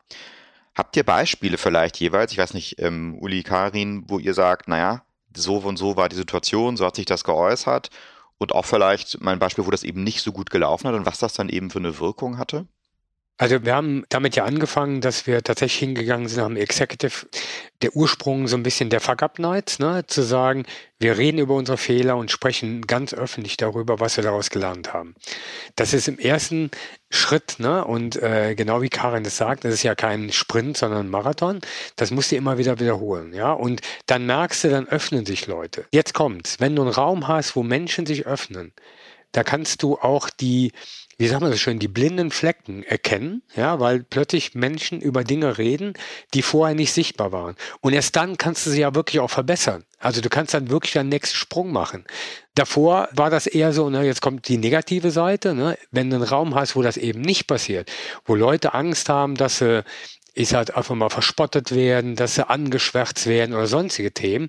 Habt 0.75 0.97
ihr 0.97 1.05
Beispiele 1.05 1.59
vielleicht 1.59 1.99
jeweils, 1.99 2.33
ich 2.33 2.39
weiß 2.39 2.55
nicht, 2.55 2.81
ähm, 2.81 3.17
Uli, 3.19 3.43
Karin, 3.43 4.05
wo 4.07 4.19
ihr 4.19 4.35
sagt, 4.35 4.69
naja, 4.69 5.03
so 5.37 5.57
und 5.57 5.77
so 5.77 5.97
war 5.97 6.09
die 6.09 6.17
Situation, 6.17 6.77
so 6.77 6.87
hat 6.87 6.97
sich 6.97 7.07
das 7.07 7.25
geäußert 7.25 7.91
und 8.39 8.53
auch 8.53 8.65
vielleicht 8.65 9.21
mein 9.21 9.39
Beispiel, 9.41 9.67
wo 9.67 9.71
das 9.71 9.83
eben 9.83 10.05
nicht 10.05 10.23
so 10.23 10.33
gut 10.33 10.51
gelaufen 10.51 10.89
hat 10.89 10.95
und 10.95 11.07
was 11.07 11.19
das 11.19 11.35
dann 11.35 11.49
eben 11.49 11.71
für 11.71 11.81
eine 11.81 11.99
Wirkung 11.99 12.39
hatte? 12.39 12.67
Also 13.41 13.65
wir 13.65 13.75
haben 13.77 14.05
damit 14.09 14.35
ja 14.35 14.45
angefangen, 14.45 15.01
dass 15.01 15.29
wir 15.29 15.45
tatsächlich 15.45 15.79
hingegangen 15.79 16.27
sind, 16.27 16.43
haben 16.43 16.57
Executive, 16.57 17.27
der 17.83 17.95
Ursprung 17.95 18.49
so 18.49 18.57
ein 18.57 18.65
bisschen 18.65 18.91
der 18.91 19.01
Fuck-Up 19.01 19.39
Nights, 19.39 19.79
ne, 19.79 20.05
zu 20.09 20.23
sagen, 20.23 20.67
wir 20.99 21.17
reden 21.17 21.39
über 21.39 21.55
unsere 21.55 21.79
Fehler 21.79 22.17
und 22.17 22.33
sprechen 22.33 22.83
ganz 22.83 23.15
öffentlich 23.15 23.57
darüber, 23.57 24.01
was 24.01 24.17
wir 24.17 24.25
daraus 24.25 24.51
gelernt 24.51 24.93
haben. 24.93 25.15
Das 25.77 25.95
ist 25.95 26.09
im 26.09 26.19
ersten 26.19 26.73
Schritt, 27.11 27.61
ne, 27.61 27.85
und 27.85 28.21
äh, 28.21 28.57
genau 28.57 28.83
wie 28.83 28.89
Karin 28.89 29.23
das 29.23 29.37
sagt, 29.37 29.65
das 29.65 29.73
ist 29.73 29.85
ja 29.85 29.95
kein 29.95 30.33
Sprint, 30.33 30.77
sondern 30.77 31.07
ein 31.07 31.11
Marathon. 31.11 31.61
Das 31.95 32.11
musst 32.11 32.33
du 32.33 32.37
immer 32.37 32.59
wieder 32.59 32.81
wiederholen, 32.81 33.33
ja. 33.33 33.53
Und 33.53 33.83
dann 34.07 34.27
merkst 34.27 34.65
du, 34.65 34.71
dann 34.71 34.89
öffnen 34.89 35.25
sich 35.25 35.47
Leute. 35.47 35.87
Jetzt 35.93 36.13
kommt's, 36.13 36.59
wenn 36.59 36.75
du 36.75 36.83
einen 36.83 36.91
Raum 36.91 37.29
hast, 37.29 37.55
wo 37.55 37.63
Menschen 37.63 38.05
sich 38.05 38.27
öffnen, 38.27 38.73
da 39.31 39.45
kannst 39.45 39.85
du 39.85 39.97
auch 39.97 40.29
die 40.29 40.73
wie 41.21 41.27
sagt 41.27 41.43
man 41.43 41.51
das 41.51 41.61
schön, 41.61 41.81
die 41.81 41.89
blinden 41.89 42.31
Flecken 42.31 42.85
erkennen, 42.85 43.43
ja, 43.57 43.81
weil 43.81 44.05
plötzlich 44.05 44.55
Menschen 44.55 45.01
über 45.01 45.25
Dinge 45.25 45.59
reden, 45.59 45.95
die 46.33 46.43
vorher 46.43 46.77
nicht 46.77 46.93
sichtbar 46.93 47.33
waren. 47.33 47.57
Und 47.81 47.93
erst 47.93 48.15
dann 48.15 48.39
kannst 48.39 48.65
du 48.65 48.71
sie 48.71 48.83
ja 48.83 48.95
wirklich 48.95 49.19
auch 49.19 49.31
verbessern. 49.31 49.85
Also 49.99 50.21
du 50.21 50.29
kannst 50.29 50.55
dann 50.55 50.71
wirklich 50.71 50.97
einen 50.97 51.09
nächsten 51.09 51.35
Sprung 51.35 51.73
machen. 51.73 52.05
Davor 52.55 53.09
war 53.11 53.31
das 53.31 53.49
eher 53.49 53.73
so, 53.73 53.91
ne, 53.91 54.05
jetzt 54.05 54.23
kommt 54.23 54.47
die 54.47 54.59
negative 54.59 55.11
Seite, 55.11 55.55
ne, 55.55 55.77
wenn 55.91 56.09
du 56.09 56.17
einen 56.17 56.25
Raum 56.25 56.55
hast, 56.55 56.77
wo 56.77 56.83
das 56.83 56.97
eben 56.97 57.21
nicht 57.21 57.49
passiert, 57.49 57.91
wo 58.25 58.37
Leute 58.37 58.75
Angst 58.75 59.09
haben, 59.09 59.35
dass 59.35 59.59
sie 59.59 59.83
ich 60.35 60.55
halt 60.55 60.77
einfach 60.77 60.95
mal 60.95 61.11
verspottet 61.11 61.75
werden, 61.75 62.15
dass 62.15 62.37
sie 62.37 62.49
angeschwärzt 62.49 63.27
werden 63.27 63.57
oder 63.57 63.67
sonstige 63.67 64.13
Themen, 64.13 64.49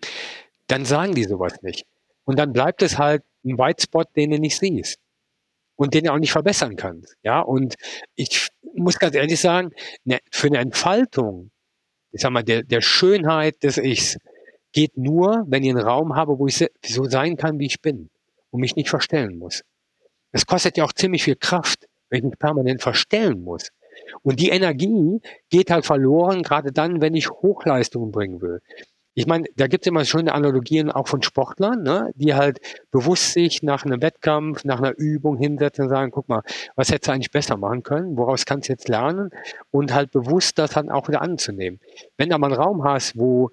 dann 0.67 0.85
sagen 0.85 1.15
die 1.15 1.23
sowas 1.23 1.63
nicht. 1.63 1.85
Und 2.25 2.37
dann 2.37 2.53
bleibt 2.53 2.83
es 2.83 2.99
halt 2.99 3.23
ein 3.43 3.57
White 3.57 3.83
Spot, 3.83 4.03
den 4.15 4.29
du 4.29 4.37
nicht 4.37 4.59
siehst 4.59 4.99
und 5.79 5.93
den 5.93 6.09
auch 6.09 6.17
nicht 6.17 6.33
verbessern 6.33 6.75
kannst. 6.75 7.15
Ja, 7.23 7.39
und 7.39 7.75
ich 8.15 8.49
muss 8.75 8.99
ganz 8.99 9.15
ehrlich 9.15 9.39
sagen, 9.39 9.71
ne, 10.03 10.19
für 10.29 10.47
eine 10.47 10.57
Entfaltung, 10.57 11.51
ich 12.11 12.21
sag 12.21 12.31
mal, 12.31 12.43
der, 12.43 12.63
der 12.63 12.81
Schönheit 12.81 13.63
des 13.63 13.77
Ichs 13.77 14.17
geht 14.73 14.97
nur, 14.97 15.45
wenn 15.47 15.63
ich 15.63 15.69
einen 15.69 15.79
Raum 15.79 16.17
habe, 16.17 16.37
wo 16.37 16.47
ich 16.47 16.67
so 16.85 17.05
sein 17.05 17.37
kann, 17.37 17.59
wie 17.59 17.65
ich 17.65 17.81
bin 17.81 18.09
und 18.51 18.59
mich 18.59 18.75
nicht 18.75 18.89
verstellen 18.89 19.37
muss. 19.37 19.61
Das 20.33 20.45
kostet 20.45 20.75
ja 20.75 20.83
auch 20.83 20.91
ziemlich 20.91 21.23
viel 21.23 21.37
Kraft, 21.37 21.87
wenn 22.09 22.19
ich 22.19 22.25
mich 22.25 22.39
permanent 22.39 22.81
verstellen 22.81 23.41
muss. 23.41 23.69
Und 24.21 24.41
die 24.41 24.49
Energie 24.49 25.21
geht 25.49 25.71
halt 25.71 25.85
verloren, 25.85 26.43
gerade 26.43 26.73
dann, 26.73 26.99
wenn 26.99 27.15
ich 27.15 27.29
Hochleistungen 27.29 28.11
bringen 28.11 28.41
will 28.41 28.59
ich 29.15 29.27
meine, 29.27 29.45
da 29.55 29.67
gibt 29.67 29.85
es 29.85 29.89
immer 29.89 30.05
schöne 30.05 30.33
Analogien 30.33 30.91
auch 30.91 31.07
von 31.07 31.21
Sportlern, 31.21 31.83
ne, 31.83 32.11
die 32.15 32.35
halt 32.35 32.59
bewusst 32.91 33.33
sich 33.33 33.63
nach 33.63 33.83
einem 33.83 34.01
Wettkampf, 34.01 34.63
nach 34.63 34.79
einer 34.79 34.97
Übung 34.97 35.37
hinsetzen 35.37 35.85
und 35.85 35.89
sagen, 35.89 36.11
guck 36.11 36.29
mal, 36.29 36.41
was 36.75 36.89
hättest 36.89 37.07
du 37.07 37.11
eigentlich 37.13 37.31
besser 37.31 37.57
machen 37.57 37.83
können, 37.83 38.17
woraus 38.17 38.45
kannst 38.45 38.69
du 38.69 38.73
jetzt 38.73 38.87
lernen? 38.87 39.31
Und 39.71 39.93
halt 39.93 40.11
bewusst 40.11 40.57
das 40.57 40.71
dann 40.71 40.89
auch 40.89 41.07
wieder 41.07 41.21
anzunehmen. 41.21 41.79
Wenn 42.17 42.29
du 42.29 42.37
mal 42.37 42.47
einen 42.47 42.61
Raum 42.61 42.83
hast, 42.83 43.17
wo 43.17 43.49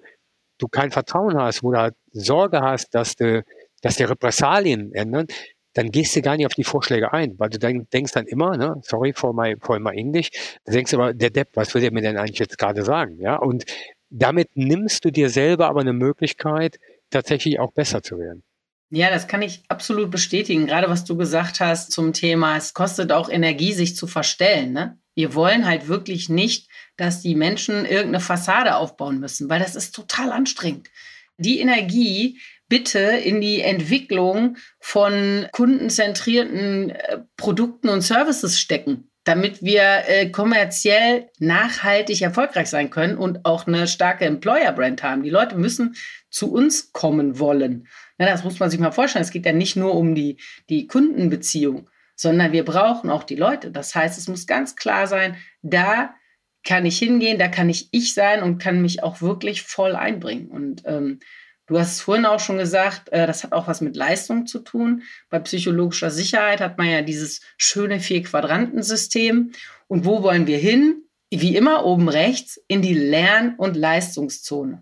du 0.57 0.67
kein 0.67 0.91
Vertrauen 0.91 1.37
hast, 1.37 1.63
wo 1.63 1.71
du 1.71 1.79
halt 1.79 1.95
Sorge 2.11 2.61
hast, 2.61 2.95
dass 2.95 3.15
du, 3.15 3.43
dass 3.81 3.97
die 3.97 4.03
Repressalien 4.03 4.93
ändern, 4.93 5.27
dann 5.73 5.91
gehst 5.91 6.15
du 6.15 6.21
gar 6.21 6.35
nicht 6.37 6.47
auf 6.47 6.55
die 6.55 6.63
Vorschläge 6.63 7.13
ein, 7.13 7.37
weil 7.37 7.49
du 7.49 7.59
dann 7.59 7.87
denkst 7.93 8.11
dann 8.13 8.25
immer, 8.25 8.57
ne, 8.57 8.79
sorry 8.81 9.13
for 9.13 9.33
my, 9.33 9.55
for 9.61 9.79
my 9.79 9.91
English, 9.91 10.31
du 10.65 10.71
denkst 10.71 10.93
aber, 10.95 11.13
der 11.13 11.29
Depp, 11.29 11.49
was 11.53 11.73
will 11.75 11.81
der 11.81 11.91
mir 11.91 12.01
denn 12.01 12.17
eigentlich 12.17 12.39
jetzt 12.39 12.57
gerade 12.57 12.83
sagen, 12.83 13.19
ja, 13.19 13.35
und 13.35 13.65
damit 14.09 14.49
nimmst 14.55 15.05
du 15.05 15.11
dir 15.11 15.29
selber 15.29 15.67
aber 15.67 15.81
eine 15.81 15.93
Möglichkeit, 15.93 16.79
tatsächlich 17.09 17.59
auch 17.59 17.73
besser 17.73 18.03
zu 18.03 18.17
werden. 18.17 18.43
Ja, 18.89 19.09
das 19.09 19.27
kann 19.27 19.41
ich 19.41 19.63
absolut 19.67 20.11
bestätigen. 20.11 20.65
Gerade 20.65 20.89
was 20.89 21.03
du 21.03 21.17
gesagt 21.17 21.59
hast 21.59 21.91
zum 21.91 22.13
Thema, 22.13 22.55
es 22.55 22.73
kostet 22.73 23.11
auch 23.11 23.29
Energie, 23.29 23.73
sich 23.73 23.97
zu 23.97 24.07
verstellen. 24.07 24.71
Ne? 24.71 24.97
Wir 25.13 25.35
wollen 25.35 25.65
halt 25.65 25.89
wirklich 25.89 26.29
nicht, 26.29 26.69
dass 26.95 27.21
die 27.21 27.35
Menschen 27.35 27.85
irgendeine 27.85 28.21
Fassade 28.21 28.77
aufbauen 28.77 29.19
müssen, 29.19 29.49
weil 29.49 29.59
das 29.59 29.75
ist 29.75 29.93
total 29.93 30.31
anstrengend. 30.31 30.89
Die 31.37 31.59
Energie 31.59 32.39
bitte 32.69 32.99
in 32.99 33.41
die 33.41 33.61
Entwicklung 33.61 34.57
von 34.79 35.47
kundenzentrierten 35.51 36.91
äh, 36.91 37.19
Produkten 37.35 37.89
und 37.89 38.01
Services 38.01 38.59
stecken 38.59 39.09
damit 39.27 39.61
wir 39.61 40.03
äh, 40.07 40.29
kommerziell 40.29 41.29
nachhaltig 41.39 42.21
erfolgreich 42.21 42.69
sein 42.69 42.89
können 42.89 43.17
und 43.17 43.43
auch 43.45 43.67
eine 43.67 43.87
starke 43.87 44.25
Employer-Brand 44.25 45.03
haben. 45.03 45.23
Die 45.23 45.29
Leute 45.29 45.55
müssen 45.57 45.95
zu 46.29 46.51
uns 46.51 46.93
kommen 46.93 47.37
wollen. 47.37 47.87
Na, 48.17 48.25
das 48.25 48.45
muss 48.45 48.59
man 48.59 48.69
sich 48.69 48.79
mal 48.79 48.91
vorstellen. 48.91 49.23
Es 49.23 49.31
geht 49.31 49.45
ja 49.45 49.51
nicht 49.51 49.75
nur 49.75 49.95
um 49.95 50.15
die, 50.15 50.37
die 50.69 50.87
Kundenbeziehung, 50.87 51.89
sondern 52.15 52.53
wir 52.53 52.63
brauchen 52.63 53.09
auch 53.09 53.23
die 53.23 53.35
Leute. 53.35 53.69
Das 53.69 53.93
heißt, 53.93 54.17
es 54.17 54.29
muss 54.29 54.47
ganz 54.47 54.77
klar 54.77 55.07
sein, 55.07 55.35
da 55.61 56.15
kann 56.63 56.85
ich 56.85 56.97
hingehen, 56.97 57.37
da 57.37 57.49
kann 57.49 57.69
ich 57.69 57.89
ich 57.91 58.13
sein 58.13 58.43
und 58.43 58.59
kann 58.59 58.81
mich 58.81 59.03
auch 59.03 59.21
wirklich 59.21 59.61
voll 59.61 59.95
einbringen. 59.95 60.47
Und 60.47 60.83
ähm, 60.85 61.19
Du 61.67 61.77
hast 61.77 61.91
es 61.91 62.01
vorhin 62.01 62.25
auch 62.25 62.39
schon 62.39 62.57
gesagt, 62.57 63.09
äh, 63.09 63.27
das 63.27 63.43
hat 63.43 63.51
auch 63.51 63.67
was 63.67 63.81
mit 63.81 63.95
Leistung 63.95 64.47
zu 64.47 64.59
tun. 64.59 65.03
Bei 65.29 65.39
psychologischer 65.39 66.09
Sicherheit 66.09 66.61
hat 66.61 66.77
man 66.77 66.89
ja 66.89 67.01
dieses 67.01 67.41
schöne 67.57 67.99
Vier-Quadranten-System. 67.99 69.51
Und 69.87 70.05
wo 70.05 70.23
wollen 70.23 70.47
wir 70.47 70.57
hin? 70.57 71.03
Wie 71.29 71.57
immer 71.57 71.85
oben 71.85 72.07
rechts 72.07 72.59
in 72.69 72.81
die 72.81 72.93
Lern- 72.93 73.55
und 73.57 73.75
Leistungszone. 73.75 74.81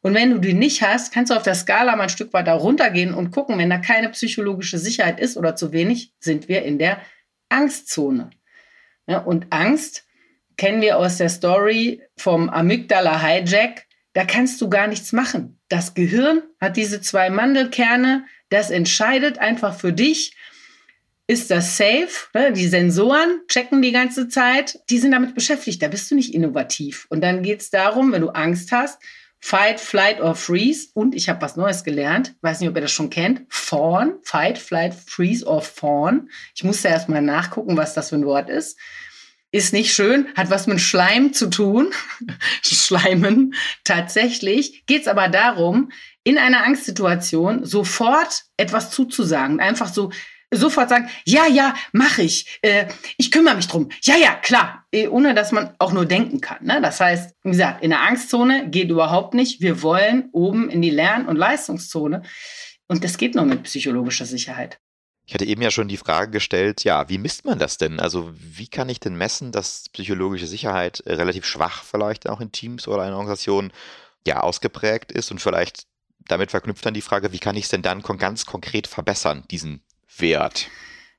Und 0.00 0.14
wenn 0.14 0.30
du 0.30 0.38
die 0.38 0.54
nicht 0.54 0.82
hast, 0.82 1.12
kannst 1.12 1.30
du 1.30 1.36
auf 1.36 1.42
der 1.42 1.54
Skala 1.54 1.94
mal 1.96 2.04
ein 2.04 2.08
Stück 2.08 2.32
weiter 2.32 2.54
runtergehen 2.54 3.14
und 3.14 3.30
gucken, 3.30 3.58
wenn 3.58 3.70
da 3.70 3.78
keine 3.78 4.08
psychologische 4.10 4.78
Sicherheit 4.78 5.20
ist 5.20 5.36
oder 5.36 5.56
zu 5.56 5.72
wenig, 5.72 6.12
sind 6.20 6.48
wir 6.48 6.62
in 6.62 6.78
der 6.78 7.00
Angstzone. 7.50 8.30
Und 9.06 9.46
Angst 9.50 10.06
kennen 10.56 10.80
wir 10.80 10.98
aus 10.98 11.18
der 11.18 11.28
Story 11.28 12.02
vom 12.16 12.48
Amygdala-Hijack 12.48 13.86
da 14.14 14.24
kannst 14.24 14.60
du 14.60 14.70
gar 14.70 14.86
nichts 14.86 15.12
machen. 15.12 15.58
Das 15.68 15.94
Gehirn 15.94 16.42
hat 16.60 16.76
diese 16.76 17.00
zwei 17.00 17.30
Mandelkerne, 17.30 18.24
das 18.48 18.70
entscheidet 18.70 19.38
einfach 19.38 19.78
für 19.78 19.92
dich, 19.92 20.34
ist 21.26 21.50
das 21.50 21.76
safe? 21.76 22.28
Ne? 22.34 22.52
Die 22.52 22.68
Sensoren 22.68 23.40
checken 23.48 23.82
die 23.82 23.92
ganze 23.92 24.28
Zeit, 24.28 24.78
die 24.90 24.98
sind 24.98 25.12
damit 25.12 25.34
beschäftigt, 25.34 25.82
da 25.82 25.88
bist 25.88 26.10
du 26.10 26.14
nicht 26.14 26.34
innovativ. 26.34 27.06
Und 27.08 27.22
dann 27.22 27.42
geht 27.42 27.60
es 27.60 27.70
darum, 27.70 28.12
wenn 28.12 28.22
du 28.22 28.28
Angst 28.30 28.72
hast, 28.72 28.98
Fight, 29.40 29.80
Flight 29.80 30.20
or 30.20 30.34
Freeze. 30.34 30.88
Und 30.94 31.14
ich 31.14 31.28
habe 31.28 31.42
was 31.42 31.56
Neues 31.56 31.84
gelernt, 31.84 32.34
weiß 32.40 32.60
nicht, 32.60 32.68
ob 32.68 32.76
ihr 32.76 32.82
das 32.82 32.92
schon 32.92 33.10
kennt, 33.10 33.42
Fawn, 33.48 34.14
Fight, 34.22 34.58
Flight, 34.58 34.94
Freeze 34.94 35.46
or 35.46 35.60
Fawn. 35.60 36.30
Ich 36.54 36.64
musste 36.64 36.88
erst 36.88 37.08
mal 37.08 37.20
nachgucken, 37.20 37.76
was 37.76 37.94
das 37.94 38.10
für 38.10 38.16
ein 38.16 38.26
Wort 38.26 38.48
ist. 38.48 38.78
Ist 39.54 39.72
nicht 39.72 39.94
schön, 39.94 40.26
hat 40.36 40.50
was 40.50 40.66
mit 40.66 40.80
Schleim 40.80 41.32
zu 41.32 41.48
tun. 41.48 41.92
Schleimen. 42.62 43.54
Tatsächlich 43.84 44.84
geht 44.86 45.02
es 45.02 45.08
aber 45.08 45.28
darum, 45.28 45.92
in 46.24 46.38
einer 46.38 46.64
Angstsituation 46.64 47.64
sofort 47.64 48.42
etwas 48.56 48.90
zuzusagen. 48.90 49.60
Einfach 49.60 49.86
so 49.86 50.10
sofort 50.50 50.88
sagen, 50.88 51.08
ja, 51.24 51.46
ja, 51.46 51.74
mache 51.92 52.22
ich. 52.22 52.58
Äh, 52.62 52.86
ich 53.16 53.30
kümmere 53.30 53.54
mich 53.54 53.68
drum. 53.68 53.90
Ja, 54.02 54.16
ja, 54.16 54.34
klar. 54.34 54.86
Äh, 54.92 55.06
ohne 55.06 55.34
dass 55.34 55.52
man 55.52 55.74
auch 55.78 55.92
nur 55.92 56.06
denken 56.06 56.40
kann. 56.40 56.64
Ne? 56.64 56.80
Das 56.80 57.00
heißt, 57.00 57.36
wie 57.44 57.50
gesagt, 57.50 57.84
in 57.84 57.90
der 57.90 58.02
Angstzone 58.02 58.70
geht 58.70 58.90
überhaupt 58.90 59.34
nicht. 59.34 59.60
Wir 59.60 59.82
wollen 59.82 60.30
oben 60.32 60.68
in 60.68 60.82
die 60.82 60.90
Lern- 60.90 61.26
und 61.26 61.36
Leistungszone. 61.36 62.22
Und 62.88 63.04
das 63.04 63.18
geht 63.18 63.36
nur 63.36 63.44
mit 63.44 63.62
psychologischer 63.64 64.26
Sicherheit. 64.26 64.78
Ich 65.26 65.32
hatte 65.32 65.46
eben 65.46 65.62
ja 65.62 65.70
schon 65.70 65.88
die 65.88 65.96
Frage 65.96 66.30
gestellt, 66.30 66.84
ja, 66.84 67.08
wie 67.08 67.18
misst 67.18 67.44
man 67.44 67.58
das 67.58 67.78
denn? 67.78 67.98
Also 67.98 68.32
wie 68.34 68.68
kann 68.68 68.88
ich 68.88 69.00
denn 69.00 69.16
messen, 69.16 69.52
dass 69.52 69.88
psychologische 69.90 70.46
Sicherheit 70.46 71.00
äh, 71.00 71.14
relativ 71.14 71.46
schwach 71.46 71.82
vielleicht 71.82 72.28
auch 72.28 72.40
in 72.40 72.52
Teams 72.52 72.86
oder 72.88 73.06
in 73.06 73.14
Organisationen 73.14 73.72
ja 74.26 74.40
ausgeprägt 74.40 75.12
ist 75.12 75.30
und 75.30 75.40
vielleicht 75.40 75.86
damit 76.26 76.50
verknüpft 76.50 76.84
dann 76.84 76.94
die 76.94 77.02
Frage, 77.02 77.32
wie 77.32 77.38
kann 77.38 77.56
ich 77.56 77.64
es 77.64 77.70
denn 77.70 77.82
dann 77.82 78.02
ganz 78.02 78.46
konkret 78.46 78.86
verbessern, 78.86 79.44
diesen 79.50 79.82
Wert? 80.16 80.68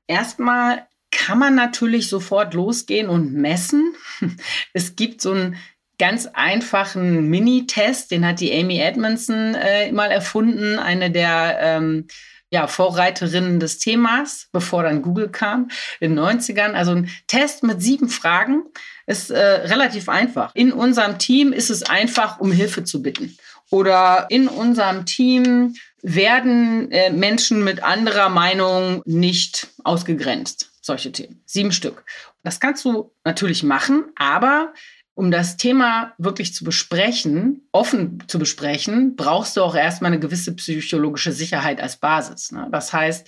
Erstmal 0.06 0.86
kann 1.10 1.38
man 1.38 1.54
natürlich 1.54 2.08
sofort 2.08 2.54
losgehen 2.54 3.08
und 3.08 3.32
messen. 3.32 3.94
Es 4.72 4.96
gibt 4.96 5.20
so 5.20 5.32
einen 5.32 5.56
ganz 5.98 6.26
einfachen 6.26 7.28
Mini-Test, 7.28 8.10
den 8.10 8.26
hat 8.26 8.40
die 8.40 8.52
Amy 8.52 8.78
Edmondson 8.78 9.54
äh, 9.54 9.90
mal 9.92 10.10
erfunden, 10.10 10.78
eine 10.78 11.10
der 11.10 11.58
ähm, 11.60 12.06
ja, 12.50 12.66
Vorreiterinnen 12.66 13.58
des 13.58 13.78
Themas, 13.78 14.48
bevor 14.52 14.82
dann 14.82 15.02
Google 15.02 15.28
kam, 15.28 15.68
in 16.00 16.14
den 16.14 16.24
90ern. 16.24 16.72
Also 16.72 16.92
ein 16.92 17.10
Test 17.26 17.62
mit 17.62 17.82
sieben 17.82 18.08
Fragen 18.08 18.62
ist 19.06 19.30
äh, 19.30 19.38
relativ 19.38 20.08
einfach. 20.08 20.54
In 20.54 20.72
unserem 20.72 21.18
Team 21.18 21.52
ist 21.52 21.70
es 21.70 21.82
einfach, 21.82 22.38
um 22.38 22.52
Hilfe 22.52 22.84
zu 22.84 23.02
bitten. 23.02 23.36
Oder 23.70 24.26
in 24.30 24.46
unserem 24.46 25.06
Team 25.06 25.74
werden 26.02 26.90
äh, 26.92 27.10
Menschen 27.10 27.64
mit 27.64 27.82
anderer 27.82 28.28
Meinung 28.28 29.02
nicht 29.06 29.68
ausgegrenzt. 29.82 30.70
Solche 30.80 31.10
Themen. 31.10 31.42
Sieben 31.46 31.72
Stück. 31.72 32.04
Das 32.44 32.60
kannst 32.60 32.84
du 32.84 33.10
natürlich 33.24 33.64
machen, 33.64 34.04
aber 34.14 34.72
um 35.16 35.30
das 35.30 35.56
Thema 35.56 36.12
wirklich 36.18 36.52
zu 36.52 36.62
besprechen, 36.62 37.66
offen 37.72 38.22
zu 38.28 38.38
besprechen, 38.38 39.16
brauchst 39.16 39.56
du 39.56 39.62
auch 39.62 39.74
erstmal 39.74 40.12
eine 40.12 40.20
gewisse 40.20 40.54
psychologische 40.54 41.32
Sicherheit 41.32 41.80
als 41.80 41.96
Basis. 41.96 42.52
Ne? 42.52 42.68
Das 42.70 42.92
heißt, 42.92 43.26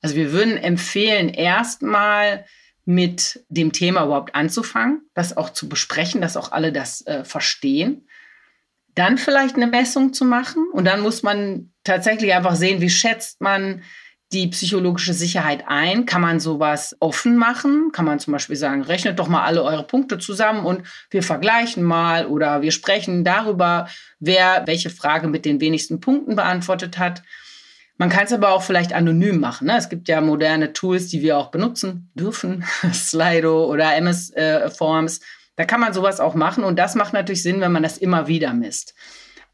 also 0.00 0.16
wir 0.16 0.32
würden 0.32 0.56
empfehlen, 0.56 1.28
erstmal 1.28 2.46
mit 2.86 3.44
dem 3.50 3.72
Thema 3.72 4.04
überhaupt 4.04 4.34
anzufangen, 4.34 5.02
das 5.12 5.36
auch 5.36 5.50
zu 5.50 5.68
besprechen, 5.68 6.22
dass 6.22 6.38
auch 6.38 6.52
alle 6.52 6.72
das 6.72 7.06
äh, 7.06 7.22
verstehen. 7.22 8.08
Dann 8.94 9.18
vielleicht 9.18 9.56
eine 9.56 9.66
Messung 9.66 10.14
zu 10.14 10.24
machen 10.24 10.66
und 10.72 10.86
dann 10.86 11.02
muss 11.02 11.22
man 11.22 11.70
tatsächlich 11.84 12.32
einfach 12.32 12.54
sehen, 12.54 12.80
wie 12.80 12.88
schätzt 12.88 13.42
man 13.42 13.82
die 14.32 14.48
psychologische 14.48 15.12
Sicherheit 15.12 15.64
ein? 15.66 16.06
Kann 16.06 16.20
man 16.20 16.40
sowas 16.40 16.96
offen 17.00 17.36
machen? 17.36 17.90
Kann 17.92 18.04
man 18.04 18.18
zum 18.18 18.32
Beispiel 18.32 18.56
sagen, 18.56 18.82
rechnet 18.82 19.18
doch 19.18 19.28
mal 19.28 19.44
alle 19.44 19.62
eure 19.62 19.86
Punkte 19.86 20.18
zusammen 20.18 20.66
und 20.66 20.82
wir 21.10 21.22
vergleichen 21.22 21.82
mal 21.82 22.26
oder 22.26 22.62
wir 22.62 22.72
sprechen 22.72 23.24
darüber, 23.24 23.88
wer 24.18 24.66
welche 24.66 24.90
Frage 24.90 25.28
mit 25.28 25.44
den 25.44 25.60
wenigsten 25.60 26.00
Punkten 26.00 26.36
beantwortet 26.36 26.98
hat. 26.98 27.22
Man 27.98 28.10
kann 28.10 28.24
es 28.24 28.32
aber 28.32 28.50
auch 28.50 28.62
vielleicht 28.62 28.92
anonym 28.92 29.40
machen. 29.40 29.68
Ne? 29.68 29.76
Es 29.78 29.88
gibt 29.88 30.08
ja 30.08 30.20
moderne 30.20 30.72
Tools, 30.72 31.08
die 31.08 31.22
wir 31.22 31.38
auch 31.38 31.50
benutzen 31.50 32.10
dürfen, 32.14 32.64
Slido 32.92 33.64
oder 33.64 33.94
MS 33.96 34.30
äh, 34.32 34.68
Forms. 34.70 35.20
Da 35.56 35.64
kann 35.64 35.80
man 35.80 35.94
sowas 35.94 36.20
auch 36.20 36.34
machen 36.34 36.64
und 36.64 36.78
das 36.78 36.94
macht 36.94 37.14
natürlich 37.14 37.42
Sinn, 37.42 37.60
wenn 37.60 37.72
man 37.72 37.82
das 37.82 37.96
immer 37.96 38.26
wieder 38.26 38.52
misst. 38.52 38.94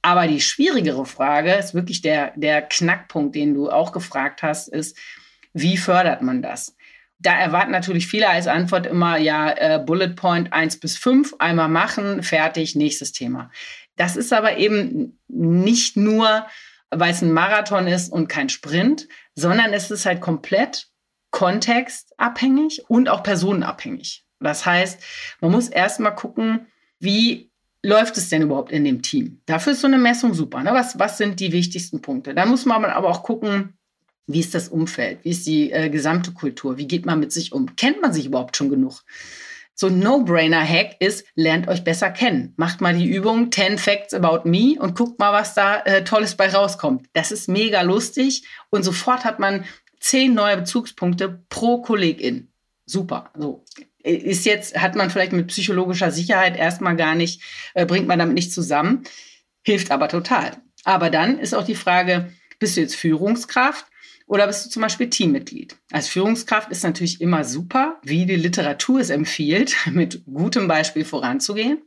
Aber 0.02 0.26
die 0.26 0.40
schwierigere 0.40 1.06
Frage 1.06 1.52
ist 1.54 1.74
wirklich 1.74 2.02
der, 2.02 2.32
der 2.36 2.62
Knackpunkt, 2.62 3.36
den 3.36 3.54
du 3.54 3.70
auch 3.70 3.92
gefragt 3.92 4.42
hast, 4.42 4.68
ist, 4.68 4.98
wie 5.52 5.76
fördert 5.76 6.22
man 6.22 6.42
das? 6.42 6.76
Da 7.20 7.38
erwarten 7.38 7.70
natürlich 7.70 8.08
viele 8.08 8.28
als 8.28 8.48
Antwort 8.48 8.84
immer, 8.84 9.16
ja, 9.16 9.50
äh, 9.50 9.78
Bullet 9.78 10.14
Point 10.16 10.52
1 10.52 10.80
bis 10.80 10.98
5, 10.98 11.36
einmal 11.38 11.68
machen, 11.68 12.24
fertig, 12.24 12.74
nächstes 12.74 13.12
Thema. 13.12 13.52
Das 13.96 14.16
ist 14.16 14.32
aber 14.32 14.56
eben 14.56 15.20
nicht 15.28 15.96
nur, 15.96 16.46
weil 16.90 17.12
es 17.12 17.22
ein 17.22 17.32
Marathon 17.32 17.86
ist 17.86 18.12
und 18.12 18.28
kein 18.28 18.48
Sprint, 18.48 19.06
sondern 19.36 19.72
es 19.72 19.92
ist 19.92 20.04
halt 20.04 20.20
komplett 20.20 20.88
kontextabhängig 21.30 22.84
und 22.88 23.08
auch 23.08 23.22
personenabhängig. 23.22 24.24
Das 24.40 24.66
heißt, 24.66 25.00
man 25.40 25.52
muss 25.52 25.68
erstmal 25.68 26.16
gucken, 26.16 26.66
wie 26.98 27.51
läuft 27.82 28.16
es 28.16 28.28
denn 28.28 28.42
überhaupt 28.42 28.72
in 28.72 28.84
dem 28.84 29.02
Team? 29.02 29.40
Dafür 29.46 29.72
ist 29.72 29.80
so 29.80 29.86
eine 29.86 29.98
Messung 29.98 30.34
super. 30.34 30.62
Ne? 30.62 30.72
Was, 30.72 30.98
was 30.98 31.18
sind 31.18 31.40
die 31.40 31.52
wichtigsten 31.52 32.00
Punkte? 32.00 32.34
Da 32.34 32.46
muss 32.46 32.64
man 32.64 32.84
aber 32.84 33.08
auch 33.08 33.22
gucken, 33.22 33.74
wie 34.26 34.40
ist 34.40 34.54
das 34.54 34.68
Umfeld? 34.68 35.24
Wie 35.24 35.30
ist 35.30 35.46
die 35.46 35.72
äh, 35.72 35.90
gesamte 35.90 36.32
Kultur? 36.32 36.78
Wie 36.78 36.86
geht 36.86 37.06
man 37.06 37.20
mit 37.20 37.32
sich 37.32 37.52
um? 37.52 37.74
Kennt 37.76 38.00
man 38.00 38.12
sich 38.12 38.26
überhaupt 38.26 38.56
schon 38.56 38.70
genug? 38.70 39.02
So 39.74 39.88
ein 39.88 39.98
No-Brainer-Hack 39.98 40.96
ist, 41.00 41.26
lernt 41.34 41.66
euch 41.66 41.82
besser 41.82 42.10
kennen. 42.10 42.52
Macht 42.56 42.80
mal 42.80 42.94
die 42.94 43.08
Übung 43.08 43.50
10 43.50 43.78
Facts 43.78 44.14
About 44.14 44.48
Me 44.48 44.76
und 44.78 44.94
guckt 44.96 45.18
mal, 45.18 45.32
was 45.32 45.54
da 45.54 45.80
äh, 45.80 46.04
Tolles 46.04 46.36
bei 46.36 46.48
rauskommt. 46.48 47.06
Das 47.14 47.32
ist 47.32 47.48
mega 47.48 47.82
lustig 47.82 48.46
und 48.70 48.84
sofort 48.84 49.24
hat 49.24 49.40
man 49.40 49.64
zehn 49.98 50.34
neue 50.34 50.58
Bezugspunkte 50.58 51.42
pro 51.48 51.80
Kollegin. 51.80 52.51
Super. 52.86 53.30
So 53.36 53.64
ist 54.02 54.46
jetzt, 54.46 54.80
hat 54.80 54.94
man 54.94 55.10
vielleicht 55.10 55.32
mit 55.32 55.48
psychologischer 55.48 56.10
Sicherheit 56.10 56.56
erstmal 56.56 56.96
gar 56.96 57.14
nicht, 57.14 57.42
äh, 57.74 57.86
bringt 57.86 58.08
man 58.08 58.18
damit 58.18 58.34
nicht 58.34 58.52
zusammen, 58.52 59.04
hilft 59.62 59.90
aber 59.90 60.08
total. 60.08 60.56
Aber 60.84 61.10
dann 61.10 61.38
ist 61.38 61.54
auch 61.54 61.64
die 61.64 61.74
Frage, 61.74 62.32
bist 62.58 62.76
du 62.76 62.80
jetzt 62.80 62.96
Führungskraft 62.96 63.86
oder 64.26 64.46
bist 64.46 64.66
du 64.66 64.70
zum 64.70 64.82
Beispiel 64.82 65.10
Teammitglied? 65.10 65.76
Als 65.92 66.08
Führungskraft 66.08 66.70
ist 66.70 66.82
natürlich 66.82 67.20
immer 67.20 67.44
super, 67.44 68.00
wie 68.02 68.26
die 68.26 68.36
Literatur 68.36 69.00
es 69.00 69.10
empfiehlt, 69.10 69.76
mit 69.86 70.24
gutem 70.26 70.68
Beispiel 70.68 71.04
voranzugehen. 71.04 71.78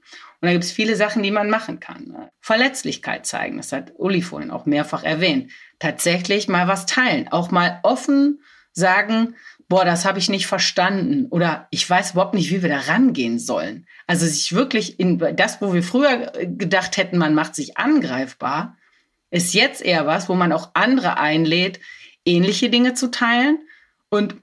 Und 0.41 0.47
da 0.47 0.51
gibt 0.51 0.63
es 0.63 0.71
viele 0.71 0.95
Sachen, 0.95 1.23
die 1.23 1.31
man 1.31 1.49
machen 1.49 1.79
kann. 1.79 2.29
Verletzlichkeit 2.39 3.25
zeigen, 3.25 3.57
das 3.57 3.71
hat 3.71 3.93
Uli 3.97 4.21
vorhin 4.21 4.51
auch 4.51 4.65
mehrfach 4.65 5.03
erwähnt. 5.03 5.51
Tatsächlich 5.79 6.47
mal 6.47 6.67
was 6.67 6.85
teilen, 6.85 7.27
auch 7.29 7.51
mal 7.51 7.79
offen 7.83 8.39
sagen, 8.75 9.35
boah, 9.67 9.85
das 9.85 10.05
habe 10.05 10.19
ich 10.19 10.29
nicht 10.29 10.45
verstanden 10.45 11.25
oder 11.29 11.67
ich 11.71 11.89
weiß 11.89 12.11
überhaupt 12.11 12.35
nicht, 12.35 12.51
wie 12.51 12.61
wir 12.61 12.69
da 12.69 12.79
rangehen 12.79 13.39
sollen. 13.39 13.87
Also 14.05 14.27
sich 14.27 14.53
wirklich 14.53 14.99
in 14.99 15.17
das, 15.35 15.61
wo 15.61 15.73
wir 15.73 15.81
früher 15.81 16.31
gedacht 16.43 16.97
hätten, 16.97 17.17
man 17.17 17.33
macht 17.33 17.55
sich 17.55 17.77
angreifbar, 17.77 18.77
ist 19.31 19.53
jetzt 19.53 19.81
eher 19.81 20.05
was, 20.05 20.29
wo 20.29 20.35
man 20.35 20.51
auch 20.51 20.71
andere 20.75 21.17
einlädt, 21.17 21.79
ähnliche 22.25 22.69
Dinge 22.69 22.93
zu 22.93 23.09
teilen 23.09 23.59
und 24.09 24.35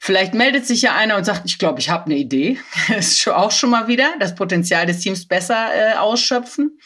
Vielleicht 0.00 0.32
meldet 0.32 0.64
sich 0.64 0.82
ja 0.82 0.94
einer 0.94 1.16
und 1.16 1.24
sagt, 1.24 1.42
ich 1.46 1.58
glaube, 1.58 1.80
ich 1.80 1.90
habe 1.90 2.04
eine 2.04 2.14
Idee. 2.14 2.56
Das 2.86 3.08
ist 3.16 3.26
auch 3.26 3.50
schon 3.50 3.70
mal 3.70 3.88
wieder 3.88 4.14
das 4.20 4.36
Potenzial 4.36 4.86
des 4.86 5.00
Teams 5.00 5.26
besser 5.26 5.70
äh, 5.74 5.94
ausschöpfen. 5.96 6.78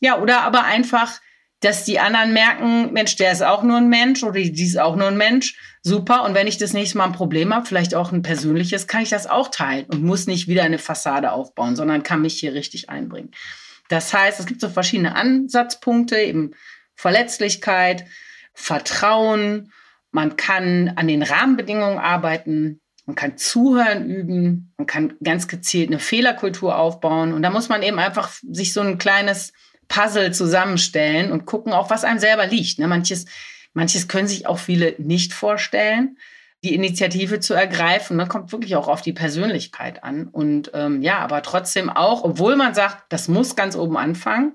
Ja, 0.00 0.18
oder 0.18 0.40
aber 0.40 0.64
einfach 0.64 1.20
dass 1.64 1.84
die 1.84 1.98
anderen 1.98 2.32
merken, 2.32 2.92
Mensch, 2.92 3.16
der 3.16 3.32
ist 3.32 3.42
auch 3.42 3.62
nur 3.62 3.78
ein 3.78 3.88
Mensch 3.88 4.22
oder 4.22 4.40
die 4.40 4.64
ist 4.64 4.78
auch 4.78 4.96
nur 4.96 5.08
ein 5.08 5.16
Mensch. 5.16 5.56
Super. 5.86 6.24
Und 6.24 6.34
wenn 6.34 6.46
ich 6.46 6.56
das 6.56 6.72
nächste 6.72 6.96
Mal 6.96 7.04
ein 7.04 7.12
Problem 7.12 7.54
habe, 7.54 7.66
vielleicht 7.66 7.94
auch 7.94 8.10
ein 8.10 8.22
persönliches, 8.22 8.86
kann 8.86 9.02
ich 9.02 9.10
das 9.10 9.26
auch 9.26 9.48
teilen 9.48 9.84
und 9.84 10.02
muss 10.02 10.26
nicht 10.26 10.48
wieder 10.48 10.62
eine 10.62 10.78
Fassade 10.78 11.30
aufbauen, 11.30 11.76
sondern 11.76 12.02
kann 12.02 12.22
mich 12.22 12.40
hier 12.40 12.54
richtig 12.54 12.88
einbringen. 12.88 13.32
Das 13.90 14.14
heißt, 14.14 14.40
es 14.40 14.46
gibt 14.46 14.62
so 14.62 14.70
verschiedene 14.70 15.14
Ansatzpunkte, 15.14 16.16
eben 16.16 16.52
Verletzlichkeit, 16.94 18.06
Vertrauen. 18.54 19.72
Man 20.10 20.36
kann 20.36 20.94
an 20.96 21.06
den 21.06 21.22
Rahmenbedingungen 21.22 21.98
arbeiten. 21.98 22.80
Man 23.04 23.14
kann 23.14 23.36
Zuhören 23.36 24.08
üben. 24.08 24.72
Man 24.78 24.86
kann 24.86 25.12
ganz 25.22 25.48
gezielt 25.48 25.90
eine 25.90 25.98
Fehlerkultur 25.98 26.78
aufbauen. 26.78 27.34
Und 27.34 27.42
da 27.42 27.50
muss 27.50 27.68
man 27.68 27.82
eben 27.82 27.98
einfach 27.98 28.30
sich 28.50 28.72
so 28.72 28.80
ein 28.80 28.96
kleines 28.96 29.52
Puzzle 29.88 30.32
zusammenstellen 30.32 31.30
und 31.30 31.44
gucken 31.44 31.74
auch, 31.74 31.90
was 31.90 32.04
einem 32.04 32.20
selber 32.20 32.46
liegt. 32.46 32.78
Ne? 32.78 32.88
Manches, 32.88 33.26
manches 33.74 34.08
können 34.08 34.28
sich 34.28 34.46
auch 34.46 34.58
viele 34.58 34.94
nicht 34.98 35.34
vorstellen, 35.34 36.16
die 36.64 36.74
Initiative 36.74 37.40
zu 37.40 37.52
ergreifen. 37.52 38.16
Das 38.16 38.28
kommt 38.28 38.50
wirklich 38.50 38.74
auch 38.74 38.88
auf 38.88 39.02
die 39.02 39.12
Persönlichkeit 39.12 40.02
an. 40.02 40.28
Und 40.28 40.70
ähm, 40.72 41.02
ja, 41.02 41.18
aber 41.18 41.42
trotzdem 41.42 41.90
auch, 41.90 42.24
obwohl 42.24 42.56
man 42.56 42.74
sagt, 42.74 43.04
das 43.10 43.28
muss 43.28 43.54
ganz 43.54 43.76
oben 43.76 43.98
anfangen. 43.98 44.54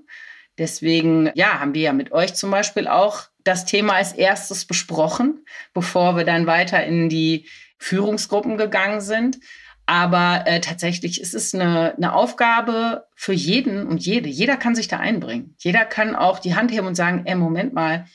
Deswegen, 0.58 1.29
ja, 1.36 1.60
haben 1.60 1.75
wir 1.75 1.84
ja 1.84 1.93
mit 1.93 2.12
euch 2.12 2.34
zum 2.34 2.49
Beispiel 2.49 2.88
auch 2.88 3.25
das 3.43 3.65
Thema 3.65 3.93
als 3.93 4.13
erstes 4.13 4.65
besprochen, 4.65 5.45
bevor 5.73 6.17
wir 6.17 6.25
dann 6.25 6.47
weiter 6.47 6.84
in 6.84 7.10
die 7.10 7.47
Führungsgruppen 7.77 8.58
gegangen 8.58 9.01
sind. 9.01 9.39
Aber 9.86 10.43
äh, 10.45 10.60
tatsächlich 10.60 11.21
ist 11.21 11.34
es 11.34 11.55
eine, 11.55 11.95
eine 11.95 12.13
Aufgabe 12.13 13.08
für 13.15 13.34
jeden 13.34 13.88
und 13.88 14.05
jede. 14.05 14.29
Jeder 14.29 14.58
kann 14.58 14.75
sich 14.75 14.88
da 14.88 14.97
einbringen. 14.97 15.55
Jeder 15.60 15.86
kann 15.86 16.15
auch 16.15 16.39
die 16.39 16.55
Hand 16.55 16.71
heben 16.71 16.88
und 16.88 16.95
sagen, 16.95 17.23
ey, 17.25 17.36
Moment 17.36 17.73
mal, 17.73 18.05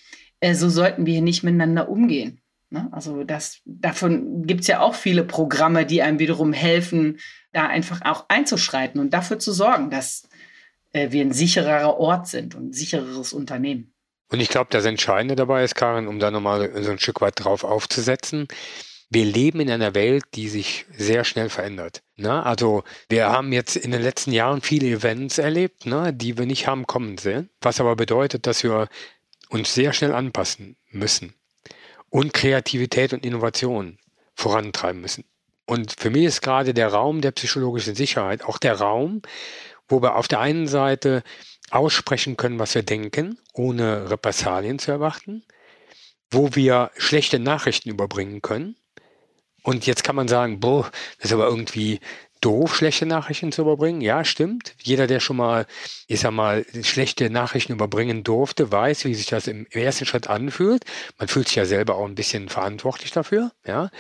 äh, 0.45 0.55
so 0.55 0.69
sollten 0.69 1.07
wir 1.07 1.15
hier 1.15 1.23
nicht 1.23 1.43
miteinander 1.43 1.89
umgehen. 1.89 2.43
Ne? 2.69 2.89
Also 2.93 3.25
das, 3.25 3.63
davon 3.65 4.47
gibt 4.47 4.61
es 4.61 4.67
ja 4.67 4.81
auch 4.81 4.95
viele 4.95 5.25
Programme, 5.25 5.87
die 5.87 6.03
einem 6.03 6.19
wiederum 6.19 6.53
helfen, 6.53 7.19
da 7.53 7.67
einfach 7.67 8.03
auch 8.05 8.27
einzuschreiten 8.29 9.01
und 9.01 9.15
dafür 9.15 9.39
zu 9.39 9.53
sorgen, 9.53 9.89
dass 9.89 10.29
äh, 10.93 11.11
wir 11.13 11.23
ein 11.23 11.33
sichererer 11.33 11.99
Ort 11.99 12.29
sind 12.29 12.55
und 12.55 12.69
ein 12.69 12.73
sichereres 12.75 13.33
Unternehmen. 13.33 13.95
Und 14.31 14.41
ich 14.41 14.51
glaube, 14.51 14.69
das 14.71 14.85
Entscheidende 14.85 15.35
dabei 15.35 15.65
ist, 15.65 15.77
Karin, 15.77 16.09
um 16.09 16.19
da 16.19 16.31
nochmal 16.31 16.71
so 16.83 16.91
ein 16.91 16.99
Stück 16.99 17.23
weit 17.23 17.43
drauf 17.43 17.65
aufzusetzen, 17.65 18.47
wir 19.11 19.25
leben 19.25 19.61
in 19.61 19.71
einer 19.71 19.95
Welt, 19.95 20.25
die 20.35 20.49
sich 20.49 20.87
sehr 20.91 21.25
schnell 21.25 21.49
verändert. 21.49 22.03
Ne? 22.17 22.45
Also 22.45 22.83
wir 23.09 23.31
haben 23.31 23.53
jetzt 23.53 23.77
in 23.77 23.93
den 23.93 24.03
letzten 24.03 24.33
Jahren 24.33 24.61
viele 24.61 24.89
Events 24.89 25.39
erlebt, 25.39 25.87
ne, 25.87 26.13
die 26.13 26.37
wir 26.37 26.47
nicht 26.47 26.67
haben 26.67 26.87
kommen 26.87 27.17
sehen, 27.17 27.49
was 27.61 27.81
aber 27.81 27.97
bedeutet, 27.97 28.47
dass 28.47 28.65
wir 28.65 28.89
uns 29.55 29.73
sehr 29.73 29.93
schnell 29.93 30.12
anpassen 30.12 30.77
müssen 30.90 31.35
und 32.11 32.35
Kreativität 32.35 33.12
und 33.12 33.25
Innovation 33.25 33.99
vorantreiben 34.35 35.01
müssen. 35.01 35.25
Und 35.64 35.95
für 35.99 36.11
mich 36.11 36.25
ist 36.25 36.43
gerade 36.43 36.75
der 36.75 36.88
Raum 36.88 37.21
der 37.21 37.31
psychologischen 37.31 37.95
Sicherheit 37.95 38.45
auch 38.45 38.59
der 38.59 38.79
Raum, 38.79 39.23
wo 39.88 40.03
wir 40.03 40.17
auf 40.17 40.29
der 40.29 40.40
einen 40.40 40.67
Seite 40.67 41.23
aussprechen 41.71 42.37
können, 42.37 42.59
was 42.59 42.75
wir 42.75 42.83
denken, 42.83 43.38
ohne 43.53 44.11
Repressalien 44.11 44.79
zu 44.79 44.90
erwarten, 44.90 45.45
wo 46.31 46.55
wir 46.55 46.90
schlechte 46.99 47.38
Nachrichten 47.38 47.90
überbringen 47.90 48.43
können, 48.43 48.77
und 49.64 49.87
jetzt 49.87 50.05
kann 50.05 50.14
man 50.14 50.29
sagen, 50.29 50.61
boah, 50.61 50.90
das 51.17 51.31
ist 51.31 51.33
aber 51.33 51.47
irgendwie 51.47 51.99
doof, 52.45 52.77
schlechte 52.77 53.07
Nachrichten 53.07 53.53
zu 53.53 53.63
überbringen. 53.63 54.01
Ja, 54.01 54.25
stimmt. 54.25 54.75
Jeder, 54.83 55.07
der 55.07 55.21
schon 55.21 55.37
mal, 55.37 55.67
ich 56.07 56.21
sag 56.21 56.33
mal, 56.33 56.67
schlechte 56.83 57.31
Nachrichten 57.31 57.73
überbringen 57.73 58.23
durfte, 58.23 58.71
weiß, 58.71 59.07
wie 59.07 59.15
sich 59.15 59.27
das 59.27 59.47
im, 59.47 59.67
ersten 59.71 60.05
Schritt 60.05 60.29
anfühlt. 60.29 60.85
Man 61.19 61.29
fühlt 61.29 61.49
sich 61.49 61.57
ja 61.57 61.65
selber 61.65 61.97
auch 61.97 62.05
ein 62.05 62.15
bisschen 62.15 62.49
verantwortlich 62.49 63.13
dafür, 63.13 63.53
ja. 63.67 63.91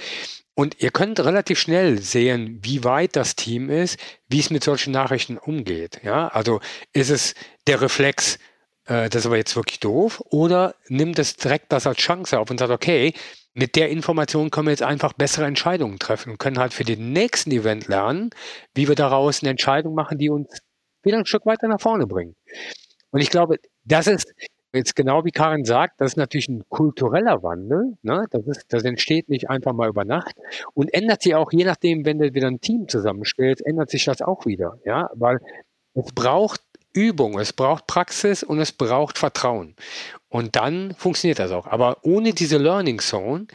Und 0.56 0.80
ihr 0.80 0.90
könnt 0.90 1.18
relativ 1.18 1.58
schnell 1.58 2.00
sehen, 2.00 2.60
wie 2.62 2.84
weit 2.84 3.16
das 3.16 3.34
Team 3.34 3.70
ist, 3.70 3.98
wie 4.28 4.38
es 4.38 4.50
mit 4.50 4.62
solchen 4.62 4.92
Nachrichten 4.92 5.36
umgeht. 5.36 6.00
Ja, 6.04 6.28
also 6.28 6.60
ist 6.92 7.10
es 7.10 7.34
der 7.66 7.80
Reflex, 7.80 8.38
äh, 8.84 9.08
das 9.08 9.22
ist 9.22 9.26
aber 9.26 9.36
jetzt 9.36 9.56
wirklich 9.56 9.80
doof, 9.80 10.22
oder 10.26 10.76
nimmt 10.88 11.18
es 11.18 11.34
direkt 11.36 11.72
das 11.72 11.86
als 11.86 11.98
Chance 11.98 12.38
auf 12.38 12.50
und 12.50 12.58
sagt, 12.58 12.70
okay, 12.70 13.14
mit 13.54 13.76
der 13.76 13.88
Information 13.90 14.50
können 14.50 14.66
wir 14.66 14.72
jetzt 14.72 14.82
einfach 14.82 15.12
bessere 15.12 15.46
Entscheidungen 15.46 15.98
treffen 15.98 16.30
und 16.30 16.38
können 16.38 16.58
halt 16.58 16.74
für 16.74 16.84
den 16.84 17.12
nächsten 17.12 17.52
Event 17.52 17.86
lernen, 17.88 18.30
wie 18.74 18.88
wir 18.88 18.96
daraus 18.96 19.42
eine 19.42 19.50
Entscheidung 19.50 19.94
machen, 19.94 20.18
die 20.18 20.28
uns 20.28 20.60
wieder 21.04 21.18
ein 21.18 21.26
Stück 21.26 21.46
weiter 21.46 21.68
nach 21.68 21.80
vorne 21.80 22.06
bringt. 22.06 22.36
Und 23.10 23.20
ich 23.20 23.30
glaube, 23.30 23.58
das 23.84 24.08
ist 24.08 24.34
jetzt 24.72 24.96
genau 24.96 25.24
wie 25.24 25.30
Karin 25.30 25.64
sagt, 25.64 26.00
das 26.00 26.12
ist 26.12 26.16
natürlich 26.16 26.48
ein 26.48 26.64
kultureller 26.68 27.44
Wandel. 27.44 27.96
Ne? 28.02 28.26
Das, 28.30 28.44
ist, 28.46 28.64
das 28.72 28.82
entsteht 28.82 29.28
nicht 29.28 29.48
einfach 29.48 29.72
mal 29.72 29.88
über 29.88 30.04
Nacht 30.04 30.34
und 30.74 30.92
ändert 30.92 31.22
sich 31.22 31.36
auch, 31.36 31.52
je 31.52 31.64
nachdem, 31.64 32.04
wenn 32.04 32.18
du 32.18 32.34
wieder 32.34 32.48
ein 32.48 32.60
Team 32.60 32.88
zusammenstellst, 32.88 33.64
ändert 33.64 33.90
sich 33.90 34.04
das 34.04 34.20
auch 34.20 34.46
wieder. 34.46 34.78
Ja, 34.84 35.10
weil 35.14 35.38
es 35.94 36.12
braucht 36.12 36.60
Übung, 36.94 37.38
es 37.38 37.52
braucht 37.52 37.86
Praxis 37.86 38.42
und 38.42 38.60
es 38.60 38.72
braucht 38.72 39.18
Vertrauen. 39.18 39.74
Und 40.28 40.56
dann 40.56 40.94
funktioniert 40.96 41.40
das 41.40 41.50
auch. 41.50 41.66
Aber 41.66 41.98
ohne 42.02 42.32
diese 42.32 42.56
Learning 42.56 43.00
Zone 43.00 43.46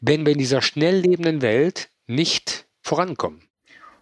werden 0.00 0.26
wir 0.26 0.32
in 0.32 0.38
dieser 0.38 0.62
schnell 0.62 0.96
lebenden 0.96 1.42
Welt 1.42 1.88
nicht 2.06 2.66
vorankommen. 2.82 3.42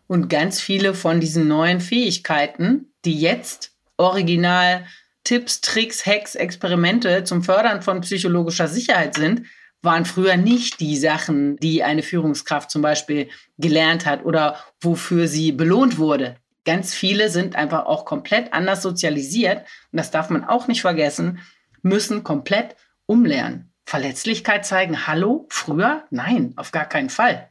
Und 0.07 0.29
ganz 0.29 0.61
viele 0.61 0.95
von 0.95 1.21
diesen 1.21 1.47
neuen 1.47 1.81
Fähigkeiten, 1.81 2.93
die 3.05 3.21
jetzt 3.21 3.73
original 3.97 4.87
Tipps, 5.25 5.61
Tricks, 5.61 6.05
Hacks, 6.07 6.35
Experimente 6.35 7.23
zum 7.25 7.45
Fördern 7.45 7.83
von 7.83 8.01
psychologischer 8.01 8.67
Sicherheit 8.67 9.15
sind, 9.15 9.47
waren 9.83 10.05
früher 10.05 10.37
nicht 10.37 10.81
die 10.81 10.97
Sachen, 10.97 11.57
die 11.59 11.83
eine 11.83 12.03
Führungskraft 12.03 12.71
zum 12.71 12.83
Beispiel 12.83 13.29
gelernt 13.59 14.07
hat 14.07 14.25
oder 14.25 14.59
wofür 14.81 15.29
sie 15.29 15.53
belohnt 15.53 15.99
wurde 15.99 16.37
ganz 16.65 16.95
viele 16.95 17.31
sind 17.31 17.57
einfach 17.57 17.87
auch 17.87 18.05
komplett 18.05 18.53
anders 18.53 18.83
sozialisiert. 18.83 19.67
Und 19.93 19.97
das 19.97 20.11
darf 20.11 20.31
man 20.31 20.45
auch 20.45 20.69
nicht 20.69 20.81
vergessen, 20.81 21.41
müssen 21.83 22.25
komplett 22.25 22.77
umlernen. 23.07 23.73
Verletzlichkeit 23.85 24.65
zeigen, 24.65 25.07
hallo, 25.07 25.47
früher? 25.51 26.05
Nein, 26.11 26.53
auf 26.57 26.71
gar 26.71 26.85
keinen 26.85 27.11
Fall. 27.11 27.51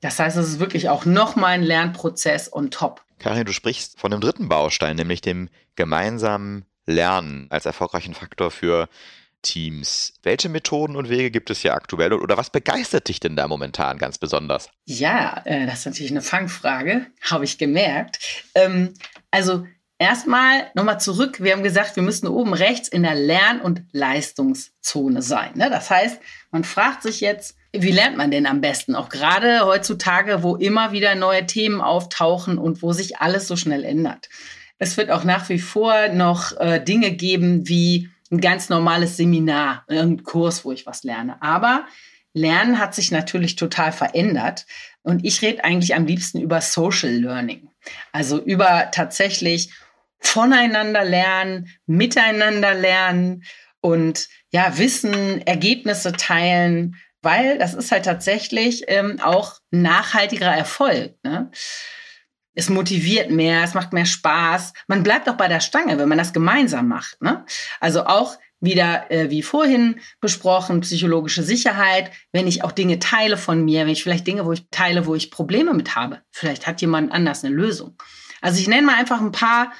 Das 0.00 0.18
heißt, 0.18 0.36
es 0.36 0.48
ist 0.48 0.60
wirklich 0.60 0.88
auch 0.88 1.04
nochmal 1.04 1.54
ein 1.54 1.62
Lernprozess 1.62 2.52
on 2.52 2.70
top. 2.70 3.02
Karin, 3.18 3.46
du 3.46 3.52
sprichst 3.52 3.98
von 3.98 4.12
einem 4.12 4.20
dritten 4.20 4.48
Baustein, 4.48 4.96
nämlich 4.96 5.22
dem 5.22 5.48
gemeinsamen 5.74 6.66
Lernen 6.84 7.46
als 7.50 7.66
erfolgreichen 7.66 8.14
Faktor 8.14 8.50
für 8.50 8.88
Teams. 9.46 10.14
Welche 10.24 10.48
Methoden 10.48 10.96
und 10.96 11.08
Wege 11.08 11.30
gibt 11.30 11.50
es 11.50 11.60
hier 11.60 11.74
aktuell 11.74 12.12
oder 12.12 12.36
was 12.36 12.50
begeistert 12.50 13.08
dich 13.08 13.20
denn 13.20 13.36
da 13.36 13.46
momentan 13.46 13.98
ganz 13.98 14.18
besonders? 14.18 14.68
Ja, 14.84 15.40
äh, 15.44 15.66
das 15.66 15.80
ist 15.80 15.86
natürlich 15.86 16.10
eine 16.10 16.22
Fangfrage, 16.22 17.06
habe 17.22 17.44
ich 17.44 17.56
gemerkt. 17.56 18.44
Ähm, 18.54 18.94
also 19.30 19.64
erstmal 19.98 20.70
nochmal 20.74 21.00
zurück. 21.00 21.40
Wir 21.40 21.52
haben 21.52 21.62
gesagt, 21.62 21.94
wir 21.94 22.02
müssen 22.02 22.26
oben 22.26 22.54
rechts 22.54 22.88
in 22.88 23.04
der 23.04 23.14
Lern- 23.14 23.60
und 23.60 23.82
Leistungszone 23.92 25.22
sein. 25.22 25.52
Ne? 25.54 25.70
Das 25.70 25.90
heißt, 25.90 26.20
man 26.50 26.64
fragt 26.64 27.02
sich 27.04 27.20
jetzt, 27.20 27.56
wie 27.72 27.92
lernt 27.92 28.16
man 28.16 28.32
denn 28.32 28.46
am 28.46 28.60
besten? 28.60 28.96
Auch 28.96 29.08
gerade 29.08 29.64
heutzutage, 29.64 30.42
wo 30.42 30.56
immer 30.56 30.90
wieder 30.90 31.14
neue 31.14 31.46
Themen 31.46 31.80
auftauchen 31.80 32.58
und 32.58 32.82
wo 32.82 32.92
sich 32.92 33.18
alles 33.18 33.46
so 33.46 33.54
schnell 33.54 33.84
ändert. 33.84 34.28
Es 34.78 34.96
wird 34.96 35.10
auch 35.10 35.24
nach 35.24 35.48
wie 35.50 35.60
vor 35.60 36.08
noch 36.08 36.58
äh, 36.58 36.80
Dinge 36.80 37.12
geben 37.12 37.68
wie 37.68 38.10
ein 38.30 38.40
ganz 38.40 38.68
normales 38.68 39.16
Seminar, 39.16 39.84
ein 39.88 40.22
Kurs, 40.22 40.64
wo 40.64 40.72
ich 40.72 40.86
was 40.86 41.04
lerne. 41.04 41.40
Aber 41.42 41.86
Lernen 42.36 42.78
hat 42.78 42.94
sich 42.94 43.10
natürlich 43.10 43.56
total 43.56 43.92
verändert. 43.92 44.66
Und 45.02 45.24
ich 45.24 45.40
rede 45.40 45.64
eigentlich 45.64 45.94
am 45.94 46.06
liebsten 46.06 46.40
über 46.40 46.60
Social 46.60 47.10
Learning. 47.12 47.70
Also 48.12 48.42
über 48.42 48.90
tatsächlich 48.92 49.72
voneinander 50.18 51.04
lernen, 51.04 51.68
miteinander 51.86 52.74
lernen 52.74 53.44
und 53.80 54.28
ja, 54.50 54.76
Wissen, 54.76 55.46
Ergebnisse 55.46 56.12
teilen, 56.12 56.96
weil 57.22 57.58
das 57.58 57.74
ist 57.74 57.92
halt 57.92 58.04
tatsächlich 58.04 58.84
ähm, 58.88 59.20
auch 59.22 59.54
nachhaltiger 59.70 60.50
Erfolg. 60.50 61.14
Ne? 61.22 61.50
Es 62.56 62.70
motiviert 62.70 63.30
mehr, 63.30 63.62
es 63.62 63.74
macht 63.74 63.92
mehr 63.92 64.06
Spaß. 64.06 64.72
Man 64.88 65.02
bleibt 65.02 65.28
auch 65.28 65.36
bei 65.36 65.46
der 65.46 65.60
Stange, 65.60 65.98
wenn 65.98 66.08
man 66.08 66.18
das 66.18 66.32
gemeinsam 66.32 66.88
macht. 66.88 67.20
Ne? 67.22 67.44
Also 67.80 68.06
auch 68.06 68.38
wieder, 68.60 69.10
äh, 69.10 69.30
wie 69.30 69.42
vorhin 69.42 70.00
besprochen, 70.20 70.80
psychologische 70.80 71.42
Sicherheit, 71.42 72.10
wenn 72.32 72.48
ich 72.48 72.64
auch 72.64 72.72
Dinge 72.72 72.98
teile 72.98 73.36
von 73.36 73.64
mir, 73.64 73.82
wenn 73.82 73.92
ich 73.92 74.02
vielleicht 74.02 74.26
Dinge, 74.26 74.46
wo 74.46 74.52
ich 74.52 74.64
teile, 74.70 75.04
wo 75.04 75.14
ich 75.14 75.30
Probleme 75.30 75.74
mit 75.74 75.94
habe. 75.94 76.22
Vielleicht 76.32 76.66
hat 76.66 76.80
jemand 76.80 77.12
anders 77.12 77.44
eine 77.44 77.54
Lösung. 77.54 77.96
Also 78.40 78.58
ich 78.58 78.68
nenne 78.68 78.86
mal 78.86 78.96
einfach 78.96 79.20
ein 79.20 79.32
paar 79.32 79.72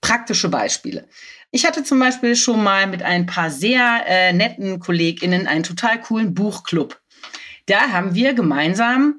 praktische 0.00 0.48
Beispiele. 0.48 1.06
Ich 1.52 1.64
hatte 1.64 1.84
zum 1.84 2.00
Beispiel 2.00 2.34
schon 2.34 2.64
mal 2.64 2.88
mit 2.88 3.02
ein 3.04 3.26
paar 3.26 3.50
sehr 3.50 4.04
äh, 4.08 4.32
netten 4.32 4.80
KollegInnen 4.80 5.46
einen 5.46 5.62
total 5.62 6.00
coolen 6.00 6.34
Buchclub. 6.34 7.00
Da 7.66 7.92
haben 7.92 8.14
wir 8.16 8.34
gemeinsam 8.34 9.18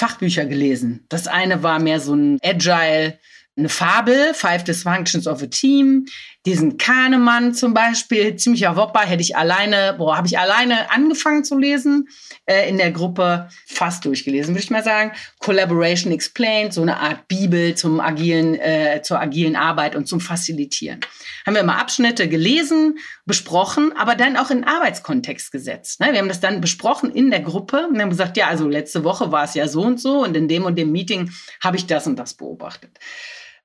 Fachbücher 0.00 0.46
gelesen. 0.46 1.04
Das 1.08 1.26
eine 1.26 1.62
war 1.62 1.78
mehr 1.78 2.00
so 2.00 2.14
ein 2.14 2.38
Agile, 2.42 3.18
eine 3.56 3.68
Fabel, 3.68 4.32
Five 4.32 4.64
Dysfunctions 4.64 5.26
of 5.26 5.42
a 5.42 5.46
Team. 5.46 6.06
Diesen 6.46 6.78
Kahnemann 6.78 7.52
zum 7.52 7.74
Beispiel, 7.74 8.34
ziemlicher 8.36 8.74
Wopper, 8.74 9.00
hätte 9.00 9.20
ich 9.20 9.36
alleine, 9.36 9.94
boah, 9.98 10.16
habe 10.16 10.26
ich 10.26 10.38
alleine 10.38 10.90
angefangen 10.90 11.44
zu 11.44 11.58
lesen, 11.58 12.08
äh, 12.46 12.66
in 12.66 12.78
der 12.78 12.92
Gruppe 12.92 13.50
fast 13.66 14.06
durchgelesen, 14.06 14.54
würde 14.54 14.64
ich 14.64 14.70
mal 14.70 14.82
sagen. 14.82 15.12
Collaboration 15.38 16.10
Explained, 16.12 16.72
so 16.72 16.80
eine 16.80 16.96
Art 16.96 17.28
Bibel 17.28 17.74
zum 17.74 18.00
agilen, 18.00 18.54
äh, 18.54 19.02
zur 19.02 19.20
agilen 19.20 19.54
Arbeit 19.54 19.94
und 19.94 20.06
zum 20.06 20.18
Facilitieren. 20.20 21.00
Haben 21.44 21.56
wir 21.56 21.62
mal 21.62 21.78
Abschnitte 21.78 22.26
gelesen, 22.26 22.98
besprochen, 23.26 23.92
aber 23.98 24.14
dann 24.14 24.38
auch 24.38 24.50
in 24.50 24.64
Arbeitskontext 24.64 25.52
gesetzt. 25.52 26.00
Ne? 26.00 26.12
Wir 26.12 26.20
haben 26.20 26.28
das 26.28 26.40
dann 26.40 26.62
besprochen 26.62 27.12
in 27.12 27.30
der 27.30 27.40
Gruppe 27.40 27.86
und 27.86 28.00
haben 28.00 28.08
gesagt, 28.08 28.38
ja, 28.38 28.46
also 28.46 28.66
letzte 28.66 29.04
Woche 29.04 29.30
war 29.30 29.44
es 29.44 29.52
ja 29.52 29.68
so 29.68 29.82
und 29.82 30.00
so 30.00 30.24
und 30.24 30.34
in 30.34 30.48
dem 30.48 30.64
und 30.64 30.78
dem 30.78 30.90
Meeting 30.90 31.30
habe 31.62 31.76
ich 31.76 31.86
das 31.86 32.06
und 32.06 32.16
das 32.16 32.32
beobachtet 32.32 32.98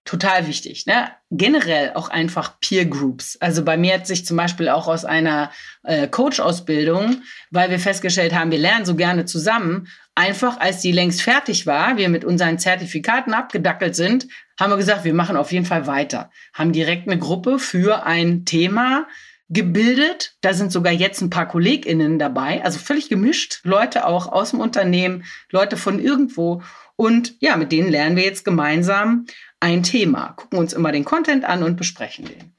total 0.06 0.48
wichtig. 0.48 0.86
Ne? 0.86 1.10
Generell 1.32 1.94
auch 1.96 2.10
einfach 2.10 2.60
Peer 2.60 2.86
Groups. 2.86 3.38
Also 3.41 3.65
bei 3.65 3.76
mir 3.76 3.96
hat 3.96 4.08
sich 4.08 4.26
zum 4.26 4.38
Beispiel 4.38 4.70
auch 4.70 4.88
aus 4.88 5.04
einer 5.04 5.52
äh, 5.84 6.08
Coach-Ausbildung, 6.08 7.24
weil 7.50 7.72
wir 7.72 7.80
festgestellt 7.80 8.34
haben, 8.34 8.52
wir 8.52 8.60
lernen 8.60 8.86
so 8.86 8.96
gerne 8.96 9.26
zusammen, 9.26 9.88
einfach 10.13 10.60
als 10.60 10.82
die 10.82 10.91
längst 10.91 11.22
fertig 11.22 11.65
war, 11.65 11.98
wir 11.98 12.08
mit 12.10 12.24
unseren 12.24 12.60
Zertifikaten 12.60 13.34
abgedackelt 13.34 13.96
sind, 13.96 14.28
haben 14.60 14.72
wir 14.72 14.78
gesagt, 14.78 15.04
wir 15.04 15.13
machen 15.13 15.36
auf 15.36 15.52
jeden 15.52 15.66
Fall 15.66 15.88
weiter. 15.88 16.30
Haben 16.53 16.72
direkt 16.72 17.08
eine 17.08 17.20
Gruppe 17.20 17.60
für 17.60 18.06
ein 18.06 18.45
Thema 18.45 19.08
gebildet. 19.49 20.36
Da 20.41 20.53
sind 20.53 20.72
sogar 20.72 20.93
jetzt 20.93 21.22
ein 21.22 21.30
paar 21.30 21.47
KollegInnen 21.47 22.20
dabei, 22.20 22.64
also 22.64 22.80
völlig 22.80 23.10
gemischt. 23.10 23.60
Leute 23.64 24.06
auch 24.06 24.32
aus 24.32 24.51
dem 24.51 24.60
Unternehmen, 24.60 25.26
Leute 25.51 25.78
von 25.78 25.99
irgendwo. 25.99 26.64
Und 26.95 27.36
ja, 27.39 27.58
mit 27.58 27.72
denen 27.72 27.91
lernen 27.91 28.16
wir 28.16 28.24
jetzt 28.24 28.45
gemeinsam 28.45 29.26
ein 29.66 29.82
Thema, 29.82 30.34
gucken 30.34 30.59
uns 30.59 30.74
immer 30.74 30.91
den 30.91 31.05
Content 31.05 31.43
an 31.43 31.63
und 31.63 31.76
besprechen 31.76 32.26
den. 32.26 32.55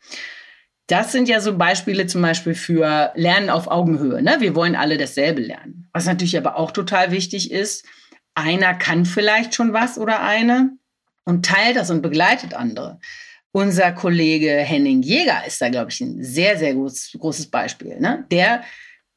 Das 0.88 1.12
sind 1.12 1.28
ja 1.28 1.40
so 1.40 1.56
Beispiele 1.56 2.08
zum 2.08 2.20
Beispiel 2.20 2.56
für 2.56 3.12
Lernen 3.14 3.48
auf 3.48 3.68
Augenhöhe. 3.68 4.22
Ne? 4.22 4.36
Wir 4.40 4.56
wollen 4.56 4.74
alle 4.74 4.98
dasselbe 4.98 5.40
lernen. 5.40 5.88
Was 5.92 6.06
natürlich 6.06 6.36
aber 6.36 6.56
auch 6.56 6.72
total 6.72 7.12
wichtig 7.12 7.52
ist, 7.52 7.86
einer 8.34 8.74
kann 8.74 9.04
vielleicht 9.04 9.54
schon 9.54 9.72
was 9.72 9.98
oder 9.98 10.20
eine 10.20 10.72
und 11.24 11.46
teilt 11.46 11.76
das 11.76 11.90
und 11.90 12.02
begleitet 12.02 12.54
andere. 12.54 12.98
Unser 13.52 13.92
Kollege 13.92 14.50
Henning 14.50 15.02
Jäger 15.02 15.46
ist 15.46 15.60
da, 15.60 15.68
glaube 15.68 15.92
ich, 15.92 16.00
ein 16.00 16.24
sehr, 16.24 16.58
sehr 16.58 16.74
groß, 16.74 17.12
großes 17.18 17.52
Beispiel. 17.52 18.00
Ne? 18.00 18.26
Der 18.32 18.64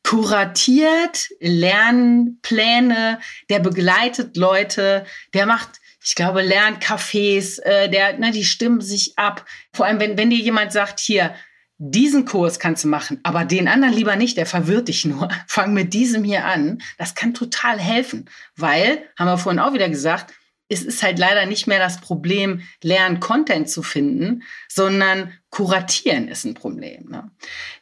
kuratiert 0.03 1.29
Lernpläne, 1.39 3.19
der 3.49 3.59
begleitet 3.59 4.37
Leute, 4.37 5.05
der 5.33 5.47
macht, 5.47 5.78
ich 6.03 6.15
glaube, 6.15 6.41
Lerncafés, 6.41 7.61
äh, 7.61 7.89
der, 7.89 8.17
ne, 8.17 8.31
die 8.31 8.45
stimmen 8.45 8.81
sich 8.81 9.17
ab. 9.17 9.45
Vor 9.73 9.85
allem, 9.85 9.99
wenn, 9.99 10.17
wenn 10.17 10.29
dir 10.29 10.39
jemand 10.39 10.71
sagt, 10.71 10.99
hier, 10.99 11.35
diesen 11.77 12.25
Kurs 12.25 12.59
kannst 12.59 12.83
du 12.83 12.89
machen, 12.89 13.19
aber 13.23 13.45
den 13.45 13.69
anderen 13.69 13.93
lieber 13.93 14.17
nicht, 14.17 14.37
der 14.37 14.45
verwirrt 14.45 14.89
dich 14.89 15.05
nur. 15.05 15.29
Fang 15.47 15.73
mit 15.73 15.93
diesem 15.93 16.23
hier 16.23 16.45
an. 16.45 16.81
Das 16.97 17.15
kann 17.15 17.33
total 17.33 17.79
helfen, 17.79 18.29
weil, 18.55 19.03
haben 19.17 19.27
wir 19.27 19.37
vorhin 19.37 19.59
auch 19.59 19.73
wieder 19.73 19.89
gesagt, 19.89 20.33
es 20.71 20.83
ist 20.83 21.01
halt 21.01 21.17
leider 21.17 21.47
nicht 21.47 21.65
mehr 21.65 21.79
das 21.79 21.99
Problem, 21.99 22.61
lernen 22.83 23.19
Content 23.19 23.69
zu 23.69 23.81
finden, 23.81 24.43
sondern 24.67 25.33
kuratieren 25.49 26.27
ist 26.27 26.45
ein 26.45 26.53
Problem. 26.53 27.09
Ne? 27.09 27.31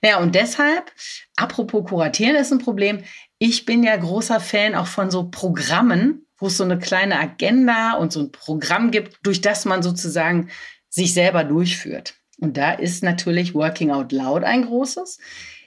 Ja, 0.01 0.20
und 0.20 0.36
deshalb, 0.36 0.91
apropos 1.36 1.89
kuratieren 1.89 2.38
ist 2.38 2.53
ein 2.53 2.59
Problem, 2.59 3.03
ich 3.39 3.65
bin 3.65 3.84
ja 3.84 3.95
großer 3.97 4.39
Fan 4.39 4.74
auch 4.74 4.88
von 4.88 5.11
so 5.11 5.30
Programmen, 5.30 6.27
wo 6.40 6.48
es 6.48 6.58
so 6.58 6.64
eine 6.64 6.80
kleine 6.80 7.20
Agenda 7.20 7.94
und 7.94 8.12
so 8.12 8.22
ein 8.22 8.32
Programm 8.32 8.92
gibt, 8.92 9.20
durch 9.24 9.42
das 9.42 9.66
man 9.66 9.84
sozusagen 9.84 10.50
sich 10.90 11.14
selber 11.14 11.44
durchführt. 11.44 12.16
Und 12.40 12.58
da 12.58 12.74
ist 12.74 13.04
natürlich 13.04 13.54
Working 13.56 13.92
Out 13.92 14.12
Loud 14.12 14.44
ein 14.44 14.66
großes. 14.66 15.20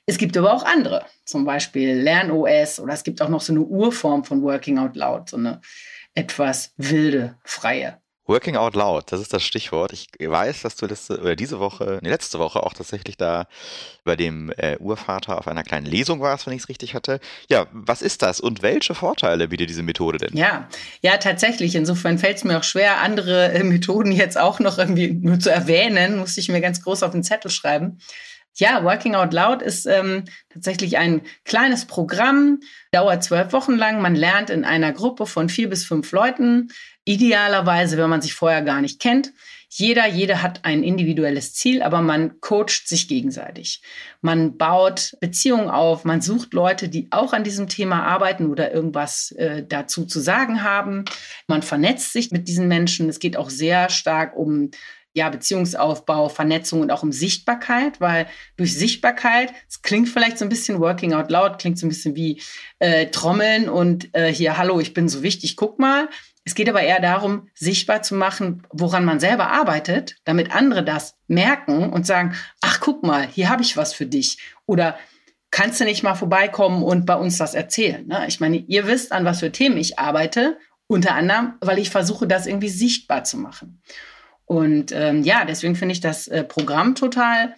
Es 0.06 0.18
gibt 0.18 0.36
aber 0.36 0.52
auch 0.52 0.64
andere, 0.64 1.04
zum 1.24 1.44
Beispiel 1.44 2.00
LernOS 2.00 2.80
oder 2.80 2.94
es 2.94 3.04
gibt 3.04 3.22
auch 3.22 3.28
noch 3.28 3.40
so 3.40 3.52
eine 3.52 3.62
Urform 3.62 4.24
von 4.24 4.42
Working 4.42 4.78
Out 4.78 4.96
Loud, 4.96 5.30
so 5.30 5.36
eine 5.36 5.60
etwas 6.14 6.72
wilde, 6.76 7.36
freie. 7.44 7.99
Working 8.30 8.54
out 8.54 8.76
loud, 8.76 9.10
das 9.10 9.20
ist 9.20 9.32
das 9.32 9.42
Stichwort. 9.42 9.92
Ich 9.92 10.06
weiß, 10.20 10.62
dass 10.62 10.76
du 10.76 10.86
letzte, 10.86 11.20
oder 11.20 11.34
diese 11.34 11.58
Woche, 11.58 11.98
nee, 12.00 12.10
letzte 12.10 12.38
Woche 12.38 12.62
auch 12.62 12.72
tatsächlich 12.72 13.16
da 13.16 13.48
bei 14.04 14.14
dem 14.14 14.52
äh, 14.56 14.76
Urvater 14.78 15.36
auf 15.36 15.48
einer 15.48 15.64
kleinen 15.64 15.86
Lesung 15.86 16.20
warst, 16.20 16.46
wenn 16.46 16.52
ich 16.52 16.62
es 16.62 16.68
richtig 16.68 16.94
hatte. 16.94 17.18
Ja, 17.48 17.66
was 17.72 18.02
ist 18.02 18.22
das 18.22 18.38
und 18.38 18.62
welche 18.62 18.94
Vorteile 18.94 19.48
bietet 19.48 19.68
diese 19.68 19.82
Methode 19.82 20.18
denn? 20.18 20.36
Ja, 20.36 20.68
ja, 21.00 21.16
tatsächlich. 21.16 21.74
Insofern 21.74 22.18
fällt 22.18 22.36
es 22.36 22.44
mir 22.44 22.58
auch 22.58 22.62
schwer, 22.62 23.00
andere 23.00 23.50
äh, 23.50 23.64
Methoden 23.64 24.12
jetzt 24.12 24.38
auch 24.38 24.60
noch 24.60 24.78
irgendwie 24.78 25.10
nur 25.10 25.40
zu 25.40 25.50
erwähnen. 25.50 26.16
Musste 26.16 26.38
ich 26.38 26.48
mir 26.48 26.60
ganz 26.60 26.82
groß 26.82 27.02
auf 27.02 27.10
den 27.10 27.24
Zettel 27.24 27.50
schreiben. 27.50 27.98
Ja, 28.56 28.84
Working 28.84 29.14
Out 29.14 29.32
Loud 29.32 29.62
ist 29.62 29.86
ähm, 29.86 30.24
tatsächlich 30.52 30.98
ein 30.98 31.22
kleines 31.44 31.86
Programm, 31.86 32.60
dauert 32.90 33.24
zwölf 33.24 33.52
Wochen 33.52 33.74
lang. 33.74 34.02
Man 34.02 34.14
lernt 34.14 34.50
in 34.50 34.64
einer 34.64 34.92
Gruppe 34.92 35.26
von 35.26 35.48
vier 35.48 35.70
bis 35.70 35.84
fünf 35.84 36.12
Leuten, 36.12 36.68
idealerweise, 37.04 37.96
wenn 37.96 38.10
man 38.10 38.22
sich 38.22 38.34
vorher 38.34 38.62
gar 38.62 38.80
nicht 38.80 39.00
kennt. 39.00 39.32
Jeder, 39.72 40.08
jede 40.08 40.42
hat 40.42 40.64
ein 40.64 40.82
individuelles 40.82 41.54
Ziel, 41.54 41.82
aber 41.82 42.02
man 42.02 42.40
coacht 42.40 42.88
sich 42.88 43.06
gegenseitig. 43.06 43.82
Man 44.20 44.58
baut 44.58 45.16
Beziehungen 45.20 45.70
auf, 45.70 46.04
man 46.04 46.20
sucht 46.20 46.54
Leute, 46.54 46.88
die 46.88 47.06
auch 47.12 47.32
an 47.32 47.44
diesem 47.44 47.68
Thema 47.68 48.02
arbeiten 48.02 48.46
oder 48.46 48.72
irgendwas 48.72 49.30
äh, 49.32 49.64
dazu 49.64 50.06
zu 50.06 50.18
sagen 50.18 50.64
haben. 50.64 51.04
Man 51.46 51.62
vernetzt 51.62 52.12
sich 52.12 52.32
mit 52.32 52.48
diesen 52.48 52.66
Menschen. 52.66 53.08
Es 53.08 53.20
geht 53.20 53.36
auch 53.36 53.48
sehr 53.48 53.90
stark 53.90 54.36
um 54.36 54.72
ja, 55.12 55.28
Beziehungsaufbau, 55.28 56.28
Vernetzung 56.28 56.80
und 56.80 56.90
auch 56.90 57.02
um 57.02 57.12
Sichtbarkeit, 57.12 58.00
weil 58.00 58.26
durch 58.56 58.76
Sichtbarkeit, 58.76 59.52
es 59.68 59.82
klingt 59.82 60.08
vielleicht 60.08 60.38
so 60.38 60.44
ein 60.44 60.48
bisschen 60.48 60.78
Working 60.80 61.14
Out 61.14 61.30
Loud, 61.30 61.58
klingt 61.58 61.78
so 61.78 61.86
ein 61.86 61.88
bisschen 61.88 62.14
wie 62.14 62.40
äh, 62.78 63.06
Trommeln 63.06 63.68
und 63.68 64.14
äh, 64.14 64.32
hier, 64.32 64.56
hallo, 64.56 64.78
ich 64.78 64.94
bin 64.94 65.08
so 65.08 65.22
wichtig, 65.22 65.56
guck 65.56 65.78
mal. 65.78 66.08
Es 66.44 66.54
geht 66.54 66.68
aber 66.68 66.82
eher 66.82 67.00
darum, 67.00 67.48
sichtbar 67.54 68.02
zu 68.02 68.14
machen, 68.14 68.66
woran 68.70 69.04
man 69.04 69.20
selber 69.20 69.50
arbeitet, 69.50 70.16
damit 70.24 70.54
andere 70.54 70.82
das 70.82 71.14
merken 71.28 71.90
und 71.90 72.06
sagen, 72.06 72.34
ach, 72.62 72.80
guck 72.80 73.02
mal, 73.02 73.26
hier 73.26 73.50
habe 73.50 73.62
ich 73.62 73.76
was 73.76 73.92
für 73.92 74.06
dich. 74.06 74.38
Oder 74.66 74.98
kannst 75.50 75.80
du 75.80 75.84
nicht 75.84 76.02
mal 76.02 76.14
vorbeikommen 76.14 76.82
und 76.82 77.04
bei 77.04 77.14
uns 77.14 77.36
das 77.36 77.54
erzählen? 77.54 78.06
Ne? 78.06 78.24
Ich 78.26 78.40
meine, 78.40 78.56
ihr 78.56 78.86
wisst, 78.86 79.12
an 79.12 79.24
was 79.24 79.40
für 79.40 79.52
Themen 79.52 79.76
ich 79.76 79.98
arbeite, 79.98 80.58
unter 80.86 81.14
anderem, 81.14 81.54
weil 81.60 81.78
ich 81.78 81.90
versuche, 81.90 82.26
das 82.26 82.46
irgendwie 82.46 82.68
sichtbar 82.68 83.24
zu 83.24 83.36
machen. 83.36 83.80
Und 84.44 84.90
ähm, 84.92 85.22
ja, 85.22 85.44
deswegen 85.44 85.76
finde 85.76 85.92
ich 85.92 86.00
das 86.00 86.26
äh, 86.26 86.42
Programm 86.42 86.96
total 86.96 87.54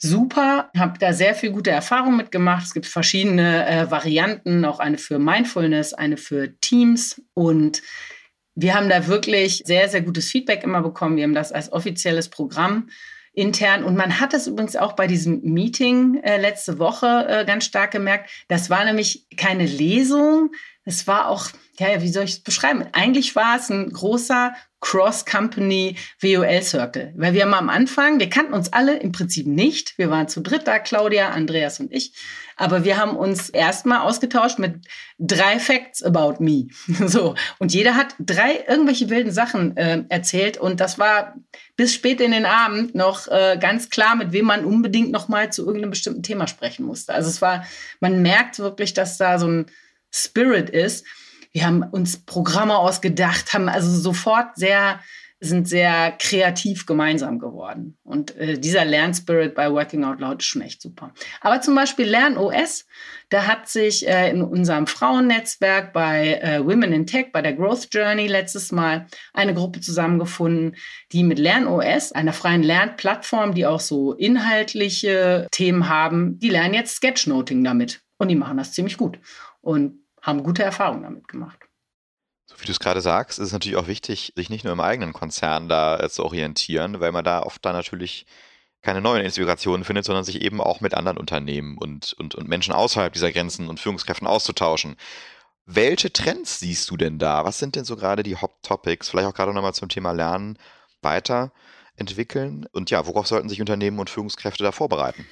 super. 0.00 0.70
Habe 0.76 0.98
da 0.98 1.12
sehr 1.12 1.34
viel 1.34 1.52
gute 1.52 1.70
Erfahrung 1.70 2.16
mitgemacht. 2.16 2.64
Es 2.64 2.74
gibt 2.74 2.86
verschiedene 2.86 3.66
äh, 3.66 3.90
Varianten, 3.90 4.64
auch 4.64 4.80
eine 4.80 4.98
für 4.98 5.18
Mindfulness, 5.18 5.94
eine 5.94 6.16
für 6.16 6.58
Teams. 6.60 7.22
Und 7.34 7.82
wir 8.54 8.74
haben 8.74 8.88
da 8.88 9.06
wirklich 9.06 9.62
sehr, 9.64 9.88
sehr 9.88 10.02
gutes 10.02 10.30
Feedback 10.30 10.64
immer 10.64 10.82
bekommen. 10.82 11.16
Wir 11.16 11.24
haben 11.24 11.34
das 11.34 11.52
als 11.52 11.72
offizielles 11.72 12.28
Programm 12.28 12.88
intern. 13.32 13.84
Und 13.84 13.96
man 13.96 14.18
hat 14.18 14.34
es 14.34 14.46
übrigens 14.46 14.76
auch 14.76 14.94
bei 14.94 15.06
diesem 15.06 15.40
Meeting 15.42 16.20
äh, 16.22 16.40
letzte 16.40 16.78
Woche 16.78 17.26
äh, 17.28 17.44
ganz 17.44 17.64
stark 17.64 17.92
gemerkt. 17.92 18.30
Das 18.48 18.70
war 18.70 18.84
nämlich 18.84 19.26
keine 19.36 19.66
Lesung. 19.66 20.50
Es 20.90 21.06
war 21.06 21.28
auch, 21.28 21.46
ja, 21.78 22.02
wie 22.02 22.08
soll 22.08 22.24
ich 22.24 22.32
es 22.32 22.40
beschreiben? 22.40 22.84
Eigentlich 22.92 23.36
war 23.36 23.56
es 23.56 23.70
ein 23.70 23.92
großer 23.92 24.52
Cross-Company 24.80 25.96
WOL-Circle. 26.20 27.12
Weil 27.16 27.32
wir 27.32 27.42
haben 27.42 27.54
am 27.54 27.68
Anfang, 27.68 28.18
wir 28.18 28.28
kannten 28.28 28.54
uns 28.54 28.72
alle 28.72 28.96
im 28.96 29.12
Prinzip 29.12 29.46
nicht. 29.46 29.96
Wir 29.98 30.10
waren 30.10 30.26
zu 30.26 30.40
dritt 30.40 30.66
da, 30.66 30.80
Claudia, 30.80 31.30
Andreas 31.30 31.78
und 31.78 31.92
ich. 31.92 32.12
Aber 32.56 32.84
wir 32.84 32.96
haben 32.96 33.16
uns 33.16 33.50
erstmal 33.50 34.00
ausgetauscht 34.00 34.58
mit 34.58 34.84
drei 35.20 35.60
Facts 35.60 36.02
about 36.02 36.42
me. 36.42 36.66
so. 37.06 37.36
Und 37.60 37.72
jeder 37.72 37.94
hat 37.94 38.16
drei 38.18 38.64
irgendwelche 38.66 39.08
wilden 39.08 39.30
Sachen 39.32 39.76
äh, 39.76 40.02
erzählt. 40.08 40.58
Und 40.58 40.80
das 40.80 40.98
war 40.98 41.36
bis 41.76 41.94
spät 41.94 42.20
in 42.20 42.32
den 42.32 42.46
Abend 42.46 42.96
noch 42.96 43.28
äh, 43.28 43.58
ganz 43.60 43.90
klar, 43.90 44.16
mit 44.16 44.32
wem 44.32 44.46
man 44.46 44.64
unbedingt 44.64 45.12
nochmal 45.12 45.52
zu 45.52 45.62
irgendeinem 45.64 45.90
bestimmten 45.90 46.24
Thema 46.24 46.48
sprechen 46.48 46.84
musste. 46.84 47.14
Also 47.14 47.28
es 47.28 47.40
war, 47.40 47.64
man 48.00 48.22
merkt 48.22 48.58
wirklich, 48.58 48.92
dass 48.92 49.18
da 49.18 49.38
so 49.38 49.46
ein 49.46 49.66
Spirit 50.10 50.70
ist 50.70 51.04
wir 51.52 51.66
haben 51.66 51.82
uns 51.82 52.16
Programme 52.16 52.76
ausgedacht, 52.76 53.52
haben 53.52 53.68
also 53.68 53.90
sofort 53.90 54.56
sehr 54.56 55.00
sind 55.42 55.66
sehr 55.66 56.12
kreativ 56.18 56.84
gemeinsam 56.84 57.38
geworden. 57.38 57.96
Und 58.04 58.36
äh, 58.36 58.58
dieser 58.58 58.84
Lernspirit 58.84 59.54
bei 59.54 59.72
Working 59.72 60.04
Out 60.04 60.20
Loud 60.20 60.42
ist 60.42 60.48
schon 60.48 60.60
echt 60.60 60.82
super. 60.82 61.14
Aber 61.40 61.62
zum 61.62 61.74
Beispiel 61.74 62.04
LernOS, 62.06 62.84
da 63.30 63.46
hat 63.46 63.66
sich 63.66 64.06
äh, 64.06 64.28
in 64.28 64.42
unserem 64.42 64.86
Frauennetzwerk 64.86 65.94
bei 65.94 66.34
äh, 66.42 66.62
Women 66.62 66.92
in 66.92 67.06
Tech, 67.06 67.28
bei 67.32 67.40
der 67.40 67.54
Growth 67.54 67.88
Journey 67.90 68.26
letztes 68.26 68.70
Mal 68.70 69.06
eine 69.32 69.54
Gruppe 69.54 69.80
zusammengefunden, 69.80 70.76
die 71.12 71.24
mit 71.24 71.38
LernOS, 71.38 72.12
einer 72.12 72.34
freien 72.34 72.62
Lernplattform, 72.62 73.54
die 73.54 73.64
auch 73.64 73.80
so 73.80 74.12
inhaltliche 74.12 75.46
Themen 75.52 75.88
haben, 75.88 76.38
die 76.38 76.50
lernen 76.50 76.74
jetzt 76.74 76.96
Sketchnoting 76.96 77.64
damit. 77.64 78.02
Und 78.18 78.28
die 78.28 78.36
machen 78.36 78.58
das 78.58 78.72
ziemlich 78.72 78.98
gut. 78.98 79.18
Und 79.62 79.99
haben 80.22 80.42
gute 80.42 80.62
Erfahrungen 80.62 81.02
damit 81.02 81.28
gemacht. 81.28 81.58
So 82.46 82.60
wie 82.60 82.66
du 82.66 82.72
es 82.72 82.80
gerade 82.80 83.00
sagst, 83.00 83.38
ist 83.38 83.46
es 83.46 83.52
natürlich 83.52 83.78
auch 83.78 83.86
wichtig, 83.86 84.32
sich 84.34 84.50
nicht 84.50 84.64
nur 84.64 84.72
im 84.72 84.80
eigenen 84.80 85.12
Konzern 85.12 85.68
da 85.68 85.98
äh, 86.00 86.10
zu 86.10 86.24
orientieren, 86.24 87.00
weil 87.00 87.12
man 87.12 87.24
da 87.24 87.42
oft 87.42 87.64
dann 87.64 87.74
natürlich 87.74 88.26
keine 88.82 89.00
neuen 89.00 89.24
Inspirationen 89.24 89.84
findet, 89.84 90.04
sondern 90.04 90.24
sich 90.24 90.40
eben 90.42 90.60
auch 90.60 90.80
mit 90.80 90.94
anderen 90.94 91.18
Unternehmen 91.18 91.78
und, 91.78 92.14
und, 92.14 92.34
und 92.34 92.48
Menschen 92.48 92.72
außerhalb 92.72 93.12
dieser 93.12 93.30
Grenzen 93.30 93.68
und 93.68 93.78
Führungskräften 93.78 94.26
auszutauschen. 94.26 94.96
Welche 95.66 96.12
Trends 96.12 96.58
siehst 96.58 96.90
du 96.90 96.96
denn 96.96 97.18
da? 97.18 97.44
Was 97.44 97.58
sind 97.58 97.76
denn 97.76 97.84
so 97.84 97.94
gerade 97.94 98.22
die 98.22 98.36
Hot-Topics? 98.36 99.10
Vielleicht 99.10 99.28
auch 99.28 99.34
gerade 99.34 99.52
nochmal 99.54 99.74
zum 99.74 99.88
Thema 99.88 100.12
Lernen 100.12 100.58
weiterentwickeln? 101.02 102.66
Und 102.72 102.90
ja, 102.90 103.06
worauf 103.06 103.26
sollten 103.26 103.48
sich 103.48 103.60
Unternehmen 103.60 104.00
und 104.00 104.10
Führungskräfte 104.10 104.64
da 104.64 104.72
vorbereiten? 104.72 105.26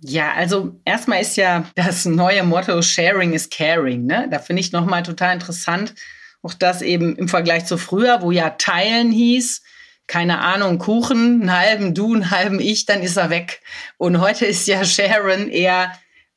Ja, 0.00 0.32
also 0.34 0.80
erstmal 0.84 1.22
ist 1.22 1.36
ja 1.36 1.64
das 1.74 2.04
neue 2.04 2.44
Motto 2.44 2.80
Sharing 2.82 3.32
is 3.32 3.50
Caring. 3.50 4.06
Ne? 4.06 4.28
Da 4.30 4.38
finde 4.38 4.60
ich 4.60 4.72
nochmal 4.72 5.02
total 5.02 5.34
interessant, 5.34 5.94
auch 6.42 6.54
das 6.54 6.82
eben 6.82 7.16
im 7.16 7.28
Vergleich 7.28 7.66
zu 7.66 7.78
früher, 7.78 8.22
wo 8.22 8.30
ja 8.30 8.50
Teilen 8.50 9.10
hieß, 9.10 9.62
keine 10.06 10.38
Ahnung, 10.38 10.78
Kuchen, 10.78 11.42
einen 11.42 11.52
halben 11.56 11.94
du, 11.94 12.14
einen 12.14 12.30
halben 12.30 12.60
ich, 12.60 12.86
dann 12.86 13.02
ist 13.02 13.16
er 13.16 13.28
weg. 13.28 13.60
Und 13.98 14.20
heute 14.20 14.46
ist 14.46 14.66
ja 14.66 14.84
Sharen 14.84 15.50
eher 15.50 15.92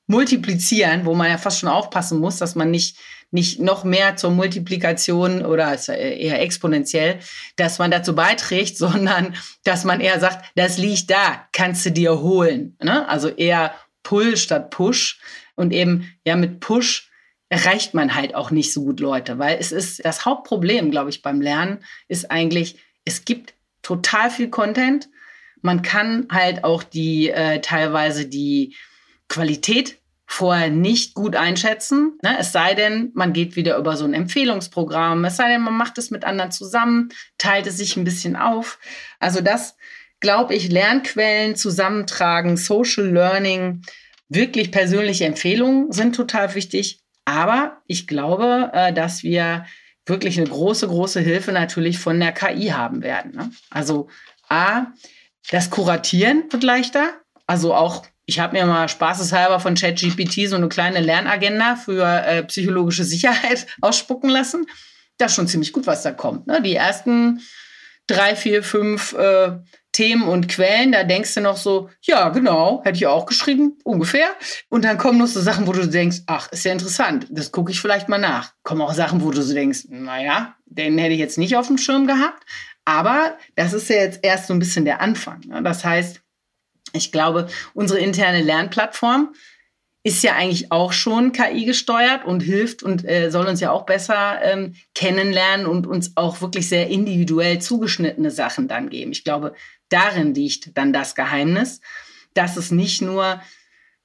multiplizieren, 0.08 1.06
wo 1.06 1.14
man 1.14 1.30
ja 1.30 1.38
fast 1.38 1.60
schon 1.60 1.70
aufpassen 1.70 2.20
muss, 2.20 2.38
dass 2.38 2.56
man 2.56 2.72
nicht 2.72 2.98
nicht 3.32 3.60
noch 3.60 3.84
mehr 3.84 4.18
zur 4.18 4.32
Multiplikation 4.32 5.46
oder 5.46 5.78
eher 5.88 6.42
exponentiell, 6.42 7.20
dass 7.56 7.80
man 7.80 7.90
dazu 7.90 8.14
beiträgt, 8.14 8.78
sondern 8.78 9.36
dass 9.64 9.86
man 9.86 10.02
eher 10.02 10.20
sagt, 10.20 10.46
das 10.56 10.78
liegt 10.78 11.10
da, 11.10 11.48
kannst 11.54 11.86
du 11.86 11.92
dir 11.92 12.20
holen. 12.20 12.76
Ne? 12.82 13.08
Also 13.08 13.30
eher 13.30 13.74
Pull 14.04 14.38
statt 14.38 14.70
Push. 14.70 15.20
Und 15.56 15.74
eben, 15.74 16.12
ja, 16.26 16.36
mit 16.36 16.60
Push 16.60 17.10
erreicht 17.50 17.94
man 17.94 18.16
halt 18.16 18.34
auch 18.36 18.52
nicht 18.52 18.74
so 18.74 18.84
gut 18.84 19.00
Leute, 19.00 19.38
weil 19.38 19.58
es 19.60 19.72
ist 19.72 20.04
das 20.06 20.26
Hauptproblem, 20.26 20.90
glaube 20.90 21.10
ich, 21.10 21.22
beim 21.22 21.42
Lernen 21.42 21.84
ist 22.08 22.32
eigentlich, 22.32 22.78
es 23.04 23.26
gibt 23.26 23.54
total 23.82 24.30
viel 24.32 24.50
Content. 24.50 25.10
Man 25.62 25.82
kann 25.82 26.28
halt 26.32 26.64
auch 26.64 26.82
die 26.82 27.30
äh, 27.30 27.60
teilweise 27.60 28.26
die 28.26 28.76
Qualität 29.28 30.01
vorher 30.32 30.70
nicht 30.70 31.14
gut 31.14 31.36
einschätzen. 31.36 32.18
Ne? 32.24 32.38
Es 32.40 32.54
sei 32.54 32.74
denn, 32.74 33.12
man 33.14 33.34
geht 33.34 33.58
wieder 33.58 33.78
über 33.78 33.98
so 33.98 34.06
ein 34.06 34.14
Empfehlungsprogramm. 34.14 35.26
Es 35.26 35.36
sei 35.36 35.50
denn, 35.50 35.62
man 35.62 35.76
macht 35.76 35.98
es 35.98 36.10
mit 36.10 36.24
anderen 36.24 36.52
zusammen, 36.52 37.10
teilt 37.38 37.68
es 37.68 37.78
sich 37.78 37.98
ein 37.98 38.06
bisschen 38.06 38.38
auf. 38.38 38.80
Also 39.20 39.42
das, 39.42 39.76
glaube 40.22 40.56
ich, 40.56 40.70
Lernquellen 40.70 41.58
zusammentragen, 41.58 42.56
Social 42.56 43.08
Learning, 43.08 43.82
wirklich 44.30 44.72
persönliche 44.72 45.26
Empfehlungen 45.26 45.92
sind 45.92 46.16
total 46.16 46.56
wichtig. 46.56 47.02
Aber 47.26 47.82
ich 47.86 48.08
glaube, 48.08 48.72
äh, 48.74 48.94
dass 48.94 49.24
wir 49.24 49.66
wirklich 50.06 50.40
eine 50.40 50.48
große, 50.48 50.88
große 50.88 51.20
Hilfe 51.20 51.52
natürlich 51.52 52.00
von 52.00 52.18
der 52.20 52.32
KI 52.32 52.68
haben 52.68 53.04
werden. 53.04 53.34
Ne? 53.36 53.52
Also 53.70 54.08
A, 54.48 54.88
das 55.52 55.70
Kuratieren 55.70 56.44
wird 56.52 56.64
leichter. 56.64 57.10
Also 57.48 57.74
auch 57.74 58.06
ich 58.32 58.40
habe 58.40 58.58
mir 58.58 58.66
mal 58.66 58.88
spaßeshalber 58.88 59.60
von 59.60 59.76
ChatGPT 59.76 60.48
so 60.48 60.56
eine 60.56 60.70
kleine 60.70 61.02
Lernagenda 61.02 61.76
für 61.76 62.06
äh, 62.06 62.44
psychologische 62.44 63.04
Sicherheit 63.04 63.68
ausspucken 63.82 64.30
lassen. 64.30 64.68
Das 65.18 65.32
ist 65.32 65.36
schon 65.36 65.48
ziemlich 65.48 65.74
gut, 65.74 65.86
was 65.86 66.04
da 66.04 66.12
kommt. 66.14 66.48
Ne? 66.48 66.62
Die 66.62 66.76
ersten 66.76 67.42
drei, 68.08 68.38
vier, 68.38 68.64
fünf 68.64 69.12
äh, 69.14 69.58
Themen 69.92 70.24
und 70.24 70.48
Quellen, 70.48 70.94
da 70.94 71.04
denkst 71.04 71.34
du 71.34 71.42
noch 71.42 71.58
so, 71.58 71.90
ja, 72.04 72.30
genau, 72.30 72.82
hätte 72.86 72.96
ich 72.96 73.06
auch 73.06 73.26
geschrieben, 73.26 73.78
ungefähr. 73.84 74.30
Und 74.70 74.86
dann 74.86 74.98
kommen 74.98 75.20
noch 75.20 75.28
so 75.28 75.42
Sachen, 75.42 75.68
wo 75.68 75.74
du 75.74 75.86
denkst, 75.86 76.20
ach, 76.28 76.50
ist 76.54 76.64
ja 76.64 76.72
interessant, 76.72 77.28
das 77.30 77.52
gucke 77.52 77.74
ich 77.74 77.82
vielleicht 77.82 78.08
mal 78.08 78.18
nach. 78.18 78.54
Kommen 78.64 78.82
auch 78.82 78.94
Sachen, 78.94 79.22
wo 79.22 79.32
du 79.32 79.42
so 79.42 79.54
denkst, 79.54 79.88
naja, 79.90 80.56
den 80.66 80.98
hätte 80.98 81.14
ich 81.14 81.20
jetzt 81.20 81.38
nicht 81.38 81.58
auf 81.58 81.68
dem 81.68 81.78
Schirm 81.78 82.08
gehabt. 82.08 82.46
Aber 82.86 83.38
das 83.58 83.74
ist 83.74 83.90
ja 83.90 83.98
jetzt 83.98 84.22
erst 84.24 84.48
so 84.48 84.54
ein 84.54 84.60
bisschen 84.60 84.86
der 84.86 85.02
Anfang. 85.02 85.42
Ne? 85.42 85.62
Das 85.62 85.84
heißt, 85.84 86.22
ich 86.94 87.12
glaube, 87.12 87.48
unsere 87.74 88.00
interne 88.00 88.42
Lernplattform 88.42 89.34
ist 90.04 90.24
ja 90.24 90.34
eigentlich 90.36 90.72
auch 90.72 90.94
schon 90.94 91.32
KI 91.32 91.66
gesteuert 91.66 92.26
und 92.26 92.42
hilft 92.42 92.82
und 92.82 93.08
äh, 93.08 93.30
soll 93.30 93.46
uns 93.46 93.60
ja 93.60 93.72
auch 93.72 93.86
besser 93.86 94.42
ähm, 94.42 94.74
kennenlernen 94.96 95.68
und 95.68 95.86
uns 95.86 96.14
auch 96.18 96.42
wirklich 96.42 96.68
sehr 96.68 96.88
individuell 96.88 97.60
zugeschnittene 97.60 98.32
Sachen 98.32 98.68
dann 98.68 98.90
geben. 98.90 99.12
Ich 99.12 99.24
glaube, 99.24 99.54
darin 99.90 100.34
liegt 100.34 100.76
dann 100.76 100.92
das 100.92 101.14
Geheimnis, 101.14 101.82
dass 102.34 102.58
es 102.58 102.72
nicht 102.72 103.02
nur 103.02 103.42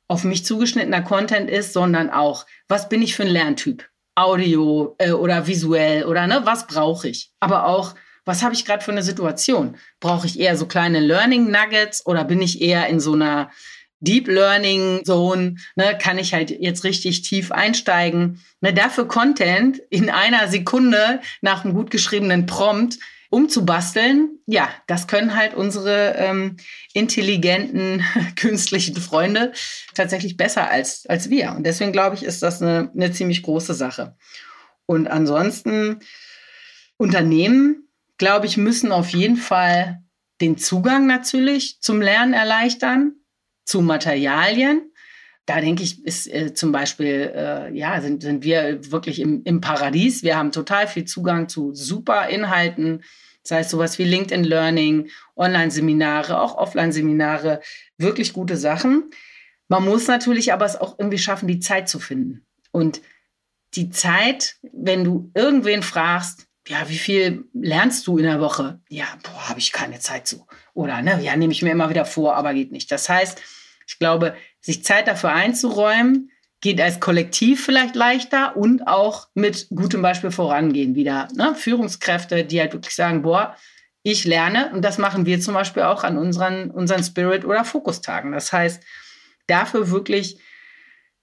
auf 0.08 0.24
mich 0.24 0.44
zugeschnittener 0.44 1.02
Content 1.02 1.48
ist, 1.48 1.72
sondern 1.72 2.10
auch, 2.10 2.46
was 2.68 2.88
bin 2.88 3.00
ich 3.00 3.14
für 3.14 3.22
ein 3.22 3.28
Lerntyp? 3.28 3.88
Audio 4.14 4.94
äh, 4.98 5.12
oder 5.12 5.46
visuell 5.46 6.04
oder 6.04 6.26
ne, 6.26 6.42
was 6.44 6.66
brauche 6.66 7.08
ich? 7.08 7.32
Aber 7.40 7.66
auch, 7.66 7.94
was 8.26 8.42
habe 8.42 8.54
ich 8.54 8.66
gerade 8.66 8.84
für 8.84 8.90
eine 8.90 9.02
Situation? 9.02 9.76
Brauche 10.00 10.26
ich 10.26 10.38
eher 10.38 10.56
so 10.56 10.66
kleine 10.66 11.00
Learning 11.00 11.50
Nuggets 11.50 12.04
oder 12.04 12.24
bin 12.24 12.42
ich 12.42 12.60
eher 12.60 12.88
in 12.88 13.00
so 13.00 13.14
einer 13.14 13.50
Deep 14.00 14.28
Learning 14.28 15.04
Zone? 15.04 15.54
Ne, 15.76 15.96
kann 15.96 16.18
ich 16.18 16.34
halt 16.34 16.50
jetzt 16.50 16.84
richtig 16.84 17.22
tief 17.22 17.52
einsteigen? 17.52 18.42
Ne, 18.60 18.74
dafür 18.74 19.08
Content 19.08 19.78
in 19.88 20.10
einer 20.10 20.48
Sekunde 20.48 21.20
nach 21.40 21.64
einem 21.64 21.72
gut 21.72 21.90
geschriebenen 21.90 22.46
Prompt 22.46 22.98
umzubasteln, 23.30 24.38
ja, 24.46 24.68
das 24.86 25.08
können 25.08 25.36
halt 25.36 25.54
unsere 25.54 26.14
ähm, 26.16 26.56
intelligenten 26.94 28.04
künstlichen 28.36 28.96
Freunde 28.96 29.52
tatsächlich 29.94 30.36
besser 30.36 30.70
als, 30.70 31.06
als 31.06 31.30
wir. 31.30 31.52
Und 31.52 31.64
deswegen 31.64 31.92
glaube 31.92 32.16
ich, 32.16 32.22
ist 32.22 32.42
das 32.42 32.60
eine, 32.60 32.90
eine 32.94 33.12
ziemlich 33.12 33.42
große 33.42 33.74
Sache. 33.74 34.16
Und 34.86 35.08
ansonsten 35.08 36.00
Unternehmen 36.96 37.85
glaube 38.18 38.46
ich, 38.46 38.56
müssen 38.56 38.92
auf 38.92 39.10
jeden 39.10 39.36
Fall 39.36 40.02
den 40.40 40.58
Zugang 40.58 41.06
natürlich 41.06 41.80
zum 41.80 42.00
Lernen 42.00 42.32
erleichtern, 42.32 43.14
zu 43.64 43.80
Materialien. 43.80 44.92
Da 45.46 45.60
denke 45.60 45.82
ich, 45.82 46.04
ist 46.04 46.26
äh, 46.26 46.54
zum 46.54 46.72
Beispiel, 46.72 47.32
äh, 47.34 47.72
ja, 47.76 48.00
sind, 48.00 48.22
sind 48.22 48.42
wir 48.42 48.90
wirklich 48.90 49.20
im, 49.20 49.42
im 49.44 49.60
Paradies. 49.60 50.22
Wir 50.22 50.36
haben 50.36 50.52
total 50.52 50.88
viel 50.88 51.04
Zugang 51.04 51.48
zu 51.48 51.72
super 51.72 52.28
Inhalten, 52.28 53.02
das 53.42 53.58
heißt 53.58 53.70
sowas 53.70 53.98
wie 54.00 54.04
LinkedIn 54.04 54.42
Learning, 54.42 55.08
Online-Seminare, 55.36 56.40
auch 56.40 56.56
Offline-Seminare, 56.56 57.60
wirklich 57.96 58.32
gute 58.32 58.56
Sachen. 58.56 59.10
Man 59.68 59.84
muss 59.84 60.08
natürlich 60.08 60.52
aber 60.52 60.64
es 60.64 60.76
auch 60.76 60.98
irgendwie 60.98 61.18
schaffen, 61.18 61.46
die 61.46 61.60
Zeit 61.60 61.88
zu 61.88 62.00
finden. 62.00 62.44
Und 62.72 63.00
die 63.74 63.90
Zeit, 63.90 64.56
wenn 64.72 65.04
du 65.04 65.30
irgendwen 65.34 65.84
fragst, 65.84 66.45
ja, 66.68 66.88
wie 66.88 66.98
viel 66.98 67.44
lernst 67.52 68.06
du 68.06 68.18
in 68.18 68.24
der 68.24 68.40
Woche? 68.40 68.80
Ja, 68.88 69.06
boah, 69.22 69.48
habe 69.48 69.60
ich 69.60 69.72
keine 69.72 69.98
Zeit 69.98 70.26
zu. 70.26 70.46
Oder, 70.74 71.02
ne, 71.02 71.20
ja, 71.22 71.36
nehme 71.36 71.52
ich 71.52 71.62
mir 71.62 71.70
immer 71.70 71.90
wieder 71.90 72.04
vor, 72.04 72.36
aber 72.36 72.54
geht 72.54 72.72
nicht. 72.72 72.90
Das 72.90 73.08
heißt, 73.08 73.40
ich 73.86 73.98
glaube, 73.98 74.34
sich 74.60 74.84
Zeit 74.84 75.06
dafür 75.06 75.32
einzuräumen, 75.32 76.30
geht 76.60 76.80
als 76.80 77.00
Kollektiv 77.00 77.64
vielleicht 77.64 77.94
leichter 77.94 78.56
und 78.56 78.88
auch 78.88 79.28
mit 79.34 79.68
gutem 79.70 80.02
Beispiel 80.02 80.30
vorangehen 80.30 80.94
wieder. 80.94 81.28
Ne? 81.34 81.54
Führungskräfte, 81.54 82.44
die 82.44 82.60
halt 82.60 82.72
wirklich 82.72 82.94
sagen, 82.94 83.22
boah, 83.22 83.54
ich 84.02 84.24
lerne 84.24 84.72
und 84.72 84.82
das 84.82 84.98
machen 84.98 85.26
wir 85.26 85.40
zum 85.40 85.54
Beispiel 85.54 85.82
auch 85.82 86.02
an 86.02 86.16
unseren, 86.16 86.70
unseren 86.70 87.04
Spirit- 87.04 87.44
oder 87.44 87.64
Fokustagen. 87.64 88.32
Das 88.32 88.52
heißt, 88.52 88.82
dafür 89.46 89.90
wirklich 89.90 90.38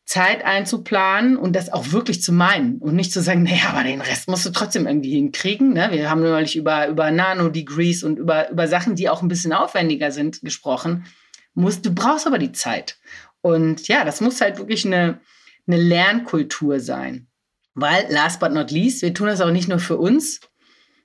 Zeit 0.05 0.43
einzuplanen 0.43 1.37
und 1.37 1.55
das 1.55 1.71
auch 1.71 1.91
wirklich 1.91 2.21
zu 2.21 2.33
meinen 2.33 2.77
und 2.79 2.95
nicht 2.95 3.13
zu 3.13 3.21
sagen, 3.21 3.43
naja, 3.43 3.69
aber 3.69 3.83
den 3.83 4.01
Rest 4.01 4.27
musst 4.27 4.45
du 4.45 4.49
trotzdem 4.49 4.85
irgendwie 4.85 5.13
hinkriegen. 5.13 5.73
Ne? 5.73 5.89
Wir 5.91 6.09
haben 6.09 6.21
neulich 6.21 6.57
über, 6.57 6.87
über 6.87 7.09
Nano-Degrees 7.09 8.03
und 8.03 8.19
über, 8.19 8.49
über 8.49 8.67
Sachen, 8.67 8.95
die 8.95 9.09
auch 9.09 9.21
ein 9.21 9.29
bisschen 9.29 9.53
aufwendiger 9.53 10.11
sind, 10.11 10.41
gesprochen. 10.41 11.05
Musst, 11.53 11.85
du 11.85 11.93
brauchst 11.93 12.27
aber 12.27 12.37
die 12.37 12.51
Zeit. 12.51 12.97
Und 13.41 13.87
ja, 13.87 14.03
das 14.03 14.19
muss 14.19 14.41
halt 14.41 14.57
wirklich 14.57 14.85
eine, 14.85 15.19
eine 15.67 15.77
Lernkultur 15.77 16.79
sein. 16.79 17.27
Weil, 17.73 18.05
last 18.09 18.39
but 18.39 18.51
not 18.51 18.71
least, 18.71 19.01
wir 19.01 19.13
tun 19.13 19.27
das 19.27 19.41
auch 19.41 19.51
nicht 19.51 19.69
nur 19.69 19.79
für 19.79 19.97
uns. 19.97 20.41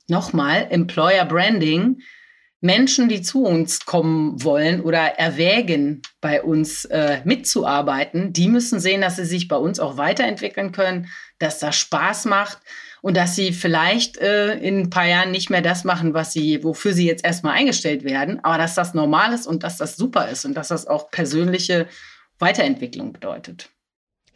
Nochmal, 0.09 0.67
Employer 0.71 1.25
Branding 1.25 2.01
Menschen, 2.61 3.09
die 3.09 3.23
zu 3.23 3.45
uns 3.45 3.87
kommen 3.87 4.43
wollen 4.43 4.81
oder 4.81 5.19
erwägen, 5.19 6.03
bei 6.21 6.43
uns 6.43 6.85
äh, 6.87 7.21
mitzuarbeiten, 7.25 8.33
die 8.33 8.49
müssen 8.49 8.81
sehen, 8.81 9.01
dass 9.01 9.17
sie 9.17 9.25
sich 9.25 9.47
bei 9.47 9.57
uns 9.57 9.79
auch 9.79 9.97
weiterentwickeln 9.97 10.73
können, 10.73 11.09
dass 11.39 11.61
das 11.61 11.77
Spaß 11.77 12.25
macht 12.25 12.59
und 13.01 13.17
dass 13.17 13.37
sie 13.37 13.53
vielleicht 13.53 14.17
äh, 14.17 14.55
in 14.59 14.81
ein 14.81 14.91
paar 14.91 15.07
Jahren 15.07 15.31
nicht 15.31 15.51
mehr 15.51 15.63
das 15.63 15.85
machen, 15.85 16.15
was 16.15 16.33
sie, 16.33 16.65
wofür 16.65 16.93
sie 16.93 17.07
jetzt 17.07 17.25
erstmal 17.25 17.55
eingestellt 17.55 18.03
werden, 18.03 18.43
aber 18.45 18.59
dass 18.59 18.75
das 18.75 18.93
normal 18.93 19.33
ist 19.33 19.47
und 19.47 19.63
dass 19.63 19.77
das 19.77 19.97
super 19.97 20.29
ist 20.29 20.45
und 20.45 20.55
dass 20.55 20.69
das 20.69 20.89
auch 20.89 21.13
persönliche 21.13 21.87
Weiterentwicklung 22.41 23.13
bedeutet. 23.13 23.71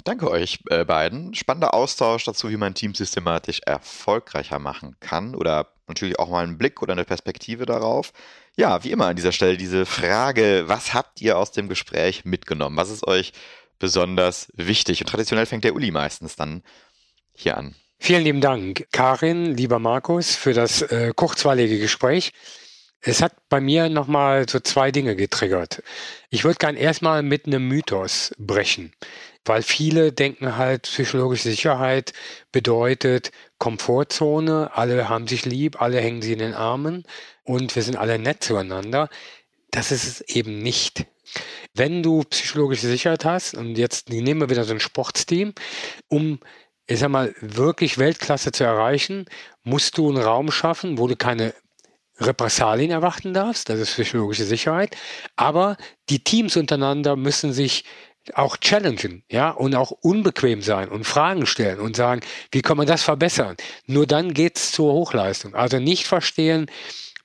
Danke 0.04 0.30
euch 0.30 0.58
äh, 0.68 0.84
beiden. 0.84 1.34
Spannender 1.34 1.74
Austausch 1.74 2.24
dazu, 2.24 2.50
wie 2.50 2.56
man 2.56 2.74
Teams 2.74 2.98
systematisch 2.98 3.60
erfolgreicher 3.64 4.58
machen 4.58 4.96
kann 5.00 5.34
oder 5.34 5.68
natürlich 5.88 6.18
auch 6.18 6.28
mal 6.28 6.44
einen 6.44 6.58
Blick 6.58 6.82
oder 6.82 6.92
eine 6.92 7.04
Perspektive 7.04 7.66
darauf. 7.66 8.12
Ja, 8.56 8.84
wie 8.84 8.90
immer 8.90 9.06
an 9.06 9.16
dieser 9.16 9.32
Stelle 9.32 9.56
diese 9.56 9.86
Frage, 9.86 10.64
was 10.66 10.94
habt 10.94 11.20
ihr 11.20 11.38
aus 11.38 11.52
dem 11.52 11.68
Gespräch 11.68 12.24
mitgenommen? 12.24 12.76
Was 12.76 12.90
ist 12.90 13.06
euch 13.06 13.32
besonders 13.78 14.48
wichtig? 14.54 15.00
Und 15.00 15.08
traditionell 15.08 15.46
fängt 15.46 15.64
der 15.64 15.74
Uli 15.74 15.90
meistens 15.90 16.36
dann 16.36 16.62
hier 17.34 17.56
an. 17.56 17.74
Vielen 17.98 18.24
lieben 18.24 18.40
Dank, 18.40 18.88
Karin, 18.90 19.54
lieber 19.54 19.78
Markus, 19.78 20.34
für 20.34 20.52
das 20.52 20.82
äh, 20.82 21.12
kurzweilige 21.14 21.78
Gespräch. 21.78 22.32
Es 23.04 23.20
hat 23.20 23.34
bei 23.48 23.60
mir 23.60 23.88
nochmal 23.88 24.48
so 24.48 24.60
zwei 24.60 24.92
Dinge 24.92 25.16
getriggert. 25.16 25.82
Ich 26.30 26.44
würde 26.44 26.58
gern 26.58 26.76
erstmal 26.76 27.22
mit 27.22 27.46
einem 27.46 27.66
Mythos 27.66 28.32
brechen 28.38 28.92
weil 29.44 29.62
viele 29.62 30.12
denken 30.12 30.56
halt, 30.56 30.82
psychologische 30.82 31.50
Sicherheit 31.50 32.12
bedeutet 32.52 33.32
Komfortzone, 33.58 34.70
alle 34.74 35.08
haben 35.08 35.26
sich 35.26 35.44
lieb, 35.44 35.80
alle 35.80 36.00
hängen 36.00 36.22
sie 36.22 36.32
in 36.32 36.38
den 36.38 36.54
Armen 36.54 37.04
und 37.44 37.74
wir 37.74 37.82
sind 37.82 37.96
alle 37.96 38.18
nett 38.18 38.44
zueinander. 38.44 39.08
Das 39.70 39.90
ist 39.90 40.04
es 40.04 40.20
eben 40.22 40.58
nicht. 40.58 41.06
Wenn 41.74 42.02
du 42.02 42.22
psychologische 42.24 42.86
Sicherheit 42.88 43.24
hast, 43.24 43.54
und 43.54 43.76
jetzt 43.76 44.10
nehmen 44.10 44.40
wir 44.40 44.50
wieder 44.50 44.64
so 44.64 44.74
ein 44.74 44.80
Sportsteam, 44.80 45.54
um 46.08 46.40
ich 46.86 46.98
sag 46.98 47.10
mal, 47.10 47.34
wirklich 47.40 47.96
Weltklasse 47.96 48.52
zu 48.52 48.64
erreichen, 48.64 49.26
musst 49.62 49.96
du 49.96 50.08
einen 50.08 50.22
Raum 50.22 50.50
schaffen, 50.50 50.98
wo 50.98 51.06
du 51.06 51.16
keine 51.16 51.54
Repressalien 52.22 52.90
erwarten 52.90 53.34
darfst, 53.34 53.68
das 53.68 53.78
ist 53.78 53.92
psychologische 53.92 54.44
Sicherheit, 54.44 54.96
aber 55.36 55.76
die 56.08 56.22
Teams 56.22 56.56
untereinander 56.56 57.16
müssen 57.16 57.52
sich 57.52 57.84
auch 58.34 58.56
challengen, 58.56 59.24
ja, 59.30 59.50
und 59.50 59.74
auch 59.74 59.90
unbequem 59.90 60.62
sein 60.62 60.88
und 60.88 61.04
Fragen 61.04 61.46
stellen 61.46 61.80
und 61.80 61.96
sagen, 61.96 62.20
wie 62.52 62.62
kann 62.62 62.76
man 62.76 62.86
das 62.86 63.02
verbessern? 63.02 63.56
Nur 63.86 64.06
dann 64.06 64.32
geht's 64.32 64.70
zur 64.72 64.92
Hochleistung. 64.92 65.54
Also 65.54 65.78
nicht 65.78 66.06
verstehen, 66.06 66.70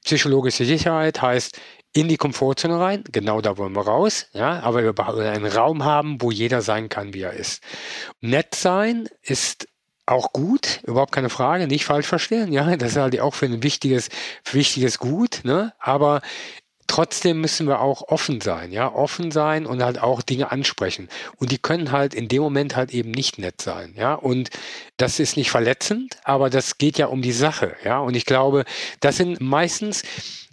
psychologische 0.04 0.66
Sicherheit 0.66 1.22
heißt 1.22 1.60
in 1.94 2.08
die 2.08 2.18
Komfortzone 2.18 2.80
rein, 2.80 3.04
genau 3.12 3.42
da 3.42 3.58
wollen 3.58 3.76
wir 3.76 3.88
raus, 3.88 4.28
ja, 4.34 4.60
aber 4.62 4.84
wir 4.84 4.98
wollen 4.98 5.28
einen 5.28 5.46
Raum 5.46 5.84
haben, 5.84 6.22
wo 6.22 6.32
jeder 6.32 6.62
sein 6.62 6.90
kann, 6.90 7.14
wie 7.14 7.22
er 7.22 7.34
ist. 7.34 7.64
Nett 8.22 8.56
sein 8.56 9.08
ist 9.22 9.68
auch 10.08 10.34
gut, 10.34 10.82
überhaupt 10.84 11.12
keine 11.12 11.30
Frage, 11.30 11.68
nicht 11.68 11.86
falsch 11.86 12.08
verstehen, 12.08 12.52
ja, 12.52 12.76
das 12.78 12.92
ist 12.92 12.98
halt 12.98 13.20
auch 13.20 13.36
für 13.36 13.46
ein 13.46 13.62
wichtiges, 13.62 14.10
wichtiges 14.52 14.98
Gut, 14.98 15.42
ne, 15.44 15.74
aber 15.80 16.22
trotzdem 16.88 17.42
müssen 17.42 17.68
wir 17.68 17.82
auch 17.82 18.08
offen 18.08 18.40
sein, 18.42 18.72
ja, 18.72 18.92
offen 18.92 19.32
sein 19.32 19.66
und 19.66 19.84
halt 19.84 20.02
auch 20.02 20.22
Dinge 20.22 20.52
ansprechen. 20.52 21.10
Und 21.36 21.52
die 21.52 21.58
können 21.58 21.92
halt 21.92 22.14
in 22.14 22.30
dem 22.30 22.42
Moment 22.42 22.76
halt 22.76 22.94
eben 22.94 23.12
nicht 23.12 23.38
nett 23.38 23.62
sein, 23.62 23.94
ja. 23.98 24.14
Und 24.14 24.50
das 24.96 25.20
ist 25.20 25.36
nicht 25.38 25.52
verletzend, 25.52 26.18
aber 26.24 26.50
das 26.50 26.78
geht 26.78 26.98
ja 26.98 27.08
um 27.08 27.22
die 27.22 27.34
Sache, 27.34 27.76
ja. 27.84 28.00
Und 28.00 28.16
ich 28.16 28.26
glaube, 28.26 28.64
das 29.02 29.18
sind 29.18 29.42
meistens 29.42 30.04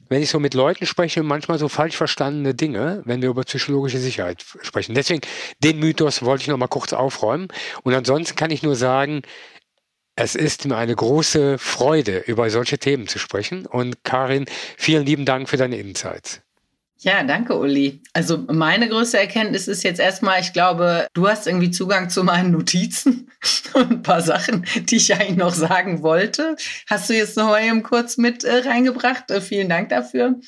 wenn 0.09 0.23
ich 0.23 0.31
so 0.31 0.39
mit 0.39 0.55
Leuten 0.55 0.87
spreche, 0.87 1.23
manchmal 1.23 1.59
so 1.59 1.69
falsch 1.69 1.97
verstandene 1.97 2.55
Dinge, 2.55 3.03
wenn 3.05 3.23
wir 3.23 3.31
über 3.31 3.43
psychologische 3.43 3.99
Sicherheit 3.99 4.45
sprechen. 4.63 4.95
Deswegen, 4.95 5.23
den 5.61 5.79
Mythos 5.79 6.23
wollte 6.23 6.43
ich 6.43 6.49
noch 6.49 6.57
mal 6.57 6.69
kurz 6.69 6.93
aufräumen. 6.93 7.49
Und 7.83 7.95
ansonsten 7.95 8.37
kann 8.37 8.51
ich 8.51 8.63
nur 8.63 8.77
sagen, 8.77 9.23
es 10.17 10.37
ist 10.37 10.67
mir 10.67 10.77
eine 10.77 10.95
große 10.95 11.59
Freude, 11.59 12.19
über 12.19 12.49
solche 12.51 12.79
Themen 12.79 13.09
zu 13.09 13.19
sprechen. 13.19 13.67
Und 13.67 14.05
Karin, 14.05 14.47
vielen 14.77 15.05
lieben 15.05 15.25
Dank 15.25 15.49
für 15.49 15.57
deine 15.57 15.77
Insights. 15.77 16.44
Ja, 17.05 17.23
danke, 17.23 17.59
Uli. 17.59 18.01
Also 18.15 18.39
meine 18.39 18.89
größte 18.89 19.19
Erkenntnis 19.19 19.69
ist 19.69 19.85
jetzt 19.85 20.01
erstmal, 20.01 20.41
ich 20.41 20.55
glaube, 20.55 21.07
du 21.13 21.29
hast 21.29 21.47
irgendwie 21.47 21.71
Zugang 21.71 22.09
zu 22.09 22.25
meinen 22.25 22.51
Notizen 22.51 23.31
und 23.75 23.91
ein 23.91 24.03
paar 24.03 24.23
Sachen, 24.23 24.65
die 24.89 24.97
ich 24.97 25.13
eigentlich 25.13 25.37
noch 25.37 25.53
sagen 25.53 26.03
wollte. 26.03 26.57
Hast 26.89 27.11
du 27.11 27.15
jetzt 27.15 27.37
noch 27.37 27.49
mal 27.49 27.63
eben 27.63 27.83
kurz 27.83 28.17
mit 28.17 28.43
äh, 28.45 28.67
reingebracht. 28.67 29.31
Äh, 29.31 29.43
vielen 29.43 29.69
Dank 29.69 29.91
dafür. 29.91 30.41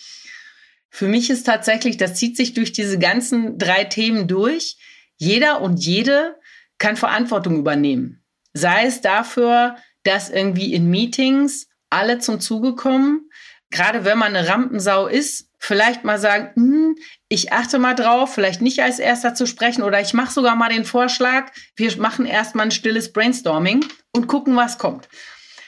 Für 0.88 1.09
mich 1.09 1.28
ist 1.28 1.44
tatsächlich, 1.44 1.98
das 1.98 2.14
zieht 2.14 2.38
sich 2.38 2.54
durch 2.54 2.72
diese 2.72 2.98
ganzen 2.98 3.59
drei 3.59 3.84
Themen 3.84 4.26
durch. 4.26 4.78
Jeder 5.18 5.61
und 5.61 5.76
jede 5.84 6.36
kann 6.78 6.96
Verantwortung 6.96 7.59
übernehmen. 7.59 8.24
Sei 8.54 8.86
es 8.86 9.02
dafür, 9.02 9.76
dass 10.04 10.30
irgendwie 10.30 10.72
in 10.72 10.88
Meetings 10.88 11.68
alle 11.90 12.18
zum 12.18 12.40
Zuge 12.40 12.74
kommen, 12.76 13.28
gerade 13.68 14.07
wenn 14.07 14.16
man 14.16 14.34
eine 14.34 14.48
Rampensau 14.48 15.07
ist, 15.07 15.45
vielleicht 15.59 16.04
mal 16.04 16.18
sagen, 16.18 16.50
hm, 16.54 16.96
ich 17.28 17.52
achte 17.52 17.78
mal 17.78 17.94
drauf, 17.94 18.34
vielleicht 18.34 18.62
nicht 18.62 18.82
als 18.82 18.98
erster 18.98 19.34
zu 19.34 19.46
sprechen 19.46 19.82
oder 19.82 20.00
ich 20.00 20.14
mache 20.14 20.32
sogar 20.32 20.57
mal 20.57 20.68
den 20.68 20.84
Vorschlag, 20.84 21.50
wir 21.74 21.96
machen 21.98 22.26
erstmal 22.26 22.66
ein 22.66 22.72
stilles 22.72 23.12
Brainstorming 23.12 23.84
und 24.12 24.26
gucken, 24.26 24.57
was 24.57 24.78
kommt. 24.78 25.09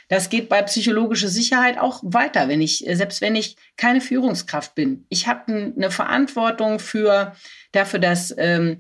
Das 0.09 0.31
geht 0.31 0.49
bei 0.49 0.63
psychologischer 0.63 1.29
Sicherheit 1.29 1.79
auch 1.79 2.01
weiter, 2.03 2.49
wenn 2.49 2.63
ich, 2.63 2.85
selbst 2.91 3.21
wenn 3.21 3.37
ich 3.37 3.57
keine 3.77 4.01
Führungskraft 4.01 4.75
bin. 4.75 5.05
Ich 5.11 5.27
habe 5.27 5.73
eine 5.77 5.91
Verantwortung 5.91 6.79
für, 6.79 7.35
dafür, 7.73 7.99
dass 7.99 8.35
ähm, 8.39 8.79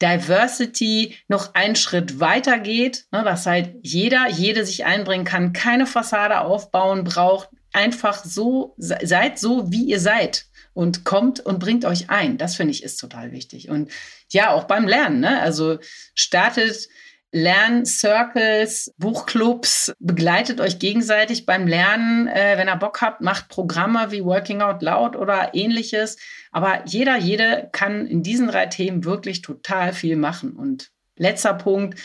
Diversity 0.00 1.16
noch 1.28 1.54
einen 1.54 1.76
Schritt 1.76 2.18
weiter 2.18 2.58
geht, 2.58 3.04
ne, 3.12 3.22
dass 3.22 3.44
halt 3.44 3.74
jeder, 3.82 4.28
jede 4.28 4.64
sich 4.64 4.86
einbringen 4.86 5.26
kann, 5.26 5.52
keine 5.52 5.86
Fassade 5.86 6.40
aufbauen 6.40 7.04
braucht, 7.04 7.50
einfach 7.72 8.24
so, 8.24 8.74
seid 8.78 9.38
so, 9.38 9.70
wie 9.70 9.84
ihr 9.84 10.00
seid 10.00 10.46
und 10.72 11.04
kommt 11.04 11.40
und 11.40 11.58
bringt 11.58 11.84
euch 11.84 12.10
ein. 12.10 12.38
Das 12.38 12.56
finde 12.56 12.72
ich 12.72 12.82
ist 12.82 12.96
total 12.96 13.32
wichtig. 13.32 13.68
Und 13.68 13.90
ja, 14.30 14.52
auch 14.52 14.64
beim 14.64 14.86
Lernen, 14.86 15.20
ne? 15.20 15.40
also 15.40 15.78
startet 16.14 16.88
Lerncircles, 17.32 18.92
Buchclubs, 18.98 19.92
begleitet 20.00 20.60
euch 20.60 20.80
gegenseitig 20.80 21.46
beim 21.46 21.68
Lernen. 21.68 22.26
Äh, 22.26 22.58
wenn 22.58 22.68
ihr 22.68 22.76
Bock 22.76 23.00
habt, 23.00 23.20
macht 23.20 23.48
Programme 23.48 24.10
wie 24.10 24.24
Working 24.24 24.62
Out 24.62 24.82
Loud 24.82 25.14
oder 25.14 25.54
ähnliches. 25.54 26.16
Aber 26.50 26.82
jeder, 26.86 27.16
jede 27.18 27.68
kann 27.70 28.06
in 28.06 28.22
diesen 28.24 28.48
drei 28.48 28.66
Themen 28.66 29.04
wirklich 29.04 29.42
total 29.42 29.92
viel 29.92 30.16
machen. 30.16 30.56
Und 30.56 30.90
letzter 31.16 31.54
Punkt, 31.54 32.00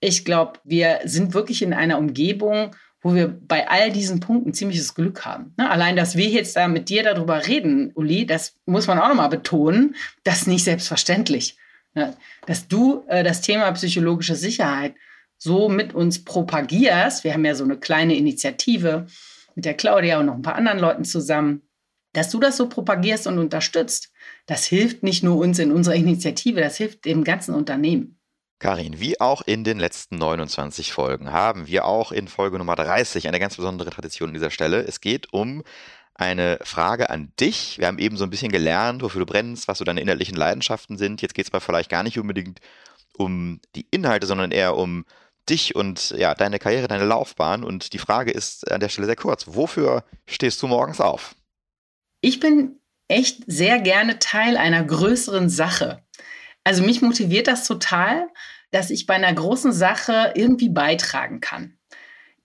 ich 0.00 0.24
glaube, 0.24 0.58
wir 0.64 1.00
sind 1.04 1.34
wirklich 1.34 1.60
in 1.60 1.74
einer 1.74 1.98
Umgebung, 1.98 2.74
wo 3.02 3.14
wir 3.14 3.28
bei 3.28 3.68
all 3.68 3.90
diesen 3.90 4.20
Punkten 4.20 4.52
ziemliches 4.52 4.94
Glück 4.94 5.24
haben. 5.24 5.54
Ne? 5.56 5.70
Allein, 5.70 5.96
dass 5.96 6.16
wir 6.16 6.28
jetzt 6.28 6.56
da 6.56 6.68
mit 6.68 6.88
dir 6.88 7.02
darüber 7.02 7.46
reden, 7.46 7.92
Uli, 7.94 8.26
das 8.26 8.54
muss 8.66 8.86
man 8.86 8.98
auch 8.98 9.08
nochmal 9.08 9.30
betonen, 9.30 9.96
das 10.22 10.42
ist 10.42 10.46
nicht 10.48 10.64
selbstverständlich. 10.64 11.56
Ne? 11.94 12.14
Dass 12.46 12.68
du 12.68 13.04
äh, 13.08 13.24
das 13.24 13.40
Thema 13.40 13.70
psychologische 13.72 14.34
Sicherheit 14.36 14.94
so 15.38 15.68
mit 15.70 15.94
uns 15.94 16.24
propagierst, 16.24 17.24
wir 17.24 17.32
haben 17.32 17.44
ja 17.44 17.54
so 17.54 17.64
eine 17.64 17.78
kleine 17.78 18.14
Initiative 18.14 19.06
mit 19.54 19.64
der 19.64 19.74
Claudia 19.74 20.20
und 20.20 20.26
noch 20.26 20.34
ein 20.34 20.42
paar 20.42 20.56
anderen 20.56 20.78
Leuten 20.78 21.04
zusammen, 21.04 21.62
dass 22.12 22.30
du 22.30 22.38
das 22.38 22.56
so 22.56 22.68
propagierst 22.68 23.26
und 23.26 23.38
unterstützt, 23.38 24.12
das 24.46 24.66
hilft 24.66 25.02
nicht 25.02 25.22
nur 25.22 25.38
uns 25.38 25.58
in 25.58 25.72
unserer 25.72 25.94
Initiative, 25.94 26.60
das 26.60 26.76
hilft 26.76 27.04
dem 27.04 27.24
ganzen 27.24 27.54
Unternehmen. 27.54 28.19
Karin, 28.60 29.00
wie 29.00 29.20
auch 29.20 29.42
in 29.42 29.64
den 29.64 29.78
letzten 29.78 30.16
29 30.16 30.92
Folgen 30.92 31.32
haben 31.32 31.66
wir 31.66 31.86
auch 31.86 32.12
in 32.12 32.28
Folge 32.28 32.58
Nummer 32.58 32.76
30 32.76 33.26
eine 33.26 33.40
ganz 33.40 33.56
besondere 33.56 33.90
Tradition 33.90 34.28
an 34.28 34.34
dieser 34.34 34.50
Stelle. 34.50 34.82
Es 34.82 35.00
geht 35.00 35.32
um 35.32 35.62
eine 36.14 36.58
Frage 36.62 37.08
an 37.08 37.32
dich. 37.40 37.78
Wir 37.78 37.86
haben 37.86 37.98
eben 37.98 38.18
so 38.18 38.24
ein 38.24 38.30
bisschen 38.30 38.52
gelernt, 38.52 39.02
wofür 39.02 39.20
du 39.20 39.26
brennst, 39.26 39.66
was 39.66 39.78
so 39.78 39.84
deine 39.84 40.02
innerlichen 40.02 40.36
Leidenschaften 40.36 40.98
sind. 40.98 41.22
Jetzt 41.22 41.34
geht 41.34 41.46
es 41.46 41.52
aber 41.52 41.62
vielleicht 41.62 41.88
gar 41.88 42.02
nicht 42.02 42.18
unbedingt 42.18 42.60
um 43.16 43.60
die 43.74 43.86
Inhalte, 43.90 44.26
sondern 44.26 44.50
eher 44.50 44.76
um 44.76 45.06
dich 45.48 45.74
und 45.74 46.10
ja, 46.10 46.34
deine 46.34 46.58
Karriere, 46.58 46.86
deine 46.86 47.06
Laufbahn. 47.06 47.64
Und 47.64 47.94
die 47.94 47.98
Frage 47.98 48.30
ist 48.30 48.70
an 48.70 48.80
der 48.80 48.90
Stelle 48.90 49.06
sehr 49.06 49.16
kurz. 49.16 49.46
Wofür 49.46 50.04
stehst 50.26 50.60
du 50.60 50.66
morgens 50.66 51.00
auf? 51.00 51.34
Ich 52.20 52.40
bin 52.40 52.78
echt 53.08 53.42
sehr 53.46 53.80
gerne 53.80 54.18
Teil 54.18 54.58
einer 54.58 54.84
größeren 54.84 55.48
Sache. 55.48 56.02
Also 56.64 56.82
mich 56.82 57.02
motiviert 57.02 57.46
das 57.46 57.66
total, 57.66 58.28
dass 58.70 58.90
ich 58.90 59.06
bei 59.06 59.14
einer 59.14 59.32
großen 59.32 59.72
Sache 59.72 60.32
irgendwie 60.34 60.68
beitragen 60.68 61.40
kann. 61.40 61.76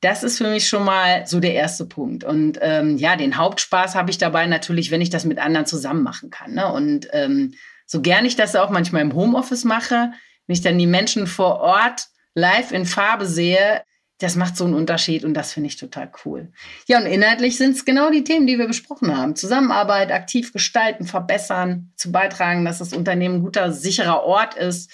Das 0.01 0.23
ist 0.23 0.37
für 0.37 0.49
mich 0.49 0.67
schon 0.67 0.83
mal 0.83 1.25
so 1.25 1.39
der 1.39 1.53
erste 1.53 1.85
Punkt. 1.85 2.23
Und 2.23 2.59
ähm, 2.61 2.97
ja, 2.97 3.15
den 3.15 3.37
Hauptspaß 3.37 3.95
habe 3.95 4.11
ich 4.11 4.17
dabei 4.17 4.45
natürlich, 4.45 4.91
wenn 4.91 5.01
ich 5.01 5.09
das 5.09 5.25
mit 5.25 5.39
anderen 5.39 5.65
zusammen 5.65 6.03
machen 6.03 6.29
kann. 6.29 6.53
Ne? 6.53 6.71
Und 6.71 7.07
ähm, 7.11 7.53
so 7.85 8.01
gern 8.01 8.25
ich 8.25 8.35
das 8.35 8.55
auch 8.55 8.69
manchmal 8.69 9.01
im 9.01 9.13
Homeoffice 9.13 9.63
mache, 9.63 10.11
wenn 10.47 10.53
ich 10.53 10.61
dann 10.61 10.77
die 10.77 10.87
Menschen 10.87 11.27
vor 11.27 11.59
Ort 11.59 12.07
live 12.33 12.71
in 12.71 12.85
Farbe 12.85 13.25
sehe, 13.25 13.83
das 14.19 14.35
macht 14.35 14.55
so 14.55 14.63
einen 14.63 14.75
Unterschied 14.75 15.25
und 15.25 15.33
das 15.33 15.51
finde 15.51 15.67
ich 15.67 15.75
total 15.75 16.09
cool. 16.23 16.51
Ja, 16.87 16.99
und 16.99 17.05
inhaltlich 17.05 17.57
sind 17.57 17.75
es 17.75 17.83
genau 17.83 18.09
die 18.09 18.23
Themen, 18.23 18.47
die 18.47 18.57
wir 18.57 18.67
besprochen 18.67 19.15
haben. 19.15 19.35
Zusammenarbeit, 19.35 20.11
aktiv 20.11 20.53
gestalten, 20.53 21.05
verbessern, 21.05 21.91
zu 21.95 22.11
beitragen, 22.11 22.63
dass 22.63 22.79
das 22.79 22.93
Unternehmen 22.93 23.35
ein 23.35 23.43
guter, 23.43 23.73
sicherer 23.73 24.23
Ort 24.23 24.55
ist. 24.55 24.89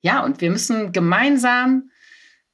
Ja, 0.00 0.24
und 0.24 0.40
wir 0.40 0.50
müssen 0.50 0.92
gemeinsam 0.92 1.90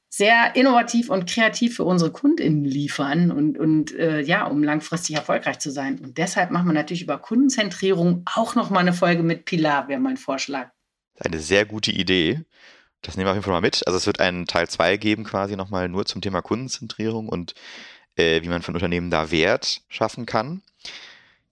sehr 0.09 0.55
innovativ 0.55 1.09
und 1.09 1.29
kreativ 1.29 1.77
für 1.77 1.83
unsere 1.83 2.11
KundInnen 2.11 2.65
liefern 2.65 3.31
und, 3.31 3.57
und 3.57 3.95
äh, 3.95 4.21
ja, 4.21 4.45
um 4.45 4.63
langfristig 4.63 5.15
erfolgreich 5.15 5.59
zu 5.59 5.71
sein. 5.71 5.99
Und 5.99 6.17
deshalb 6.17 6.51
machen 6.51 6.67
wir 6.67 6.73
natürlich 6.73 7.03
über 7.03 7.19
Kundenzentrierung 7.19 8.23
auch 8.25 8.55
noch 8.55 8.71
mal 8.71 8.79
eine 8.79 8.93
Folge 8.93 9.23
mit 9.23 9.45
Pilar, 9.45 9.87
wäre 9.87 9.99
mein 9.99 10.17
Vorschlag. 10.17 10.71
Eine 11.19 11.39
sehr 11.39 11.65
gute 11.65 11.91
Idee. 11.91 12.41
Das 13.01 13.15
nehmen 13.15 13.27
wir 13.27 13.31
auf 13.31 13.35
jeden 13.35 13.45
Fall 13.45 13.53
mal 13.53 13.61
mit. 13.61 13.85
Also 13.87 13.97
es 13.97 14.05
wird 14.05 14.19
einen 14.19 14.45
Teil 14.45 14.67
2 14.67 14.97
geben, 14.97 15.23
quasi 15.23 15.55
nochmal 15.55 15.87
nur 15.87 16.05
zum 16.05 16.21
Thema 16.21 16.41
Kundenzentrierung 16.41 17.29
und 17.29 17.53
äh, 18.15 18.41
wie 18.41 18.49
man 18.49 18.61
von 18.61 18.75
Unternehmen 18.75 19.09
da 19.09 19.31
Wert 19.31 19.81
schaffen 19.87 20.25
kann. 20.25 20.61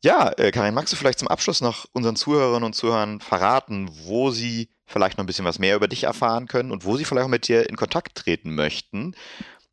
Ja, 0.03 0.31
äh, 0.37 0.51
Karin, 0.51 0.73
magst 0.73 0.93
du 0.93 0.97
vielleicht 0.97 1.19
zum 1.19 1.27
Abschluss 1.27 1.61
noch 1.61 1.85
unseren 1.93 2.15
Zuhörerinnen 2.15 2.63
und 2.63 2.73
Zuhörern 2.73 3.19
verraten, 3.19 3.89
wo 4.05 4.31
sie 4.31 4.69
vielleicht 4.85 5.17
noch 5.17 5.23
ein 5.23 5.27
bisschen 5.27 5.45
was 5.45 5.59
mehr 5.59 5.75
über 5.75 5.87
dich 5.87 6.03
erfahren 6.03 6.47
können 6.47 6.71
und 6.71 6.85
wo 6.85 6.97
sie 6.97 7.05
vielleicht 7.05 7.25
auch 7.25 7.29
mit 7.29 7.47
dir 7.47 7.69
in 7.69 7.75
Kontakt 7.75 8.15
treten 8.15 8.53
möchten 8.53 9.15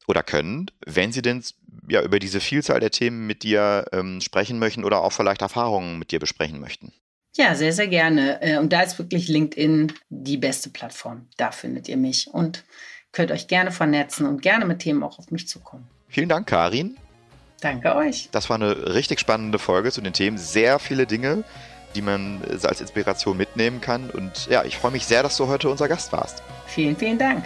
oder 0.07 0.22
können, 0.22 0.70
wenn 0.87 1.12
sie 1.12 1.22
denn 1.22 1.45
ja 1.89 2.03
über 2.03 2.18
diese 2.18 2.41
Vielzahl 2.41 2.81
der 2.81 2.91
Themen 2.91 3.27
mit 3.27 3.43
dir 3.43 3.87
ähm, 3.93 4.20
sprechen 4.20 4.59
möchten 4.59 4.85
oder 4.85 5.03
auch 5.03 5.12
vielleicht 5.12 5.43
Erfahrungen 5.43 5.99
mit 5.99 6.11
dir 6.11 6.20
besprechen 6.20 6.61
möchten? 6.61 6.93
Ja, 7.37 7.55
sehr, 7.55 7.72
sehr 7.72 7.89
gerne. 7.89 8.41
Äh, 8.43 8.59
und 8.59 8.72
da 8.72 8.82
ist 8.82 8.99
wirklich 8.99 9.28
LinkedIn 9.28 9.93
die 10.09 10.37
beste 10.37 10.70
Plattform. 10.70 11.26
Da 11.37 11.51
findet 11.51 11.89
ihr 11.89 11.97
mich 11.97 12.28
und 12.32 12.64
könnt 13.12 13.32
euch 13.32 13.49
gerne 13.49 13.72
vernetzen 13.72 14.26
und 14.26 14.43
gerne 14.43 14.64
mit 14.64 14.80
Themen 14.80 15.03
auch 15.03 15.18
auf 15.18 15.30
mich 15.30 15.49
zukommen. 15.49 15.89
Vielen 16.09 16.28
Dank, 16.28 16.47
Karin. 16.47 16.97
Danke 17.61 17.95
euch. 17.97 18.28
Das 18.30 18.51
war 18.51 18.57
eine 18.57 18.95
richtig 18.95 19.20
spannende 19.20 19.59
Folge 19.59 19.91
zu 19.91 20.01
den 20.01 20.12
Themen. 20.12 20.39
Sehr 20.39 20.78
viele 20.78 21.07
Dinge, 21.07 21.45
die 21.95 22.03
man 22.03 22.43
als 22.62 22.80
Inspiration 22.80 23.37
mitnehmen 23.37 23.80
kann. 23.80 24.11
Und 24.11 24.47
ja, 24.49 24.64
ich 24.64 24.76
freue 24.76 24.93
mich 24.93 25.07
sehr, 25.07 25.22
dass 25.22 25.37
du 25.37 25.49
heute 25.49 25.68
unser 25.68 25.89
Gast 25.89 26.12
warst. 26.12 26.43
Vielen, 26.66 26.97
vielen 26.97 27.18
Dank. 27.18 27.45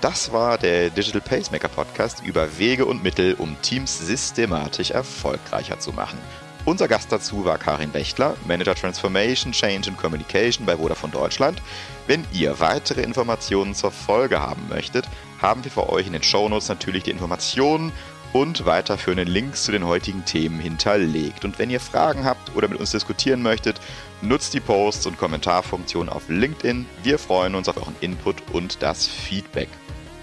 Das 0.00 0.32
war 0.32 0.58
der 0.58 0.90
Digital 0.90 1.20
Pacemaker 1.20 1.68
Podcast 1.68 2.22
über 2.26 2.58
Wege 2.58 2.86
und 2.86 3.02
Mittel, 3.04 3.34
um 3.34 3.56
Teams 3.62 4.04
systematisch 4.04 4.90
erfolgreicher 4.90 5.78
zu 5.78 5.92
machen. 5.92 6.18
Unser 6.64 6.86
Gast 6.86 7.10
dazu 7.10 7.44
war 7.44 7.58
Karin 7.58 7.90
Bechtler, 7.90 8.36
Manager 8.46 8.76
Transformation, 8.76 9.50
Change 9.50 9.90
and 9.90 9.98
Communication 9.98 10.64
bei 10.64 10.76
Vodafone 10.76 11.12
Deutschland. 11.12 11.60
Wenn 12.06 12.24
ihr 12.32 12.60
weitere 12.60 13.02
Informationen 13.02 13.74
zur 13.74 13.90
Folge 13.90 14.38
haben 14.38 14.68
möchtet, 14.68 15.08
haben 15.40 15.64
wir 15.64 15.72
für 15.72 15.90
euch 15.90 16.06
in 16.06 16.12
den 16.12 16.22
Shownotes 16.22 16.68
natürlich 16.68 17.02
die 17.02 17.10
Informationen 17.10 17.90
und 18.32 18.64
weiterführenden 18.64 19.26
Links 19.26 19.64
zu 19.64 19.72
den 19.72 19.84
heutigen 19.84 20.24
Themen 20.24 20.60
hinterlegt. 20.60 21.44
Und 21.44 21.58
wenn 21.58 21.68
ihr 21.68 21.80
Fragen 21.80 22.24
habt 22.24 22.54
oder 22.54 22.68
mit 22.68 22.78
uns 22.78 22.92
diskutieren 22.92 23.42
möchtet, 23.42 23.80
nutzt 24.22 24.54
die 24.54 24.60
Posts 24.60 25.06
und 25.06 25.18
Kommentarfunktion 25.18 26.08
auf 26.08 26.28
LinkedIn. 26.28 26.86
Wir 27.02 27.18
freuen 27.18 27.56
uns 27.56 27.68
auf 27.68 27.76
euren 27.76 27.96
Input 28.00 28.36
und 28.52 28.82
das 28.82 29.08
Feedback. 29.08 29.68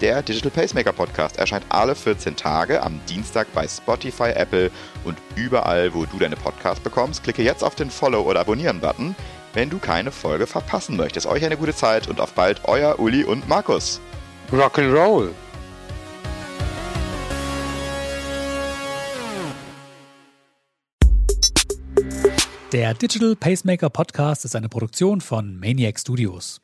Der 0.01 0.21
Digital 0.21 0.51
Pacemaker 0.51 0.93
Podcast 0.93 1.37
erscheint 1.37 1.65
alle 1.67 1.93
14 1.93 2.37
Tage 2.37 2.81
am 2.81 3.01
Dienstag 3.09 3.47
bei 3.53 3.67
Spotify, 3.67 4.29
Apple 4.29 4.71
und 5.03 5.17
überall, 5.35 5.93
wo 5.93 6.05
du 6.05 6.17
deine 6.17 6.37
Podcasts 6.37 6.81
bekommst. 6.81 7.21
Klicke 7.21 7.43
jetzt 7.43 7.65
auf 7.65 7.75
den 7.75 7.89
Follow- 7.89 8.21
oder 8.21 8.39
Abonnieren-Button, 8.39 9.13
wenn 9.53 9.69
du 9.69 9.77
keine 9.77 10.13
Folge 10.13 10.47
verpassen 10.47 10.95
möchtest. 10.95 11.27
Euch 11.27 11.43
eine 11.43 11.57
gute 11.57 11.75
Zeit 11.75 12.07
und 12.07 12.21
auf 12.21 12.31
bald, 12.31 12.61
euer 12.63 12.97
Uli 12.97 13.25
und 13.25 13.49
Markus. 13.49 13.99
Rock'n'Roll. 14.53 15.31
Der 22.71 22.93
Digital 22.93 23.35
Pacemaker 23.35 23.89
Podcast 23.89 24.45
ist 24.45 24.55
eine 24.55 24.69
Produktion 24.69 25.19
von 25.19 25.59
Maniac 25.59 25.99
Studios. 25.99 26.61